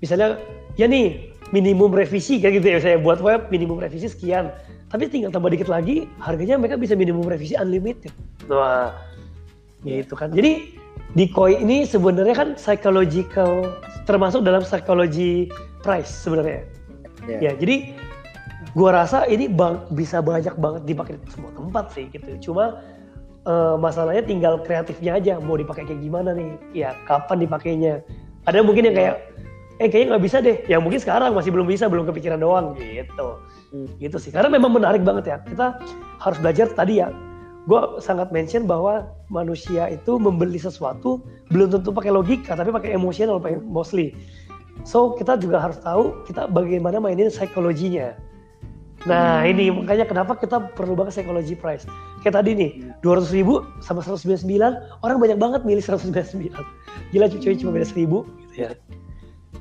misalnya 0.03 0.43
ya 0.75 0.91
nih 0.91 1.34
minimum 1.55 1.95
revisi 1.95 2.43
kayak 2.43 2.59
gitu 2.59 2.67
ya 2.75 2.79
saya 2.83 2.97
buat 2.99 3.23
web 3.23 3.47
minimum 3.55 3.79
revisi 3.79 4.11
sekian 4.11 4.51
tapi 4.91 5.07
tinggal 5.07 5.31
tambah 5.31 5.55
dikit 5.55 5.71
lagi 5.71 6.11
harganya 6.19 6.59
mereka 6.59 6.75
bisa 6.75 6.99
minimum 6.99 7.23
revisi 7.31 7.55
unlimited 7.55 8.11
Wah, 8.51 8.93
gitu 9.85 10.17
kan. 10.17 10.33
Jadi 10.33 10.77
di 11.15 11.25
koi 11.31 11.61
ini 11.61 11.87
sebenarnya 11.87 12.35
kan 12.35 12.49
psychological 12.59 13.71
termasuk 14.09 14.43
dalam 14.43 14.65
psikologi 14.65 15.49
price 15.85 16.11
sebenarnya. 16.11 16.65
Yeah. 17.25 17.41
Ya, 17.41 17.53
jadi 17.57 17.95
gua 18.77 19.05
rasa 19.05 19.25
ini 19.29 19.49
bang, 19.49 19.81
bisa 19.95 20.21
banyak 20.21 20.57
banget 20.61 20.83
dipakai 20.85 21.17
di 21.21 21.29
semua 21.33 21.53
tempat 21.57 21.93
sih 21.93 22.09
gitu. 22.13 22.51
Cuma 22.51 22.85
uh, 23.49 23.77
masalahnya 23.81 24.25
tinggal 24.25 24.61
kreatifnya 24.61 25.17
aja 25.17 25.41
mau 25.41 25.57
dipakai 25.57 25.89
kayak 25.89 26.01
gimana 26.05 26.37
nih. 26.37 26.51
Ya, 26.77 26.91
kapan 27.09 27.45
dipakainya. 27.45 28.05
Ada 28.45 28.61
mungkin 28.61 28.93
yang 28.93 28.97
kayak 28.97 29.17
eh 29.83 29.89
kayaknya 29.91 30.17
nggak 30.17 30.25
bisa 30.25 30.37
deh. 30.43 30.57
Yang 30.71 30.81
mungkin 30.85 31.01
sekarang 31.01 31.31
masih 31.35 31.51
belum 31.51 31.67
bisa, 31.67 31.91
belum 31.91 32.07
kepikiran 32.07 32.39
doang 32.43 32.79
gitu. 32.79 33.29
Hmm. 33.75 33.89
Gitu 33.99 34.17
sih. 34.21 34.31
Karena 34.31 34.53
memang 34.53 34.75
menarik 34.75 35.03
banget 35.03 35.25
ya. 35.31 35.37
Kita 35.43 35.79
harus 36.23 36.39
belajar 36.43 36.71
tadi 36.73 37.03
ya 37.03 37.11
gue 37.65 37.81
sangat 37.97 38.29
mention 38.29 38.69
bahwa 38.69 39.09
manusia 39.33 39.89
itu 39.89 40.21
membeli 40.21 40.61
sesuatu 40.61 41.25
belum 41.49 41.73
tentu 41.73 41.97
pakai 41.97 42.13
logika 42.13 42.53
tapi 42.53 42.69
pakai 42.69 42.93
emosional 42.93 43.41
mostly 43.65 44.13
so 44.85 45.17
kita 45.17 45.41
juga 45.41 45.65
harus 45.65 45.81
tahu 45.81 46.13
kita 46.29 46.45
bagaimana 46.53 47.01
mainin 47.01 47.33
psikologinya 47.33 48.13
nah 49.09 49.41
hmm. 49.41 49.51
ini 49.57 49.65
makanya 49.73 50.05
kenapa 50.05 50.37
kita 50.37 50.61
perlu 50.77 50.93
banget 50.93 51.17
psikologi 51.17 51.57
price 51.57 51.89
kayak 52.21 52.37
tadi 52.37 52.53
nih 52.53 52.71
dua 53.01 53.21
ratus 53.21 53.33
ribu 53.33 53.65
sama 53.81 54.05
seratus 54.05 54.29
sembilan 54.29 55.01
orang 55.01 55.17
banyak 55.17 55.41
banget 55.41 55.61
milih 55.65 55.81
seratus 55.81 56.09
sembilan 56.09 56.65
gila 57.17 57.33
cuy 57.33 57.57
cuma 57.57 57.81
beda 57.81 57.89
seribu 57.89 58.29
gitu 58.45 58.69
ya 58.69 58.71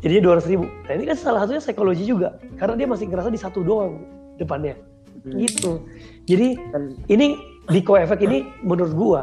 jadi 0.03 0.19
dua 0.19 0.37
ratus 0.37 0.51
ribu 0.51 0.67
nah 0.67 0.93
ini 0.93 1.07
kan 1.07 1.17
salah 1.17 1.47
satunya 1.47 1.63
psikologi 1.63 2.03
juga 2.03 2.35
karena 2.59 2.75
dia 2.75 2.87
masih 2.91 3.07
ngerasa 3.07 3.31
di 3.31 3.39
satu 3.39 3.63
doang 3.63 4.03
depannya 4.37 4.75
hmm. 5.23 5.39
gitu 5.39 5.81
jadi 6.27 6.59
ini 7.07 7.55
Diko 7.63 7.95
efek 7.95 8.19
ini 8.27 8.43
menurut 8.59 8.91
gua 8.91 9.21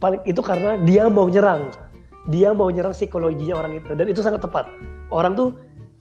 paling 0.00 0.20
itu 0.28 0.40
karena 0.44 0.80
dia 0.84 1.08
mau 1.08 1.28
nyerang. 1.28 1.72
Dia 2.26 2.50
mau 2.50 2.66
nyerang 2.72 2.90
psikologinya 2.90 3.54
orang 3.62 3.78
itu 3.78 3.90
dan 3.94 4.06
itu 4.10 4.20
sangat 4.20 4.42
tepat. 4.42 4.66
Orang 5.14 5.38
tuh 5.38 5.54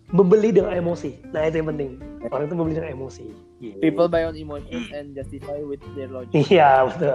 membeli 0.10 0.50
dengan 0.50 0.74
emosi. 0.74 1.22
Nah, 1.30 1.46
itu 1.46 1.62
yang 1.62 1.70
penting. 1.76 2.02
Orang 2.34 2.50
itu 2.50 2.56
membeli 2.58 2.82
dengan 2.82 2.92
emosi. 2.98 3.26
Yeah. 3.62 3.78
People 3.78 4.10
buy 4.10 4.26
on 4.26 4.34
emotions 4.34 4.90
and 4.90 5.14
justify 5.14 5.62
with 5.62 5.82
their 5.94 6.10
logic. 6.10 6.34
Iya, 6.50 6.90
betul. 6.90 7.14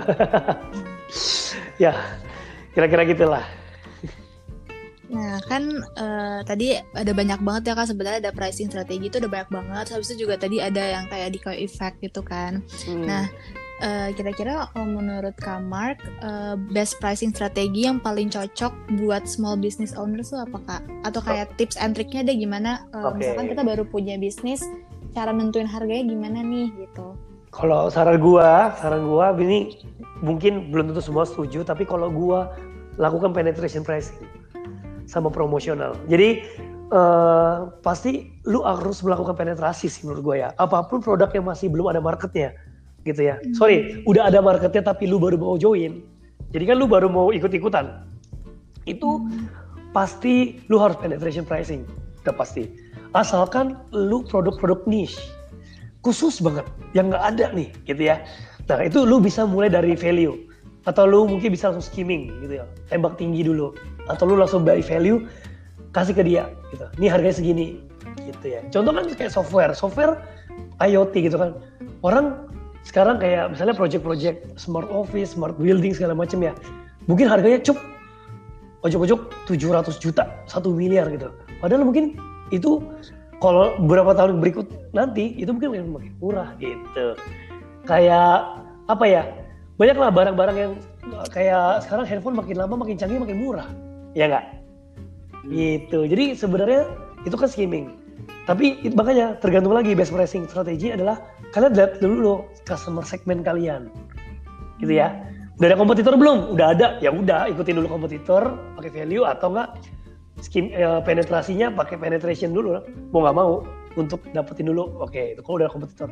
ya, 1.91 1.93
kira-kira 2.71 3.03
gitulah. 3.11 3.45
Nah 5.11 5.43
kan 5.51 5.83
uh, 5.99 6.41
tadi 6.47 6.79
ada 6.95 7.11
banyak 7.11 7.43
banget 7.43 7.63
ya 7.71 7.75
kak 7.75 7.91
sebenarnya 7.91 8.31
ada 8.31 8.33
pricing 8.33 8.71
strategi 8.71 9.11
itu 9.11 9.19
udah 9.19 9.31
banyak 9.31 9.51
banget. 9.51 9.87
Habis 9.91 10.15
itu 10.15 10.27
juga 10.27 10.39
tadi 10.39 10.63
ada 10.63 10.81
yang 10.81 11.05
kayak 11.11 11.35
decoy 11.35 11.59
effect 11.59 11.99
gitu 11.99 12.23
kan. 12.23 12.63
Hmm. 12.87 13.05
Nah 13.05 13.25
uh, 13.83 14.09
kira-kira 14.15 14.71
kalau 14.71 14.87
menurut 14.87 15.35
Kak 15.43 15.61
Mark 15.67 15.99
uh, 16.23 16.55
best 16.71 17.03
pricing 17.03 17.35
strategi 17.35 17.91
yang 17.91 17.99
paling 17.99 18.31
cocok 18.31 18.71
buat 19.03 19.27
small 19.27 19.59
business 19.59 19.97
owners 19.99 20.31
itu 20.31 20.39
apa 20.39 20.59
kak? 20.65 20.83
Atau 21.03 21.21
kayak 21.27 21.51
oh. 21.51 21.55
tips 21.59 21.77
and 21.81 21.99
triknya 21.99 22.23
deh 22.23 22.39
gimana? 22.39 22.87
Uh, 22.95 23.11
okay. 23.11 23.35
Misalkan 23.35 23.47
kita 23.51 23.63
baru 23.67 23.85
punya 23.89 24.15
bisnis, 24.15 24.63
cara 25.17 25.35
nentuin 25.35 25.67
harganya 25.67 26.07
gimana 26.07 26.39
nih 26.47 26.71
gitu? 26.87 27.19
Kalau 27.51 27.91
saran 27.91 28.23
gua, 28.23 28.79
saran 28.79 29.11
gua 29.11 29.35
ini 29.35 29.75
mungkin 30.23 30.71
belum 30.71 30.95
tentu 30.95 31.03
semua 31.03 31.27
setuju, 31.27 31.67
tapi 31.67 31.83
kalau 31.83 32.07
gua 32.07 32.55
lakukan 32.95 33.35
penetration 33.35 33.83
pricing 33.83 34.40
sama 35.11 35.27
promosional. 35.27 35.99
Jadi 36.07 36.47
uh, 36.95 37.75
pasti 37.83 38.31
lu 38.47 38.63
harus 38.63 39.03
melakukan 39.03 39.35
penetrasi 39.35 39.91
sih 39.91 40.07
menurut 40.07 40.23
gue 40.23 40.37
ya. 40.47 40.55
Apa 40.63 40.87
pun 40.87 41.03
produk 41.03 41.27
yang 41.35 41.51
masih 41.51 41.67
belum 41.67 41.91
ada 41.91 41.99
marketnya, 41.99 42.55
gitu 43.03 43.27
ya. 43.27 43.43
Hmm. 43.43 43.59
Sorry, 43.59 44.07
udah 44.07 44.31
ada 44.31 44.39
marketnya 44.39 44.87
tapi 44.87 45.11
lu 45.11 45.19
baru 45.19 45.35
mau 45.35 45.59
join. 45.59 45.99
Jadi 46.55 46.65
kan 46.71 46.79
lu 46.79 46.87
baru 46.87 47.11
mau 47.11 47.35
ikut-ikutan. 47.35 48.07
Itu 48.87 49.27
hmm. 49.27 49.51
pasti 49.91 50.63
lu 50.71 50.79
harus 50.79 50.95
penetration 51.03 51.43
pricing, 51.43 51.83
udah 52.23 52.35
pasti. 52.39 52.71
Asalkan 53.19 53.75
lu 53.91 54.23
produk-produk 54.23 54.87
niche 54.87 55.19
khusus 56.07 56.39
banget 56.39 56.65
yang 56.95 57.11
nggak 57.11 57.25
ada 57.35 57.51
nih, 57.51 57.75
gitu 57.83 58.15
ya. 58.15 58.23
Nah 58.71 58.87
itu 58.87 59.03
lu 59.03 59.19
bisa 59.19 59.43
mulai 59.43 59.67
dari 59.67 59.99
value 59.99 60.47
atau 60.89 61.05
lu 61.05 61.29
mungkin 61.29 61.53
bisa 61.53 61.69
langsung 61.69 61.85
skimming 61.93 62.31
gitu 62.41 62.63
ya, 62.63 62.65
tembak 62.89 63.19
tinggi 63.21 63.45
dulu 63.45 63.77
atau 64.11 64.27
lu 64.27 64.35
langsung 64.39 64.67
buy 64.67 64.83
value 64.83 65.25
kasih 65.95 66.15
ke 66.15 66.23
dia 66.23 66.51
gitu. 66.71 66.87
Ini 66.99 67.07
harganya 67.11 67.37
segini 67.39 67.67
gitu 68.27 68.47
ya. 68.47 68.61
Contoh 68.71 68.93
kan 68.95 69.05
kayak 69.11 69.33
software. 69.33 69.73
Software 69.75 70.23
IoT 70.83 71.15
gitu 71.31 71.37
kan. 71.39 71.57
Orang 72.03 72.51
sekarang 72.87 73.21
kayak 73.21 73.53
misalnya 73.53 73.77
project-project 73.77 74.57
smart 74.57 74.89
office 74.89 75.37
smart 75.37 75.59
building 75.59 75.93
segala 75.95 76.15
macam 76.15 76.41
ya. 76.41 76.53
Mungkin 77.11 77.27
harganya 77.27 77.59
cup 77.61 77.79
ojok-ojok 78.87 79.21
700 79.51 80.01
juta 80.01 80.25
satu 80.49 80.73
miliar 80.73 81.11
gitu. 81.13 81.29
Padahal 81.61 81.85
mungkin 81.85 82.17
itu 82.55 82.81
kalau 83.41 83.77
beberapa 83.81 84.17
tahun 84.17 84.41
berikut 84.41 84.67
nanti 84.97 85.37
itu 85.37 85.53
mungkin 85.53 85.91
makin 85.93 86.13
murah 86.23 86.49
gitu. 86.63 87.19
Kayak 87.85 88.63
apa 88.89 89.05
ya? 89.05 89.23
Banyak 89.81 89.97
lah 89.97 90.13
barang-barang 90.13 90.57
yang 90.61 90.73
kayak 91.33 91.85
sekarang 91.89 92.05
handphone 92.05 92.37
makin 92.37 92.57
lama 92.61 92.77
makin 92.77 93.01
canggih 93.01 93.17
makin 93.17 93.41
murah 93.41 93.69
ya 94.15 94.31
nggak? 94.31 94.47
Hmm. 95.41 95.51
gitu. 95.57 96.05
Jadi 96.05 96.37
sebenarnya 96.37 96.85
itu 97.25 97.37
kan 97.37 97.49
skimming. 97.49 97.97
Tapi 98.45 98.81
itu, 98.83 98.93
makanya 98.97 99.39
tergantung 99.39 99.73
lagi 99.73 99.95
best 99.95 100.13
pricing 100.13 100.45
strategi 100.49 100.93
adalah 100.93 101.21
kalian 101.55 101.73
lihat 101.77 101.93
dulu 102.03 102.17
lo 102.21 102.35
customer 102.69 103.05
segmen 103.05 103.41
kalian. 103.41 103.89
Gitu 104.81 104.97
ya. 104.97 105.17
Udah 105.61 105.77
ada 105.77 105.77
kompetitor 105.77 106.17
belum? 106.17 106.57
Udah 106.57 106.73
ada. 106.73 106.97
Ya 107.05 107.13
udah 107.13 107.49
ikutin 107.53 107.77
dulu 107.81 107.89
kompetitor 107.89 108.57
pakai 108.81 108.91
value 108.91 109.29
atau 109.29 109.53
enggak 109.53 109.77
skim 110.41 110.73
eh, 110.73 111.01
penetrasinya 111.05 111.69
pakai 111.73 112.01
penetration 112.01 112.57
dulu. 112.57 112.81
Mau 113.13 113.21
nggak 113.25 113.37
mau 113.37 113.61
untuk 113.97 114.25
dapetin 114.33 114.73
dulu. 114.73 114.89
Oke 115.05 115.37
itu 115.37 115.41
kalau 115.45 115.61
udah 115.61 115.69
ada 115.69 115.75
kompetitor. 115.77 116.09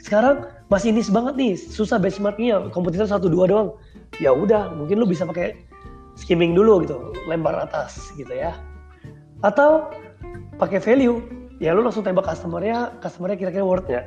Sekarang 0.00 0.48
masih 0.72 0.96
niche 0.96 1.12
banget 1.12 1.36
nih. 1.36 1.52
Susah 1.56 2.00
benchmarknya. 2.00 2.72
Kompetitor 2.72 3.04
satu 3.04 3.28
dua 3.28 3.44
doang. 3.44 3.68
Ya 4.24 4.32
udah 4.32 4.72
mungkin 4.72 5.04
lu 5.04 5.06
bisa 5.06 5.28
pakai 5.28 5.67
skimming 6.18 6.52
dulu 6.52 6.82
gitu 6.82 7.14
lempar 7.30 7.54
atas 7.54 8.10
gitu 8.18 8.34
ya. 8.34 8.58
Atau 9.46 9.94
pakai 10.58 10.82
value 10.82 11.22
ya 11.62 11.70
lu 11.70 11.86
langsung 11.86 12.02
tembak 12.02 12.26
customernya 12.26 12.98
customernya 12.98 13.38
kira-kira 13.38 13.62
worth 13.62 13.86
nggak 13.86 14.06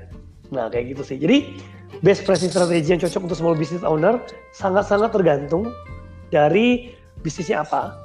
nah 0.52 0.68
kayak 0.68 0.92
gitu 0.96 1.04
sih. 1.08 1.18
Jadi 1.18 1.64
best 2.04 2.28
pricing 2.28 2.52
strategy 2.52 2.92
yang 2.92 3.00
cocok 3.00 3.32
untuk 3.32 3.38
small 3.40 3.56
business 3.56 3.88
owner 3.88 4.20
sangat-sangat 4.52 5.16
tergantung 5.16 5.72
dari 6.28 6.92
bisnisnya 7.24 7.64
apa. 7.64 7.96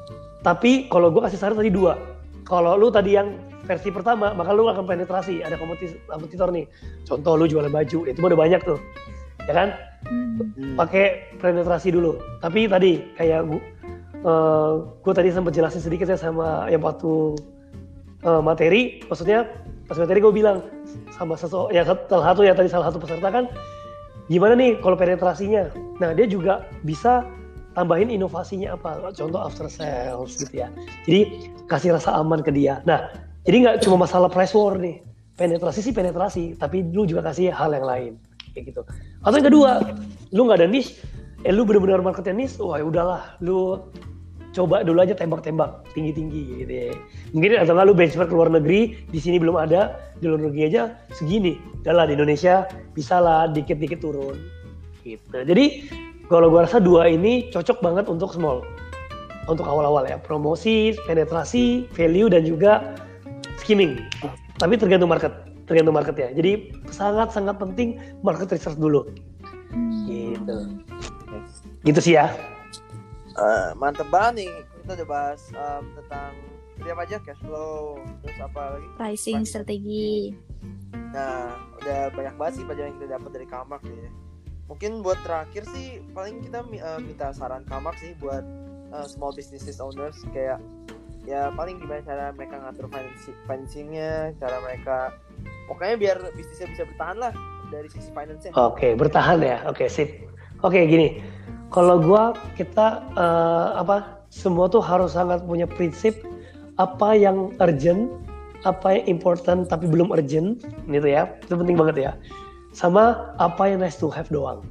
Tapi 0.47 0.87
kalau 0.87 1.11
gue 1.11 1.27
kasih 1.27 1.43
saran 1.43 1.59
tadi 1.59 1.75
dua. 1.75 1.99
Kalau 2.47 2.79
lu 2.79 2.95
tadi 2.95 3.19
yang 3.19 3.35
versi 3.67 3.91
pertama 3.91 4.31
maka 4.31 4.55
lu 4.55 4.71
akan 4.71 4.87
penetrasi. 4.87 5.43
Ada 5.43 5.59
kompetitor 5.59 6.55
nih. 6.55 6.71
Contoh 7.03 7.35
lu 7.35 7.51
jualan 7.51 7.71
baju. 7.75 8.07
Itu 8.07 8.23
udah 8.23 8.39
banyak 8.39 8.63
tuh. 8.63 8.79
Ya 9.51 9.55
kan? 9.55 9.69
Hmm. 10.07 10.79
pakai 10.79 11.35
penetrasi 11.43 11.91
dulu. 11.91 12.19
Tapi 12.39 12.71
tadi 12.71 13.03
kayak 13.19 13.51
gua, 13.51 13.61
uh, 14.27 14.31
eh, 14.31 14.73
gue 15.07 15.13
tadi 15.15 15.29
sempat 15.31 15.55
jelasin 15.55 15.81
sedikit 15.81 16.11
ya 16.11 16.19
sama 16.19 16.67
yang 16.69 16.83
waktu 16.83 17.39
uh, 18.27 18.43
materi. 18.43 19.01
Maksudnya 19.07 19.47
pas 19.87 19.97
materi 19.97 20.19
gue 20.19 20.35
bilang 20.35 20.67
sama 21.15 21.39
sesuatu 21.39 21.71
ya 21.71 21.87
salah 21.87 22.35
satu 22.35 22.41
ya 22.43 22.53
tadi 22.53 22.67
salah 22.67 22.91
satu 22.91 22.99
peserta 22.99 23.31
kan 23.31 23.47
gimana 24.27 24.59
nih 24.59 24.83
kalau 24.83 24.99
penetrasinya? 24.99 25.71
Nah 26.03 26.11
dia 26.13 26.27
juga 26.27 26.67
bisa 26.83 27.23
tambahin 27.79 28.11
inovasinya 28.11 28.75
apa 28.75 29.15
contoh 29.15 29.39
after 29.39 29.71
sales 29.71 30.35
gitu 30.43 30.67
ya. 30.67 30.69
Jadi 31.07 31.53
kasih 31.71 31.95
rasa 31.95 32.19
aman 32.19 32.43
ke 32.43 32.51
dia. 32.51 32.83
Nah 32.83 33.07
jadi 33.47 33.57
nggak 33.63 33.77
cuma 33.87 34.05
masalah 34.05 34.27
price 34.27 34.53
war 34.53 34.75
nih. 34.75 35.01
Penetrasi 35.37 35.85
sih 35.85 35.93
penetrasi 35.93 36.57
tapi 36.57 36.83
lu 36.83 37.07
juga 37.07 37.31
kasih 37.31 37.55
hal 37.55 37.71
yang 37.71 37.87
lain. 37.87 38.13
Kayak 38.57 38.75
gitu. 38.75 38.83
Atau 39.23 39.37
yang 39.39 39.47
kedua 39.53 39.71
lu 40.35 40.49
nggak 40.49 40.59
ada 40.65 40.69
niche 40.69 40.99
eh 41.47 41.53
lu 41.55 41.63
bener-bener 41.63 42.03
marketnya 42.03 42.35
niche 42.35 42.59
wah 42.59 42.83
udahlah. 42.83 43.39
Lu 43.39 43.87
coba 44.57 44.81
dulu 44.81 45.05
aja 45.05 45.13
tembak-tembak 45.13 45.85
tinggi-tinggi 45.93 46.65
gitu 46.65 46.73
ya. 46.73 46.97
Mungkin 47.37 47.61
atau 47.61 47.77
lalu 47.77 47.93
benchmark 47.93 48.33
luar 48.33 48.49
negeri 48.49 48.97
di 49.13 49.21
sini 49.21 49.37
belum 49.37 49.61
ada, 49.61 50.01
di 50.17 50.33
luar 50.33 50.49
negeri 50.49 50.73
aja 50.73 50.97
segini. 51.13 51.61
Udah 51.85 52.09
di 52.09 52.17
Indonesia 52.17 52.65
bisa 52.97 53.21
lah 53.21 53.53
dikit-dikit 53.53 54.01
turun. 54.01 54.41
Gitu. 55.05 55.37
Jadi 55.37 55.93
kalau 56.33 56.49
gua 56.49 56.65
rasa 56.65 56.81
dua 56.81 57.13
ini 57.13 57.53
cocok 57.53 57.85
banget 57.85 58.09
untuk 58.09 58.33
small. 58.33 58.65
Untuk 59.47 59.63
awal-awal 59.63 60.11
ya, 60.11 60.19
promosi, 60.19 60.99
penetrasi, 61.07 61.87
value 61.95 62.27
dan 62.27 62.43
juga 62.43 62.99
skimming. 63.63 63.95
Tapi 64.59 64.75
tergantung 64.75 65.07
market, 65.07 65.31
tergantung 65.71 65.95
market 65.95 66.19
ya. 66.19 66.29
Jadi 66.35 66.75
sangat-sangat 66.91 67.55
penting 67.55 68.01
market 68.27 68.51
research 68.51 68.75
dulu. 68.75 69.07
Gitu. 70.11 70.57
Gitu 71.87 72.01
sih 72.03 72.19
ya. 72.19 72.35
Uh, 73.37 73.77
mantep 73.77 74.09
banget 74.09 74.49
nih 74.49 74.51
kita 74.83 74.91
udah 75.03 75.09
bahas 75.09 75.43
um, 75.53 75.85
tentang 75.93 76.33
apa 76.87 77.03
aja? 77.03 77.17
Cash 77.21 77.43
flow 77.45 78.01
terus 78.25 78.39
apa 78.41 78.79
lagi? 78.79 78.89
Pricing 78.97 79.45
strategi. 79.45 80.33
Nah 81.13 81.53
udah 81.83 82.01
banyak 82.17 82.35
banget 82.41 82.53
sih 82.61 82.65
pelajaran 82.65 82.89
yang 82.91 82.97
kita 82.97 83.09
dapat 83.21 83.31
dari 83.37 83.47
kamar 83.49 83.81
nih 83.85 84.09
ya 84.09 84.13
mungkin 84.67 85.03
buat 85.03 85.19
terakhir 85.23 85.63
sih 85.71 86.03
paling 86.11 86.43
kita 86.43 86.67
uh, 86.67 86.99
minta 86.99 87.31
saran 87.31 87.63
kamar 87.67 87.95
sih 88.03 88.15
buat 88.19 88.43
uh, 88.91 89.07
small 89.07 89.31
businesses 89.35 89.79
owners. 89.79 90.19
Kayak 90.35 90.59
ya 91.27 91.51
paling 91.55 91.83
gimana 91.83 92.03
cara 92.07 92.31
mereka 92.35 92.63
ngatur 92.63 92.87
financingnya 93.51 94.31
cara 94.39 94.63
mereka 94.63 95.11
pokoknya 95.67 95.97
biar 95.99 96.17
bisnisnya 96.39 96.71
bisa 96.71 96.83
bertahan 96.87 97.19
lah 97.19 97.33
dari 97.67 97.89
sisi 97.91 98.15
finance 98.15 98.47
Oke, 98.47 98.55
okay, 98.55 98.93
bertahan 98.95 99.43
ya. 99.43 99.59
Oke, 99.67 99.87
okay, 99.87 99.89
sip. 99.91 100.11
Oke, 100.63 100.79
okay, 100.79 100.83
gini. 100.87 101.09
Kalau 101.75 101.99
gua 101.99 102.35
kita 102.55 103.03
uh, 103.19 103.77
apa 103.77 104.23
semua 104.31 104.71
tuh 104.71 104.83
harus 104.83 105.15
sangat 105.15 105.43
punya 105.45 105.67
prinsip 105.67 106.23
apa 106.77 107.17
yang 107.17 107.53
urgent, 107.59 108.13
apa 108.69 109.01
yang 109.01 109.19
important 109.19 109.67
tapi 109.67 109.89
belum 109.89 110.13
urgent, 110.13 110.63
gitu 110.87 111.09
ya. 111.09 111.31
Itu 111.43 111.59
penting 111.59 111.77
banget 111.77 111.97
ya. 111.99 112.13
Sama 112.77 113.35
apa 113.41 113.73
yang 113.73 113.81
nice 113.81 113.97
to 113.97 114.13
have 114.13 114.29
doang. 114.29 114.63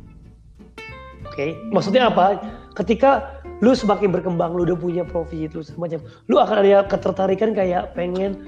Oke, 1.25 1.33
okay? 1.33 1.49
maksudnya 1.73 2.07
apa? 2.07 2.39
Ketika 2.77 3.41
lu 3.59 3.73
semakin 3.73 4.13
berkembang, 4.13 4.53
lu 4.53 4.63
udah 4.63 4.77
punya 4.77 5.03
profit, 5.03 5.51
lu 5.57 5.65
semacam, 5.65 5.99
lu 6.29 6.35
akan 6.37 6.55
ada 6.63 6.85
ketertarikan 6.85 7.51
kayak 7.51 7.91
pengen, 7.97 8.45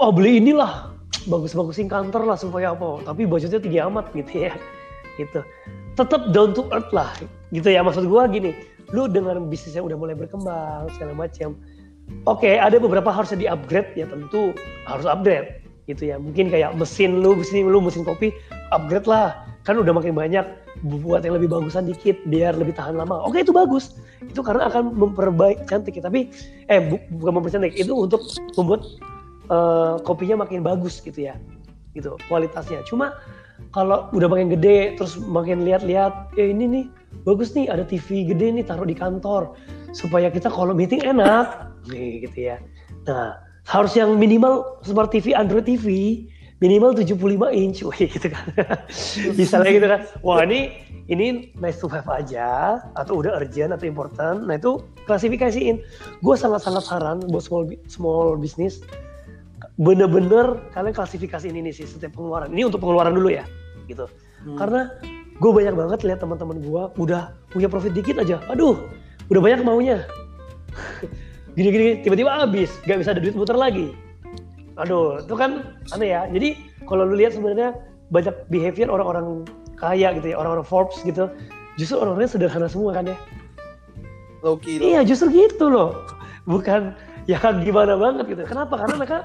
oh 0.00 0.10
beli 0.10 0.40
inilah, 0.40 0.90
bagus-bagusin 1.28 1.90
kantor 1.90 2.24
lah 2.24 2.38
supaya 2.38 2.72
apa 2.72 3.04
tapi 3.04 3.28
budgetnya 3.28 3.60
tinggi 3.60 3.80
amat 3.82 4.08
gitu 4.16 4.48
ya 4.48 4.52
gitu 5.20 5.44
tetap 6.00 6.32
down 6.32 6.56
to 6.56 6.64
earth 6.72 6.88
lah. 6.96 7.12
Gitu 7.52 7.68
ya 7.68 7.84
maksud 7.84 8.08
gue 8.08 8.22
gini 8.32 8.50
lu 8.90 9.06
dengan 9.06 9.46
bisnis 9.46 9.78
yang 9.78 9.86
udah 9.86 9.94
mulai 9.94 10.18
berkembang 10.18 10.90
segala 10.98 11.14
macam 11.14 11.54
oke 12.26 12.42
okay, 12.42 12.58
ada 12.58 12.74
beberapa 12.82 13.06
harusnya 13.06 13.38
di 13.38 13.46
upgrade 13.46 13.94
ya 13.94 14.06
tentu 14.10 14.50
harus 14.88 15.06
upgrade 15.06 15.60
gitu 15.90 16.10
ya. 16.14 16.16
Mungkin 16.18 16.50
kayak 16.50 16.78
mesin 16.78 17.18
lu 17.18 17.34
mesin 17.38 17.66
lu 17.66 17.78
mesin 17.82 18.06
kopi 18.06 18.30
upgrade 18.70 19.06
lah. 19.10 19.34
Kan 19.66 19.76
udah 19.76 19.92
makin 19.92 20.16
banyak 20.16 20.46
buat 20.86 21.20
yang 21.26 21.36
lebih 21.36 21.52
bagusan 21.52 21.84
dikit 21.84 22.16
biar 22.30 22.56
lebih 22.56 22.72
tahan 22.72 22.96
lama. 22.96 23.20
Oke 23.26 23.38
okay, 23.38 23.40
itu 23.44 23.52
bagus. 23.52 23.98
Itu 24.24 24.40
karena 24.40 24.70
akan 24.70 24.96
memperbaik 24.96 25.66
cantik 25.66 25.98
ya. 25.98 26.02
Tapi 26.06 26.30
eh 26.70 26.80
bu, 26.80 26.96
bukan 27.20 27.42
mempercantik 27.42 27.76
itu 27.76 27.92
untuk 27.92 28.22
membuat 28.56 28.86
uh, 29.52 29.98
kopinya 30.06 30.46
makin 30.46 30.62
bagus 30.62 31.02
gitu 31.02 31.28
ya. 31.28 31.36
Gitu 31.92 32.14
kualitasnya. 32.30 32.86
Cuma 32.86 33.12
kalau 33.70 34.10
udah 34.10 34.26
makin 34.26 34.50
gede 34.50 34.98
terus 34.98 35.14
makin 35.20 35.62
lihat-lihat 35.62 36.34
ya 36.34 36.44
ini 36.50 36.64
nih 36.66 36.84
bagus 37.22 37.54
nih 37.54 37.70
ada 37.70 37.86
TV 37.86 38.26
gede 38.26 38.50
nih 38.54 38.64
taruh 38.66 38.86
di 38.86 38.96
kantor 38.96 39.54
supaya 39.94 40.30
kita 40.30 40.50
kalau 40.50 40.74
meeting 40.74 41.02
enak. 41.02 41.70
Nih 41.90 42.26
gitu 42.26 42.52
ya. 42.52 42.56
Nah 43.06 43.38
harus 43.66 43.94
yang 43.94 44.18
minimal 44.18 44.82
smart 44.82 45.14
TV 45.14 45.32
Android 45.34 45.66
TV 45.66 45.86
minimal 46.60 46.92
75 46.92 47.16
inch. 47.50 47.82
Wih 47.88 48.08
gitu 48.08 48.28
kan. 48.30 48.46
Misalnya 49.38 49.70
gitu 49.74 49.86
kan. 49.86 50.00
Wah 50.22 50.44
ini 50.44 50.74
ini 51.10 51.50
nice 51.58 51.82
to 51.82 51.90
have 51.90 52.06
aja 52.06 52.78
atau 52.94 53.18
udah 53.22 53.38
urgent 53.42 53.74
atau 53.74 53.86
important. 53.88 54.46
Nah 54.46 54.54
itu 54.58 54.78
klasifikasiin. 55.08 55.82
Gue 56.22 56.34
sangat-sangat 56.38 56.86
saran 56.86 57.18
buat 57.26 57.42
small 57.42 57.64
small 57.90 58.38
business 58.38 58.84
bener-bener 59.78 60.58
kalian 60.74 60.94
klasifikasi 60.94 61.46
ini 61.50 61.70
sih 61.70 61.86
setiap 61.86 62.16
pengeluaran. 62.16 62.50
Ini 62.50 62.66
untuk 62.66 62.82
pengeluaran 62.82 63.14
dulu 63.14 63.30
ya, 63.30 63.44
gitu. 63.86 64.10
Hmm. 64.42 64.56
Karena 64.56 64.90
gue 65.40 65.50
banyak 65.50 65.74
banget 65.76 66.00
lihat 66.04 66.18
teman-teman 66.20 66.60
gue 66.60 66.82
udah 67.00 67.32
punya 67.52 67.68
profit 67.70 67.92
dikit 67.94 68.18
aja, 68.20 68.42
aduh, 68.50 68.76
udah 69.30 69.40
banyak 69.40 69.60
maunya. 69.62 70.04
Gini-gini 71.56 72.00
tiba-tiba 72.06 72.30
habis, 72.30 72.70
gak 72.86 73.02
bisa 73.02 73.12
ada 73.14 73.20
duit 73.22 73.34
muter 73.34 73.58
lagi. 73.58 73.90
Aduh, 74.78 75.20
itu 75.20 75.34
kan 75.34 75.76
aneh 75.92 76.14
ya. 76.14 76.24
Jadi 76.30 76.56
kalau 76.86 77.04
lu 77.04 77.18
lihat 77.18 77.36
sebenarnya 77.36 77.74
banyak 78.14 78.32
behavior 78.48 78.88
orang-orang 78.88 79.44
kaya 79.74 80.14
gitu 80.16 80.32
ya, 80.32 80.36
orang-orang 80.38 80.66
Forbes 80.66 81.00
gitu, 81.02 81.28
justru 81.76 81.98
orang-orangnya 81.98 82.32
sederhana 82.36 82.68
semua 82.70 82.94
kan 82.94 83.10
ya. 83.10 83.16
Loki. 84.40 84.80
Iya, 84.80 85.04
justru 85.04 85.32
gitu 85.32 85.68
loh. 85.68 86.00
Bukan 86.48 86.96
ya 87.28 87.36
gimana 87.40 87.96
banget 87.96 88.24
gitu. 88.32 88.42
Kenapa? 88.48 88.80
Karena 88.80 88.94
mereka 88.96 89.18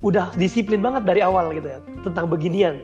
udah 0.00 0.30
disiplin 0.38 0.78
banget 0.78 1.02
dari 1.02 1.20
awal 1.22 1.50
gitu 1.54 1.66
ya 1.66 1.78
tentang 2.06 2.30
beginian. 2.30 2.78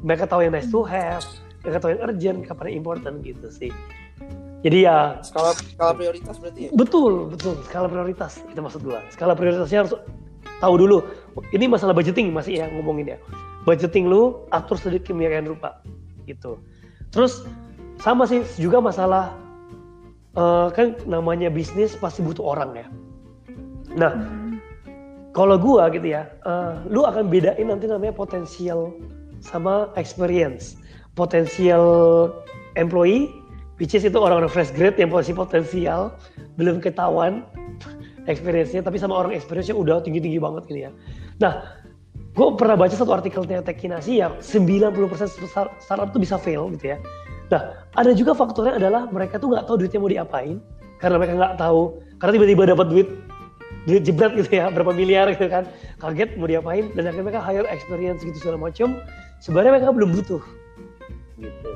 Mereka 0.00 0.24
tahu 0.24 0.44
yang 0.48 0.56
nice 0.56 0.72
to 0.72 0.80
have, 0.86 1.24
mereka 1.60 1.84
tahu 1.84 1.90
yang 1.92 2.02
urgent, 2.08 2.38
kapan 2.48 2.64
yang 2.72 2.78
important 2.80 3.20
gitu 3.20 3.48
sih. 3.52 3.72
Jadi 4.64 4.88
ya 4.88 5.20
skala 5.20 5.52
skala 5.52 5.92
prioritas 5.92 6.40
berarti 6.40 6.60
ya. 6.66 6.70
Betul, 6.72 7.28
betul. 7.28 7.54
Skala 7.68 7.86
prioritas 7.92 8.40
itu 8.48 8.60
maksud 8.60 8.80
gua. 8.82 9.04
Skala 9.12 9.36
prioritasnya 9.36 9.84
harus 9.84 9.92
tahu 10.58 10.74
dulu. 10.80 11.04
Ini 11.52 11.68
masalah 11.68 11.92
budgeting 11.92 12.32
masih 12.32 12.64
ya 12.64 12.66
ngomongin 12.72 13.14
ya. 13.14 13.18
Budgeting 13.68 14.08
lu 14.08 14.48
atur 14.48 14.80
sedikit 14.80 15.12
kemikian 15.12 15.44
rupa 15.44 15.84
gitu. 16.24 16.56
Terus 17.12 17.44
sama 18.00 18.24
sih 18.24 18.42
juga 18.56 18.80
masalah 18.80 19.36
uh, 20.36 20.72
kan 20.72 20.96
namanya 21.04 21.52
bisnis 21.52 21.92
pasti 21.96 22.24
butuh 22.24 22.56
orang 22.56 22.70
ya. 22.74 22.86
Nah, 23.96 24.12
kalau 25.36 25.60
gua 25.60 25.92
gitu 25.92 26.16
ya, 26.16 26.32
uh, 26.48 26.80
lu 26.88 27.04
akan 27.04 27.28
bedain 27.28 27.68
nanti 27.68 27.84
namanya 27.84 28.16
potensial 28.16 28.96
sama 29.44 29.92
experience. 30.00 30.80
Potensial 31.12 31.84
employee, 32.80 33.28
which 33.76 33.92
is 33.92 34.08
itu 34.08 34.16
orang-orang 34.16 34.48
fresh 34.48 34.72
grade 34.72 34.96
yang 34.96 35.12
masih 35.12 35.36
potensial, 35.36 36.16
belum 36.56 36.80
ketahuan 36.80 37.44
experience-nya, 38.24 38.80
tapi 38.80 38.96
sama 38.96 39.12
orang 39.12 39.36
experience-nya 39.36 39.76
udah 39.76 40.00
tinggi-tinggi 40.00 40.40
banget 40.40 40.64
gitu 40.72 40.80
ya. 40.88 40.90
Nah, 41.36 41.84
gue 42.32 42.46
pernah 42.56 42.76
baca 42.80 42.96
satu 42.96 43.12
artikelnya 43.12 43.60
Tekinasi 43.60 44.24
yang 44.24 44.40
90% 44.40 44.96
startup 45.84 46.08
tuh 46.16 46.20
bisa 46.20 46.40
fail 46.40 46.72
gitu 46.72 46.96
ya. 46.96 46.98
Nah, 47.52 47.76
ada 47.92 48.10
juga 48.16 48.32
faktornya 48.32 48.80
adalah 48.80 49.06
mereka 49.12 49.36
tuh 49.36 49.52
nggak 49.52 49.68
tahu 49.68 49.84
duitnya 49.84 50.00
mau 50.00 50.10
diapain, 50.10 50.56
karena 50.96 51.16
mereka 51.20 51.32
nggak 51.36 51.54
tahu, 51.60 52.00
karena 52.18 52.32
tiba-tiba 52.40 52.62
dapat 52.72 52.86
duit 52.88 53.08
duit 53.86 54.02
jebret 54.02 54.34
gitu 54.34 54.58
ya 54.58 54.68
berapa 54.68 54.90
miliar 54.90 55.30
gitu 55.32 55.46
kan. 55.46 55.64
Kaget 56.02 56.34
mau 56.36 56.50
diapain 56.50 56.90
dan 56.98 57.08
akhirnya 57.08 57.24
mereka 57.30 57.42
hire 57.42 57.68
experience 57.70 58.20
gitu 58.26 58.36
segala 58.36 58.58
macam 58.58 58.98
sebenarnya 59.40 59.78
mereka 59.78 59.94
belum 59.94 60.10
butuh. 60.12 60.42
Gitu. 61.38 61.70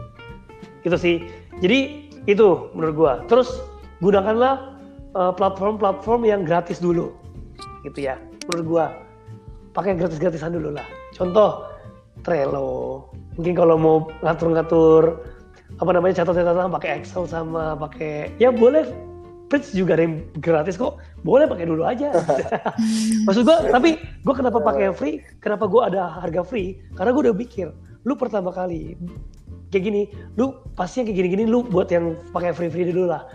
Gitu 0.84 0.96
sih. 0.98 1.16
Jadi 1.62 2.10
itu 2.26 2.68
menurut 2.74 2.94
gua. 2.98 3.12
Terus 3.30 3.62
gunakanlah 4.02 4.76
uh, 5.14 5.32
platform-platform 5.32 6.26
yang 6.26 6.42
gratis 6.42 6.82
dulu. 6.82 7.14
Gitu 7.86 8.10
ya 8.10 8.18
menurut 8.50 8.66
gua. 8.66 8.86
Pakai 9.70 9.94
gratis-gratisan 9.94 10.50
dulu 10.50 10.74
lah. 10.74 10.86
Contoh 11.14 11.70
Trello. 12.26 13.06
Mungkin 13.38 13.54
kalau 13.54 13.78
mau 13.78 13.96
ngatur-ngatur 14.20 15.22
apa 15.78 15.90
namanya 15.94 16.20
catat-catatan 16.20 16.68
pakai 16.74 16.90
Excel 17.00 17.24
sama 17.24 17.78
pakai 17.78 18.34
ya 18.36 18.50
boleh 18.52 18.84
Prince 19.50 19.74
juga 19.74 19.98
ada 19.98 20.06
yang 20.06 20.22
gratis 20.38 20.78
kok. 20.78 21.02
Boleh 21.26 21.50
pakai 21.50 21.66
dulu 21.66 21.82
aja. 21.82 22.14
Maksud 23.26 23.42
gue 23.42 23.56
tapi 23.74 23.98
gue 23.98 24.34
kenapa 24.38 24.62
pakai 24.62 24.88
yang 24.88 24.96
free? 24.96 25.18
Kenapa 25.42 25.66
gue 25.66 25.82
ada 25.82 26.22
harga 26.22 26.46
free? 26.46 26.78
Karena 26.94 27.10
gue 27.10 27.22
udah 27.26 27.36
pikir 27.36 27.68
lu 28.08 28.16
pertama 28.16 28.48
kali 28.48 28.96
kayak 29.68 29.84
gini 29.84 30.02
lu 30.40 30.56
pasti 30.72 31.04
yang 31.04 31.12
kayak 31.12 31.18
gini-gini 31.20 31.44
lu 31.44 31.60
buat 31.68 31.92
yang 31.92 32.16
pakai 32.30 32.54
free 32.54 32.70
free 32.70 32.86
dulu 32.88 33.10
lah. 33.10 33.26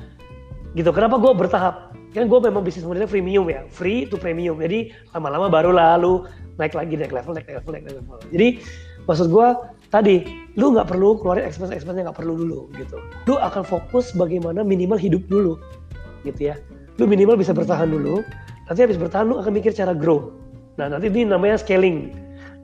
Gitu 0.71 0.87
kenapa 0.95 1.19
gue 1.19 1.31
bertahap? 1.35 1.91
Kan 2.15 2.31
gue 2.31 2.39
memang 2.39 2.63
bisnis 2.63 2.87
modelnya 2.87 3.11
freemium 3.11 3.51
ya 3.51 3.67
free 3.67 4.07
to 4.07 4.15
premium. 4.15 4.55
Jadi 4.63 4.95
lama-lama 5.11 5.51
baru 5.51 5.75
lalu 5.75 6.23
naik 6.55 6.71
lagi 6.71 6.95
naik 6.95 7.11
level 7.11 7.35
naik 7.35 7.51
level 7.51 7.71
naik 7.75 7.85
level. 7.91 8.17
Jadi 8.31 8.63
maksud 9.03 9.27
gue 9.27 9.47
tadi 9.91 10.23
lu 10.55 10.71
nggak 10.71 10.87
perlu 10.87 11.19
keluarin 11.19 11.43
expense 11.43 11.75
expense 11.75 11.99
yang 11.99 12.07
nggak 12.07 12.19
perlu 12.23 12.39
dulu 12.39 12.71
gitu. 12.79 13.03
Lu 13.27 13.35
akan 13.35 13.67
fokus 13.67 14.15
bagaimana 14.15 14.63
minimal 14.63 14.95
hidup 14.95 15.27
dulu 15.27 15.59
gitu 16.25 16.51
ya. 16.51 16.55
Lu 16.97 17.05
minimal 17.05 17.37
bisa 17.37 17.53
bertahan 17.53 17.91
dulu 17.93 18.25
nanti 18.65 18.79
habis 18.81 18.97
bertahan 18.97 19.29
lu 19.29 19.37
akan 19.37 19.53
mikir 19.53 19.71
cara 19.71 19.93
grow. 19.93 20.33
Nah 20.81 20.89
nanti 20.89 21.07
ini 21.07 21.29
namanya 21.29 21.61
scaling. 21.61 22.11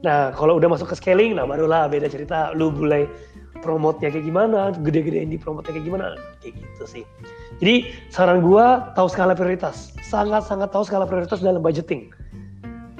Nah 0.01 0.33
kalau 0.33 0.57
udah 0.57 0.67
masuk 0.67 0.89
ke 0.89 0.95
scaling 0.97 1.37
nah 1.37 1.45
barulah 1.45 1.85
beda 1.85 2.09
cerita. 2.09 2.51
Lu 2.57 2.73
mulai 2.73 3.05
promote 3.61 4.01
kayak 4.01 4.25
gimana 4.25 4.73
gede-gedein 4.81 5.29
di 5.29 5.37
promote 5.37 5.69
kayak 5.69 5.85
gimana. 5.85 6.17
Kayak 6.41 6.57
gitu 6.57 6.83
sih. 6.89 7.03
Jadi 7.61 7.93
saran 8.09 8.41
gua 8.41 8.89
tahu 8.97 9.05
skala 9.05 9.37
prioritas. 9.37 9.93
Sangat-sangat 10.01 10.73
tahu 10.73 10.81
skala 10.81 11.05
prioritas 11.05 11.39
dalam 11.39 11.61
budgeting. 11.61 12.09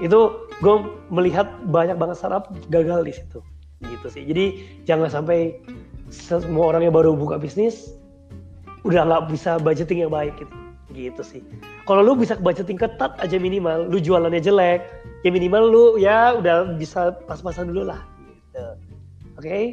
Itu 0.01 0.49
gue 0.65 0.75
melihat 1.13 1.45
banyak 1.69 1.97
banget 1.97 2.17
startup 2.17 2.49
gagal 2.73 3.05
di 3.05 3.13
situ. 3.13 3.39
Gitu 3.85 4.07
sih. 4.09 4.25
Jadi 4.25 4.45
jangan 4.89 5.09
sampai 5.09 5.61
semua 6.09 6.73
orang 6.73 6.89
yang 6.89 6.93
baru 6.93 7.13
buka 7.13 7.37
bisnis 7.37 8.00
udah 8.87 9.01
nggak 9.05 9.23
bisa 9.29 9.61
budgeting 9.61 10.05
yang 10.07 10.13
baik 10.13 10.33
gitu. 10.37 10.55
Gitu 10.91 11.21
sih. 11.23 11.41
Kalau 11.87 12.03
lu 12.03 12.19
bisa 12.19 12.35
budgeting 12.35 12.75
ketat 12.75 13.15
aja 13.23 13.39
minimal 13.39 13.87
lu 13.87 13.97
jualannya 13.97 14.43
jelek 14.43 14.83
ya 15.23 15.29
minimal 15.31 15.63
lu 15.71 15.85
ya 15.95 16.35
udah 16.35 16.75
bisa 16.75 17.15
pas-pasan 17.25 17.71
dulu 17.71 17.87
lah 17.87 18.03
gitu. 18.27 18.65
Oke? 19.39 19.47
Okay? 19.47 19.63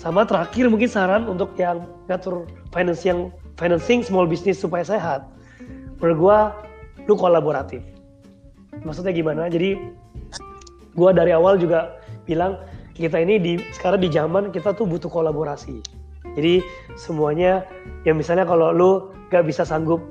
sama 0.00 0.24
terakhir 0.24 0.70
mungkin 0.72 0.88
saran 0.88 1.28
untuk 1.28 1.52
yang 1.60 1.84
ngatur 2.08 2.48
finance 2.72 3.04
yang 3.04 3.28
financing 3.60 4.00
small 4.00 4.24
business 4.24 4.56
supaya 4.56 4.80
sehat. 4.80 5.28
Menurut 6.00 6.16
gua 6.16 6.38
lu 7.04 7.14
kolaboratif. 7.20 7.84
Maksudnya 8.80 9.12
gimana? 9.12 9.52
Jadi 9.52 9.76
gua 10.96 11.12
dari 11.12 11.36
awal 11.36 11.60
juga 11.60 12.00
bilang 12.24 12.56
kita 12.96 13.20
ini 13.20 13.36
di 13.36 13.52
sekarang 13.76 14.00
di 14.00 14.08
zaman 14.08 14.48
kita 14.48 14.72
tuh 14.72 14.88
butuh 14.88 15.12
kolaborasi. 15.12 15.99
Jadi 16.38 16.62
semuanya 16.94 17.66
ya 18.06 18.14
misalnya 18.14 18.46
kalau 18.46 18.70
lu 18.70 18.90
gak 19.30 19.46
bisa 19.46 19.66
sanggup 19.66 20.02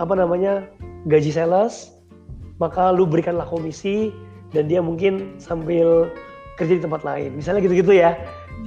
apa 0.00 0.16
namanya 0.16 0.64
gaji 1.08 1.32
sales, 1.32 1.96
maka 2.60 2.92
lu 2.92 3.08
berikanlah 3.08 3.48
komisi 3.48 4.12
dan 4.52 4.68
dia 4.68 4.84
mungkin 4.84 5.36
sambil 5.40 6.12
kerja 6.60 6.76
di 6.76 6.82
tempat 6.84 7.04
lain. 7.04 7.32
Misalnya 7.36 7.64
gitu-gitu 7.64 7.96
ya. 7.96 8.16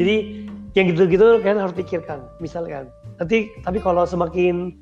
Jadi 0.01 0.45
yang 0.73 0.89
gitu-gitu 0.89 1.41
kan 1.45 1.61
harus 1.61 1.73
pikirkan. 1.77 2.25
Misalkan 2.41 2.89
nanti 3.21 3.53
tapi 3.61 3.77
kalau 3.77 4.09
semakin 4.09 4.73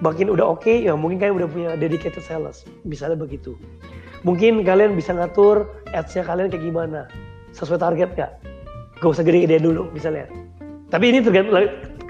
makin 0.00 0.32
udah 0.32 0.56
oke 0.56 0.64
okay, 0.64 0.88
ya 0.88 0.96
mungkin 0.96 1.20
kalian 1.20 1.36
udah 1.44 1.48
punya 1.48 1.70
dedicated 1.76 2.24
sales. 2.24 2.64
Misalnya 2.88 3.20
begitu. 3.20 3.56
Mungkin 4.24 4.64
kalian 4.64 4.96
bisa 4.96 5.16
ngatur 5.16 5.68
ads-nya 5.92 6.24
kalian 6.24 6.48
kayak 6.48 6.64
gimana. 6.64 7.08
Sesuai 7.52 7.80
target 7.80 8.10
gak? 8.16 8.32
Gak 9.00 9.10
usah 9.16 9.24
gede-gede 9.24 9.64
dulu 9.64 9.88
misalnya. 9.92 10.28
Tapi 10.90 11.14
ini 11.14 11.22
tergantung 11.22 11.54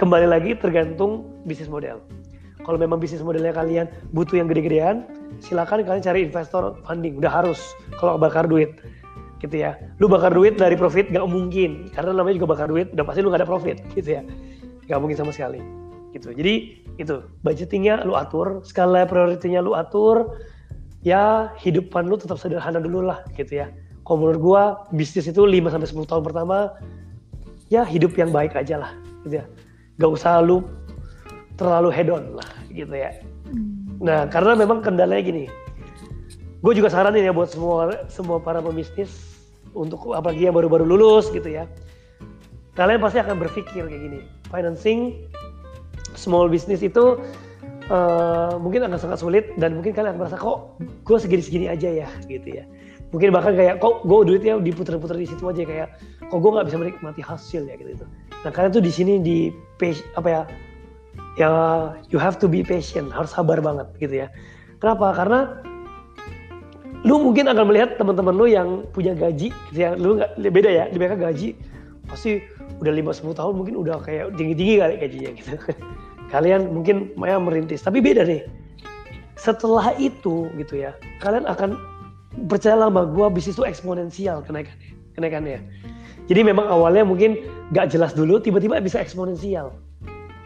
kembali 0.01 0.27
lagi 0.27 0.57
tergantung 0.57 1.29
bisnis 1.45 1.69
model. 1.69 2.01
Kalau 2.65 2.81
memang 2.81 2.97
bisnis 2.97 3.21
modelnya 3.21 3.53
kalian 3.53 3.89
butuh 4.17 4.41
yang 4.41 4.49
gede-gedean, 4.49 5.05
silakan 5.45 5.85
kalian 5.85 6.01
cari 6.01 6.25
investor 6.25 6.81
funding. 6.89 7.21
Udah 7.21 7.29
harus 7.29 7.61
kalau 8.01 8.17
bakar 8.17 8.49
duit 8.49 8.81
gitu 9.45 9.53
ya. 9.53 9.77
Lu 10.01 10.09
bakar 10.09 10.33
duit 10.33 10.57
dari 10.57 10.81
profit 10.81 11.13
gak 11.13 11.29
mungkin 11.29 11.93
karena 11.93 12.17
namanya 12.17 12.41
juga 12.41 12.57
bakar 12.57 12.69
duit 12.73 12.89
udah 12.97 13.05
pasti 13.05 13.21
lu 13.21 13.29
gak 13.29 13.45
ada 13.45 13.49
profit 13.49 13.77
gitu 13.93 14.17
ya. 14.17 14.23
Gak 14.89 14.97
mungkin 14.97 15.17
sama 15.17 15.33
sekali 15.33 15.61
gitu. 16.17 16.33
Jadi 16.33 16.85
itu 16.97 17.21
budgetingnya 17.45 18.05
lu 18.09 18.17
atur, 18.17 18.65
skala 18.65 19.05
prioritinya 19.05 19.61
lu 19.61 19.77
atur, 19.77 20.41
ya 21.05 21.53
hidupan 21.61 22.09
lu 22.09 22.17
tetap 22.17 22.41
sederhana 22.41 22.81
dulu 22.81 23.05
lah 23.05 23.25
gitu 23.37 23.61
ya. 23.61 23.69
Kalau 24.09 24.25
menurut 24.25 24.41
gua 24.41 24.63
bisnis 24.97 25.29
itu 25.29 25.45
5 25.45 25.69
sampai 25.69 25.89
10 25.89 26.11
tahun 26.11 26.23
pertama 26.25 26.73
ya 27.71 27.87
hidup 27.87 28.19
yang 28.19 28.35
baik 28.35 28.59
aja 28.59 28.83
lah 28.83 28.93
gitu 29.25 29.41
ya. 29.41 29.45
Gak 30.03 30.11
usah 30.11 30.43
lu 30.43 30.67
terlalu 31.55 31.89
head 31.95 32.11
on 32.11 32.37
lah 32.37 32.51
gitu 32.69 32.93
ya. 32.93 33.15
Hmm. 33.49 33.97
Nah 34.03 34.27
karena 34.29 34.59
memang 34.59 34.83
kendalanya 34.83 35.23
gini, 35.23 35.45
gue 36.61 36.73
juga 36.75 36.91
saranin 36.91 37.25
ya 37.25 37.33
buat 37.33 37.49
semua 37.49 38.05
semua 38.11 38.43
para 38.43 38.59
pebisnis 38.61 39.13
untuk 39.73 40.13
apalagi 40.13 40.51
yang 40.51 40.57
baru-baru 40.59 40.85
lulus 40.85 41.31
gitu 41.31 41.47
ya. 41.47 41.65
Kalian 42.75 43.03
pasti 43.03 43.19
akan 43.23 43.37
berpikir 43.39 43.87
kayak 43.87 44.03
gini, 44.03 44.21
financing 44.49 45.29
small 46.17 46.49
business 46.49 46.81
itu 46.81 47.19
uh, 47.93 48.57
mungkin 48.57 48.87
akan 48.87 48.97
sangat 48.97 49.19
sulit 49.21 49.45
dan 49.61 49.77
mungkin 49.79 49.93
kalian 49.93 50.17
akan 50.17 50.21
merasa 50.27 50.39
kok 50.41 50.81
gue 50.81 51.17
segini-segini 51.21 51.67
aja 51.69 51.91
ya 51.91 52.09
gitu 52.27 52.63
ya. 52.63 52.65
Mungkin 53.11 53.35
bahkan 53.35 53.59
kayak 53.59 53.83
kok 53.83 54.07
gue 54.07 54.19
duitnya 54.23 54.63
diputer-puter 54.63 55.19
di 55.19 55.27
situ 55.27 55.43
aja 55.51 55.63
kayak 55.67 55.89
kok 56.31 56.39
gue 56.39 56.51
nggak 56.51 56.67
bisa 56.71 56.79
menikmati 56.79 57.23
hasil 57.23 57.67
ya 57.67 57.75
gitu. 57.75 58.07
Nah 58.47 58.51
kalian 58.55 58.71
tuh 58.71 58.83
di 58.83 58.93
sini 58.95 59.19
di 59.19 59.51
apa 60.15 60.29
ya 60.31 60.43
ya 61.35 61.51
you 62.15 62.23
have 62.23 62.39
to 62.39 62.47
be 62.47 62.63
patient 62.63 63.11
harus 63.11 63.35
sabar 63.35 63.59
banget 63.59 63.91
gitu 63.99 64.27
ya. 64.27 64.31
Kenapa? 64.79 65.11
Karena 65.13 65.59
lu 67.03 67.19
mungkin 67.19 67.51
akan 67.51 67.65
melihat 67.67 67.99
teman-teman 67.99 68.35
lu 68.37 68.47
yang 68.47 68.87
punya 68.95 69.19
gaji 69.19 69.51
gitu 69.51 69.79
ya. 69.79 69.99
Lu 69.99 70.23
nggak 70.23 70.39
beda 70.39 70.71
ya 70.71 70.85
di 70.87 70.97
mereka 70.97 71.19
gaji 71.19 71.59
pasti 72.07 72.43
udah 72.79 72.91
5-10 72.95 73.39
tahun 73.39 73.55
mungkin 73.59 73.75
udah 73.79 74.03
kayak 74.03 74.39
tinggi-tinggi 74.39 74.75
kali 74.79 74.95
gajinya 75.03 75.31
gitu. 75.35 75.53
Kalian 76.33 76.71
mungkin 76.71 77.11
Maya 77.19 77.43
merintis. 77.43 77.83
Tapi 77.83 77.99
beda 77.99 78.23
nih 78.23 78.47
setelah 79.41 79.97
itu 79.97 80.53
gitu 80.61 80.85
ya 80.85 80.93
kalian 81.25 81.49
akan 81.49 81.81
percaya 82.49 82.79
sama 82.79 83.05
gue 83.09 83.27
bisnis 83.33 83.57
itu 83.59 83.65
eksponensial 83.67 84.41
kenaikannya 84.47 84.93
kenaikannya 85.17 85.61
jadi 86.31 86.47
memang 86.47 86.71
awalnya 86.71 87.03
mungkin 87.03 87.43
gak 87.75 87.91
jelas 87.91 88.15
dulu 88.15 88.39
tiba-tiba 88.39 88.79
bisa 88.79 89.03
eksponensial 89.03 89.75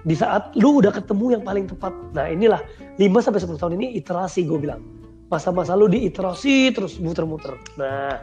di 0.05 0.12
saat 0.12 0.53
lu 0.61 0.84
udah 0.84 0.92
ketemu 0.92 1.40
yang 1.40 1.42
paling 1.42 1.64
tepat. 1.64 1.92
Nah 2.12 2.28
inilah 2.28 2.61
5 3.01 3.24
sampai 3.24 3.40
10 3.40 3.57
tahun 3.57 3.74
ini 3.80 3.97
iterasi 3.99 4.45
gue 4.45 4.61
bilang. 4.61 4.84
Masa-masa 5.32 5.72
lu 5.72 5.88
diiterasi 5.88 6.76
terus 6.76 7.01
muter-muter. 7.01 7.57
Nah 7.80 8.20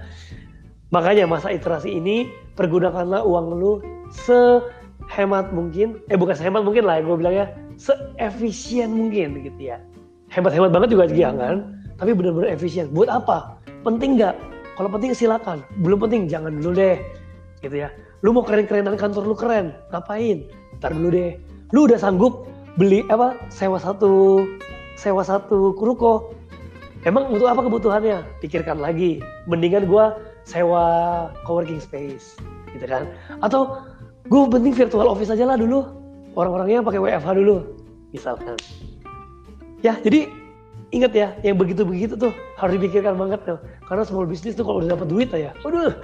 makanya 0.93 1.25
masa 1.25 1.49
iterasi 1.49 1.97
ini 1.97 2.29
pergunakanlah 2.53 3.25
uang 3.25 3.47
lu 3.57 3.71
sehemat 4.13 5.49
mungkin. 5.49 5.97
Eh 6.13 6.15
bukan 6.15 6.37
sehemat 6.37 6.61
mungkin 6.61 6.85
lah 6.85 7.01
gue 7.01 7.17
bilang 7.17 7.33
ya. 7.33 7.45
Seefisien 7.81 8.93
mungkin 8.93 9.41
gitu 9.41 9.73
ya. 9.73 9.81
Hemat-hemat 10.29 10.69
banget 10.69 10.93
juga 10.93 11.09
jangan. 11.09 11.80
Tapi 12.01 12.17
benar-benar 12.17 12.49
efisien. 12.49 12.89
Buat 12.89 13.13
apa? 13.13 13.61
Penting 13.85 14.17
nggak? 14.17 14.33
Kalau 14.73 14.89
penting 14.89 15.13
silakan. 15.13 15.61
Belum 15.85 16.01
penting 16.01 16.25
jangan 16.25 16.57
dulu 16.57 16.73
deh. 16.73 16.97
Gitu 17.61 17.85
ya. 17.85 17.93
Lu 18.25 18.33
mau 18.33 18.41
keren-kerenan 18.41 18.97
kantor 18.97 19.29
lu 19.29 19.37
keren. 19.37 19.77
Ngapain? 19.93 20.49
Ntar 20.81 20.97
dulu 20.97 21.13
deh 21.13 21.37
lu 21.71 21.87
udah 21.87 21.99
sanggup 21.99 22.47
beli 22.75 23.03
apa 23.07 23.35
sewa 23.47 23.79
satu 23.79 24.43
sewa 24.99 25.23
satu 25.23 25.75
ruko 25.75 26.35
emang 27.07 27.31
untuk 27.31 27.47
apa 27.47 27.63
kebutuhannya 27.63 28.23
pikirkan 28.43 28.79
lagi 28.79 29.23
mendingan 29.47 29.87
gue 29.87 30.05
sewa 30.43 30.83
coworking 31.47 31.79
space 31.79 32.35
gitu 32.75 32.85
kan 32.87 33.07
atau 33.43 33.79
gue 34.27 34.41
penting 34.51 34.75
virtual 34.75 35.07
office 35.07 35.31
aja 35.31 35.47
lah 35.47 35.57
dulu 35.59 35.83
orang-orangnya 36.35 36.83
pakai 36.83 36.99
WFH 36.99 37.29
dulu 37.39 37.55
misalkan 38.11 38.59
ya 39.79 39.95
jadi 40.03 40.27
ingat 40.91 41.11
ya 41.15 41.27
yang 41.43 41.55
begitu-begitu 41.55 42.19
tuh 42.19 42.31
harus 42.59 42.75
dipikirkan 42.75 43.15
banget 43.15 43.39
tuh 43.47 43.59
karena 43.87 44.03
small 44.03 44.27
business 44.27 44.55
tuh 44.55 44.67
kalau 44.67 44.83
udah 44.83 44.95
dapat 44.95 45.07
duit 45.07 45.29
ya 45.31 45.51
waduh 45.63 45.95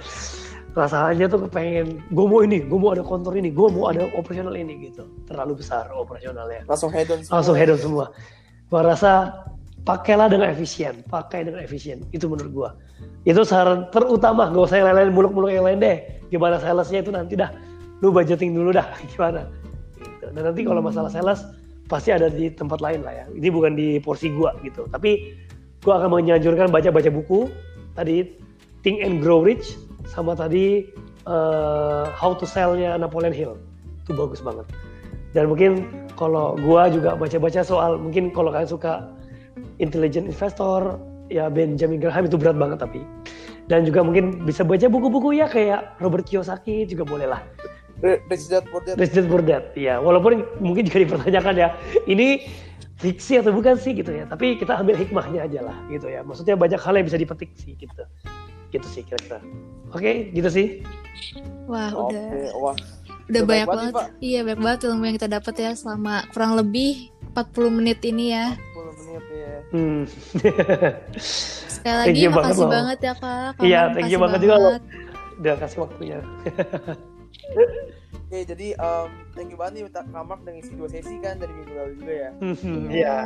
rasanya 0.76 1.26
tuh 1.26 1.48
kepengen 1.48 1.98
gue 2.14 2.26
mau 2.28 2.40
ini 2.44 2.62
gue 2.62 2.78
mau 2.78 2.94
ada 2.94 3.02
kontor 3.02 3.34
ini 3.34 3.50
gue 3.50 3.68
mau 3.72 3.90
ada 3.90 4.06
operasional 4.14 4.54
ini 4.54 4.90
gitu. 4.90 5.10
Terlalu 5.26 5.58
besar 5.64 5.90
operasionalnya. 5.90 6.62
Langsung 6.70 6.94
head 6.94 7.10
on 7.10 7.24
semua. 7.24 7.34
Langsung 7.40 7.56
head 7.58 7.70
on 7.74 7.80
semua. 7.80 8.04
Gue 8.70 8.80
rasa 8.84 9.12
pakailah 9.82 10.28
dengan 10.28 10.52
efisien 10.52 11.00
pakai 11.08 11.48
dengan 11.48 11.64
efisien 11.64 12.04
itu 12.12 12.28
menurut 12.28 12.52
gue 12.52 12.70
itu 13.24 13.40
saran 13.40 13.88
terutama 13.88 14.52
gak 14.52 14.68
usah 14.68 14.84
yang 14.84 14.92
lain-lain 14.92 15.10
muluk-muluk 15.16 15.50
yang 15.50 15.64
lain 15.66 15.78
deh. 15.80 15.98
Gimana 16.28 16.60
salesnya 16.60 17.00
itu 17.00 17.10
nanti 17.10 17.34
dah 17.34 17.50
lu 18.04 18.12
budgeting 18.14 18.54
dulu 18.54 18.70
dah 18.70 18.86
gimana? 19.12 19.48
Gitu. 19.98 20.30
dan 20.30 20.42
nanti 20.46 20.62
kalau 20.62 20.78
masalah 20.78 21.10
sales 21.10 21.42
pasti 21.88 22.12
ada 22.12 22.28
di 22.28 22.52
tempat 22.52 22.84
lain 22.84 23.00
lah 23.02 23.24
ya. 23.24 23.24
Ini 23.32 23.48
bukan 23.48 23.72
di 23.74 23.98
porsi 23.98 24.28
gue 24.30 24.52
gitu. 24.62 24.84
Tapi 24.92 25.34
gue 25.80 25.92
akan 25.92 26.20
menyanjurkan 26.20 26.68
baca-baca 26.68 27.08
buku 27.08 27.48
tadi 27.96 28.36
Think 28.84 29.02
and 29.02 29.24
Grow 29.24 29.42
Rich 29.42 29.80
sama 30.06 30.36
tadi 30.36 30.86
uh, 31.26 32.12
How 32.12 32.36
to 32.36 32.44
Sell-nya 32.44 32.94
Napoleon 33.00 33.34
Hill. 33.34 33.56
Itu 34.04 34.14
bagus 34.14 34.44
banget. 34.44 34.68
Dan 35.32 35.52
mungkin 35.52 35.84
kalau 36.16 36.56
gua 36.56 36.88
juga 36.88 37.14
baca-baca 37.14 37.60
soal 37.60 38.00
mungkin 38.00 38.32
kalau 38.32 38.48
kalian 38.48 38.66
suka 38.66 39.12
intelligent 39.78 40.24
investor 40.24 40.96
ya 41.28 41.52
Benjamin 41.52 42.00
Graham 42.00 42.26
itu 42.26 42.40
berat 42.40 42.56
banget 42.56 42.80
tapi. 42.80 43.04
Dan 43.68 43.84
juga 43.84 44.00
mungkin 44.00 44.48
bisa 44.48 44.64
baca 44.64 44.88
buku-buku 44.88 45.36
ya 45.36 45.44
kayak 45.44 46.00
Robert 46.00 46.24
Kiyosaki 46.24 46.88
juga 46.88 47.04
boleh 47.04 47.28
lah 47.28 47.44
Rich 48.02 48.46
Dad 48.46 48.64
Poor 48.70 48.82
Dad. 48.86 48.96
Rich 48.98 49.14
Dad 49.14 49.26
Poor 49.26 49.42
Dad. 49.42 49.64
Ya 49.74 49.98
walaupun 49.98 50.46
mungkin 50.62 50.86
juga 50.86 51.02
dipertanyakan 51.02 51.54
ya 51.58 51.68
ini 52.06 52.46
fiksi 52.98 53.38
atau 53.38 53.54
bukan 53.54 53.78
sih 53.78 53.94
gitu 53.94 54.10
ya 54.10 54.26
tapi 54.26 54.58
kita 54.58 54.74
ambil 54.74 54.98
hikmahnya 54.98 55.46
aja 55.46 55.60
lah 55.66 55.76
gitu 55.90 56.06
ya. 56.06 56.22
Maksudnya 56.22 56.54
banyak 56.54 56.78
hal 56.78 56.94
yang 56.94 57.06
bisa 57.06 57.18
dipetik 57.18 57.50
sih 57.58 57.74
gitu. 57.74 58.02
Gitu 58.70 58.86
sih 58.86 59.02
kira-kira. 59.02 59.42
Oke 59.90 59.98
okay, 59.98 60.16
gitu 60.30 60.48
sih. 60.50 60.66
Wah 61.66 61.90
okay. 61.90 62.22
udah. 62.22 62.54
wah. 62.58 62.76
Udah, 63.28 63.44
banyak, 63.44 63.68
banget, 63.68 63.92
banget 63.92 64.24
iya 64.24 64.40
banyak 64.40 64.60
banget 64.64 64.78
ilmu 64.88 65.04
yang 65.04 65.16
kita 65.20 65.28
dapat 65.28 65.54
ya 65.60 65.70
selama 65.76 66.24
kurang 66.32 66.56
lebih 66.56 67.12
40 67.36 67.76
menit 67.76 68.00
ini 68.08 68.32
ya. 68.32 68.56
40 68.72 69.04
menit 69.04 69.24
ya 69.28 69.54
hmm. 69.68 70.00
sekali 71.76 71.96
lagi 72.08 72.20
makasih 72.32 72.64
banget, 72.64 72.72
banget 72.72 72.98
ya 73.04 73.14
kak. 73.20 73.50
Iya 73.60 73.80
thank 73.92 74.08
you 74.08 74.16
banget, 74.16 74.40
juga 74.48 74.56
lo 74.56 74.70
udah 75.38 75.54
kasih 75.54 75.78
waktunya 75.86 76.18
Oke, 78.28 78.44
jadi 78.44 78.76
um, 78.76 79.08
thank 79.32 79.48
you 79.48 79.56
banget 79.56 79.80
nih 79.80 79.82
Kak 79.88 80.04
Mark 80.12 80.44
udah 80.44 80.52
ngisi 80.52 80.76
dua 80.76 80.84
sesi 80.92 81.16
kan 81.16 81.40
dari 81.40 81.48
minggu 81.48 81.72
lalu 81.72 81.92
juga 81.96 82.12
ya. 82.12 82.30
Iya. 83.00 83.18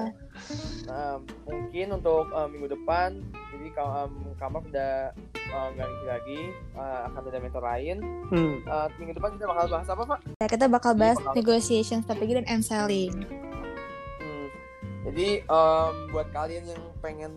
nah, 0.87 1.19
mungkin 1.43 1.87
untuk 1.99 2.31
um, 2.31 2.49
minggu 2.55 2.71
depan, 2.71 3.19
jadi 3.51 3.69
um, 3.83 4.31
Kak 4.39 4.51
Mark 4.55 4.65
udah 4.71 5.11
nggak 5.53 5.87
um, 5.87 5.91
ngisi 5.91 6.07
lagi, 6.07 6.41
uh, 6.79 7.11
akan 7.11 7.21
ada 7.35 7.39
mentor 7.43 7.65
lain. 7.67 7.97
Hmm. 8.31 8.63
Uh, 8.63 8.87
minggu 9.03 9.19
depan 9.19 9.35
kita 9.35 9.51
bakal 9.51 9.65
bahas 9.75 9.89
apa 9.91 10.03
Pak? 10.07 10.19
Ya, 10.39 10.47
kita 10.47 10.67
bakal 10.71 10.93
bahas 10.95 11.19
bakal... 11.19 11.35
negotiation 11.35 11.99
strategi 12.07 12.33
dan 12.39 12.47
end 12.47 12.63
selling. 12.63 13.27
Hmm. 14.23 14.49
Jadi 15.11 15.43
um, 15.51 15.93
buat 16.15 16.31
kalian 16.31 16.63
yang 16.63 16.83
pengen 17.03 17.35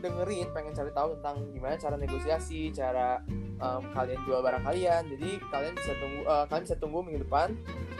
dengerin, 0.00 0.52
pengen 0.52 0.72
cari 0.76 0.92
tahu 0.92 1.16
tentang 1.20 1.36
gimana 1.52 1.74
cara 1.80 1.96
negosiasi, 1.96 2.68
cara 2.72 3.20
um, 3.60 3.82
kalian 3.96 4.20
jual 4.28 4.40
barang 4.44 4.64
kalian. 4.64 5.02
Jadi 5.08 5.30
kalian 5.48 5.74
bisa 5.76 5.92
tunggu 5.96 6.20
uh, 6.28 6.44
kalian 6.48 6.64
bisa 6.68 6.76
tunggu 6.76 6.98
minggu 7.00 7.20
depan 7.24 7.48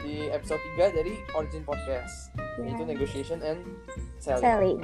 di 0.05 0.29
episode 0.29 0.61
3 0.77 0.93
dari 0.93 1.13
Origin 1.33 1.65
Podcast 1.65 2.31
yeah. 2.37 2.69
yaitu 2.69 2.83
negotiation 2.85 3.39
and 3.41 3.61
selling. 4.21 4.45
selling. 4.45 4.79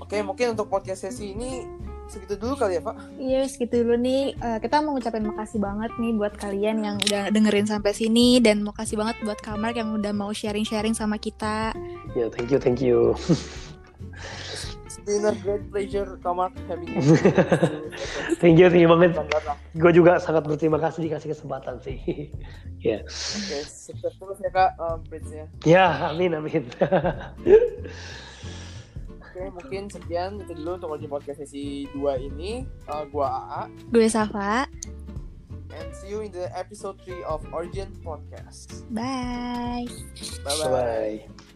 Oke, 0.00 0.20
mungkin 0.20 0.52
untuk 0.52 0.68
podcast 0.68 1.08
sesi 1.08 1.32
ini 1.32 1.64
segitu 2.04 2.36
dulu 2.36 2.60
kali 2.60 2.76
ya 2.76 2.82
Pak. 2.84 2.96
Iya 3.16 3.40
segitu 3.48 3.80
dulu 3.80 3.96
nih. 3.96 4.36
Uh, 4.36 4.60
kita 4.60 4.84
mau 4.84 4.92
ngucapin 4.92 5.24
makasih 5.24 5.58
banget 5.64 5.90
nih 5.96 6.12
buat 6.12 6.36
kalian 6.36 6.84
yang 6.84 6.96
udah 7.00 7.32
dengerin 7.32 7.64
sampai 7.64 7.96
sini 7.96 8.36
dan 8.44 8.60
mau 8.60 8.76
kasih 8.76 9.00
banget 9.00 9.16
buat 9.24 9.40
Kamar 9.40 9.72
yang 9.72 9.96
udah 9.96 10.12
mau 10.12 10.28
sharing-sharing 10.28 10.92
sama 10.92 11.16
kita. 11.16 11.72
Ya 12.12 12.26
yeah, 12.26 12.28
thank 12.28 12.52
you 12.52 12.60
thank 12.60 12.84
you. 12.84 13.16
Been 15.04 15.24
a 15.28 15.36
great 15.36 15.68
pleasure 15.68 16.16
Kamar 16.24 16.48
having 16.64 16.88
you. 16.88 17.00
thank 18.40 18.56
you 18.56 18.72
thank 18.72 18.80
you 18.80 18.88
banget. 18.88 19.20
Gue 19.76 19.92
juga 19.92 20.16
sangat 20.16 20.48
berterima 20.48 20.80
kasih 20.80 21.04
dikasih 21.04 21.36
kesempatan 21.36 21.76
sih. 21.84 22.00
ya. 22.80 22.98
yeah. 22.98 23.00
Oke, 23.04 23.44
okay, 23.44 23.62
sukses 23.68 24.12
terus 24.16 24.38
ya 24.40 24.50
Kak 24.50 24.70
um. 24.80 25.00
Ya, 25.68 25.86
amin 26.08 26.32
amin. 26.40 26.64
Oke, 29.34 29.50
mungkin 29.50 29.90
sekian 29.90 30.38
itu 30.40 30.54
dulu 30.54 30.78
untuk 30.78 30.94
Origin 30.94 31.10
Podcast 31.10 31.42
sesi 31.42 31.90
2 31.90 32.30
ini. 32.32 32.64
Uh, 32.86 33.02
gua 33.10 33.26
AA. 33.44 33.62
Gue 33.90 34.06
Safa. 34.06 34.70
And 35.74 35.90
see 35.90 36.14
you 36.14 36.22
in 36.22 36.30
the 36.30 36.46
episode 36.54 37.02
3 37.02 37.26
of 37.26 37.42
Origin 37.50 37.90
Podcast. 38.06 38.86
Bye. 38.94 39.90
Bye-bye. 40.46 40.70
Bye-bye. 40.70 41.52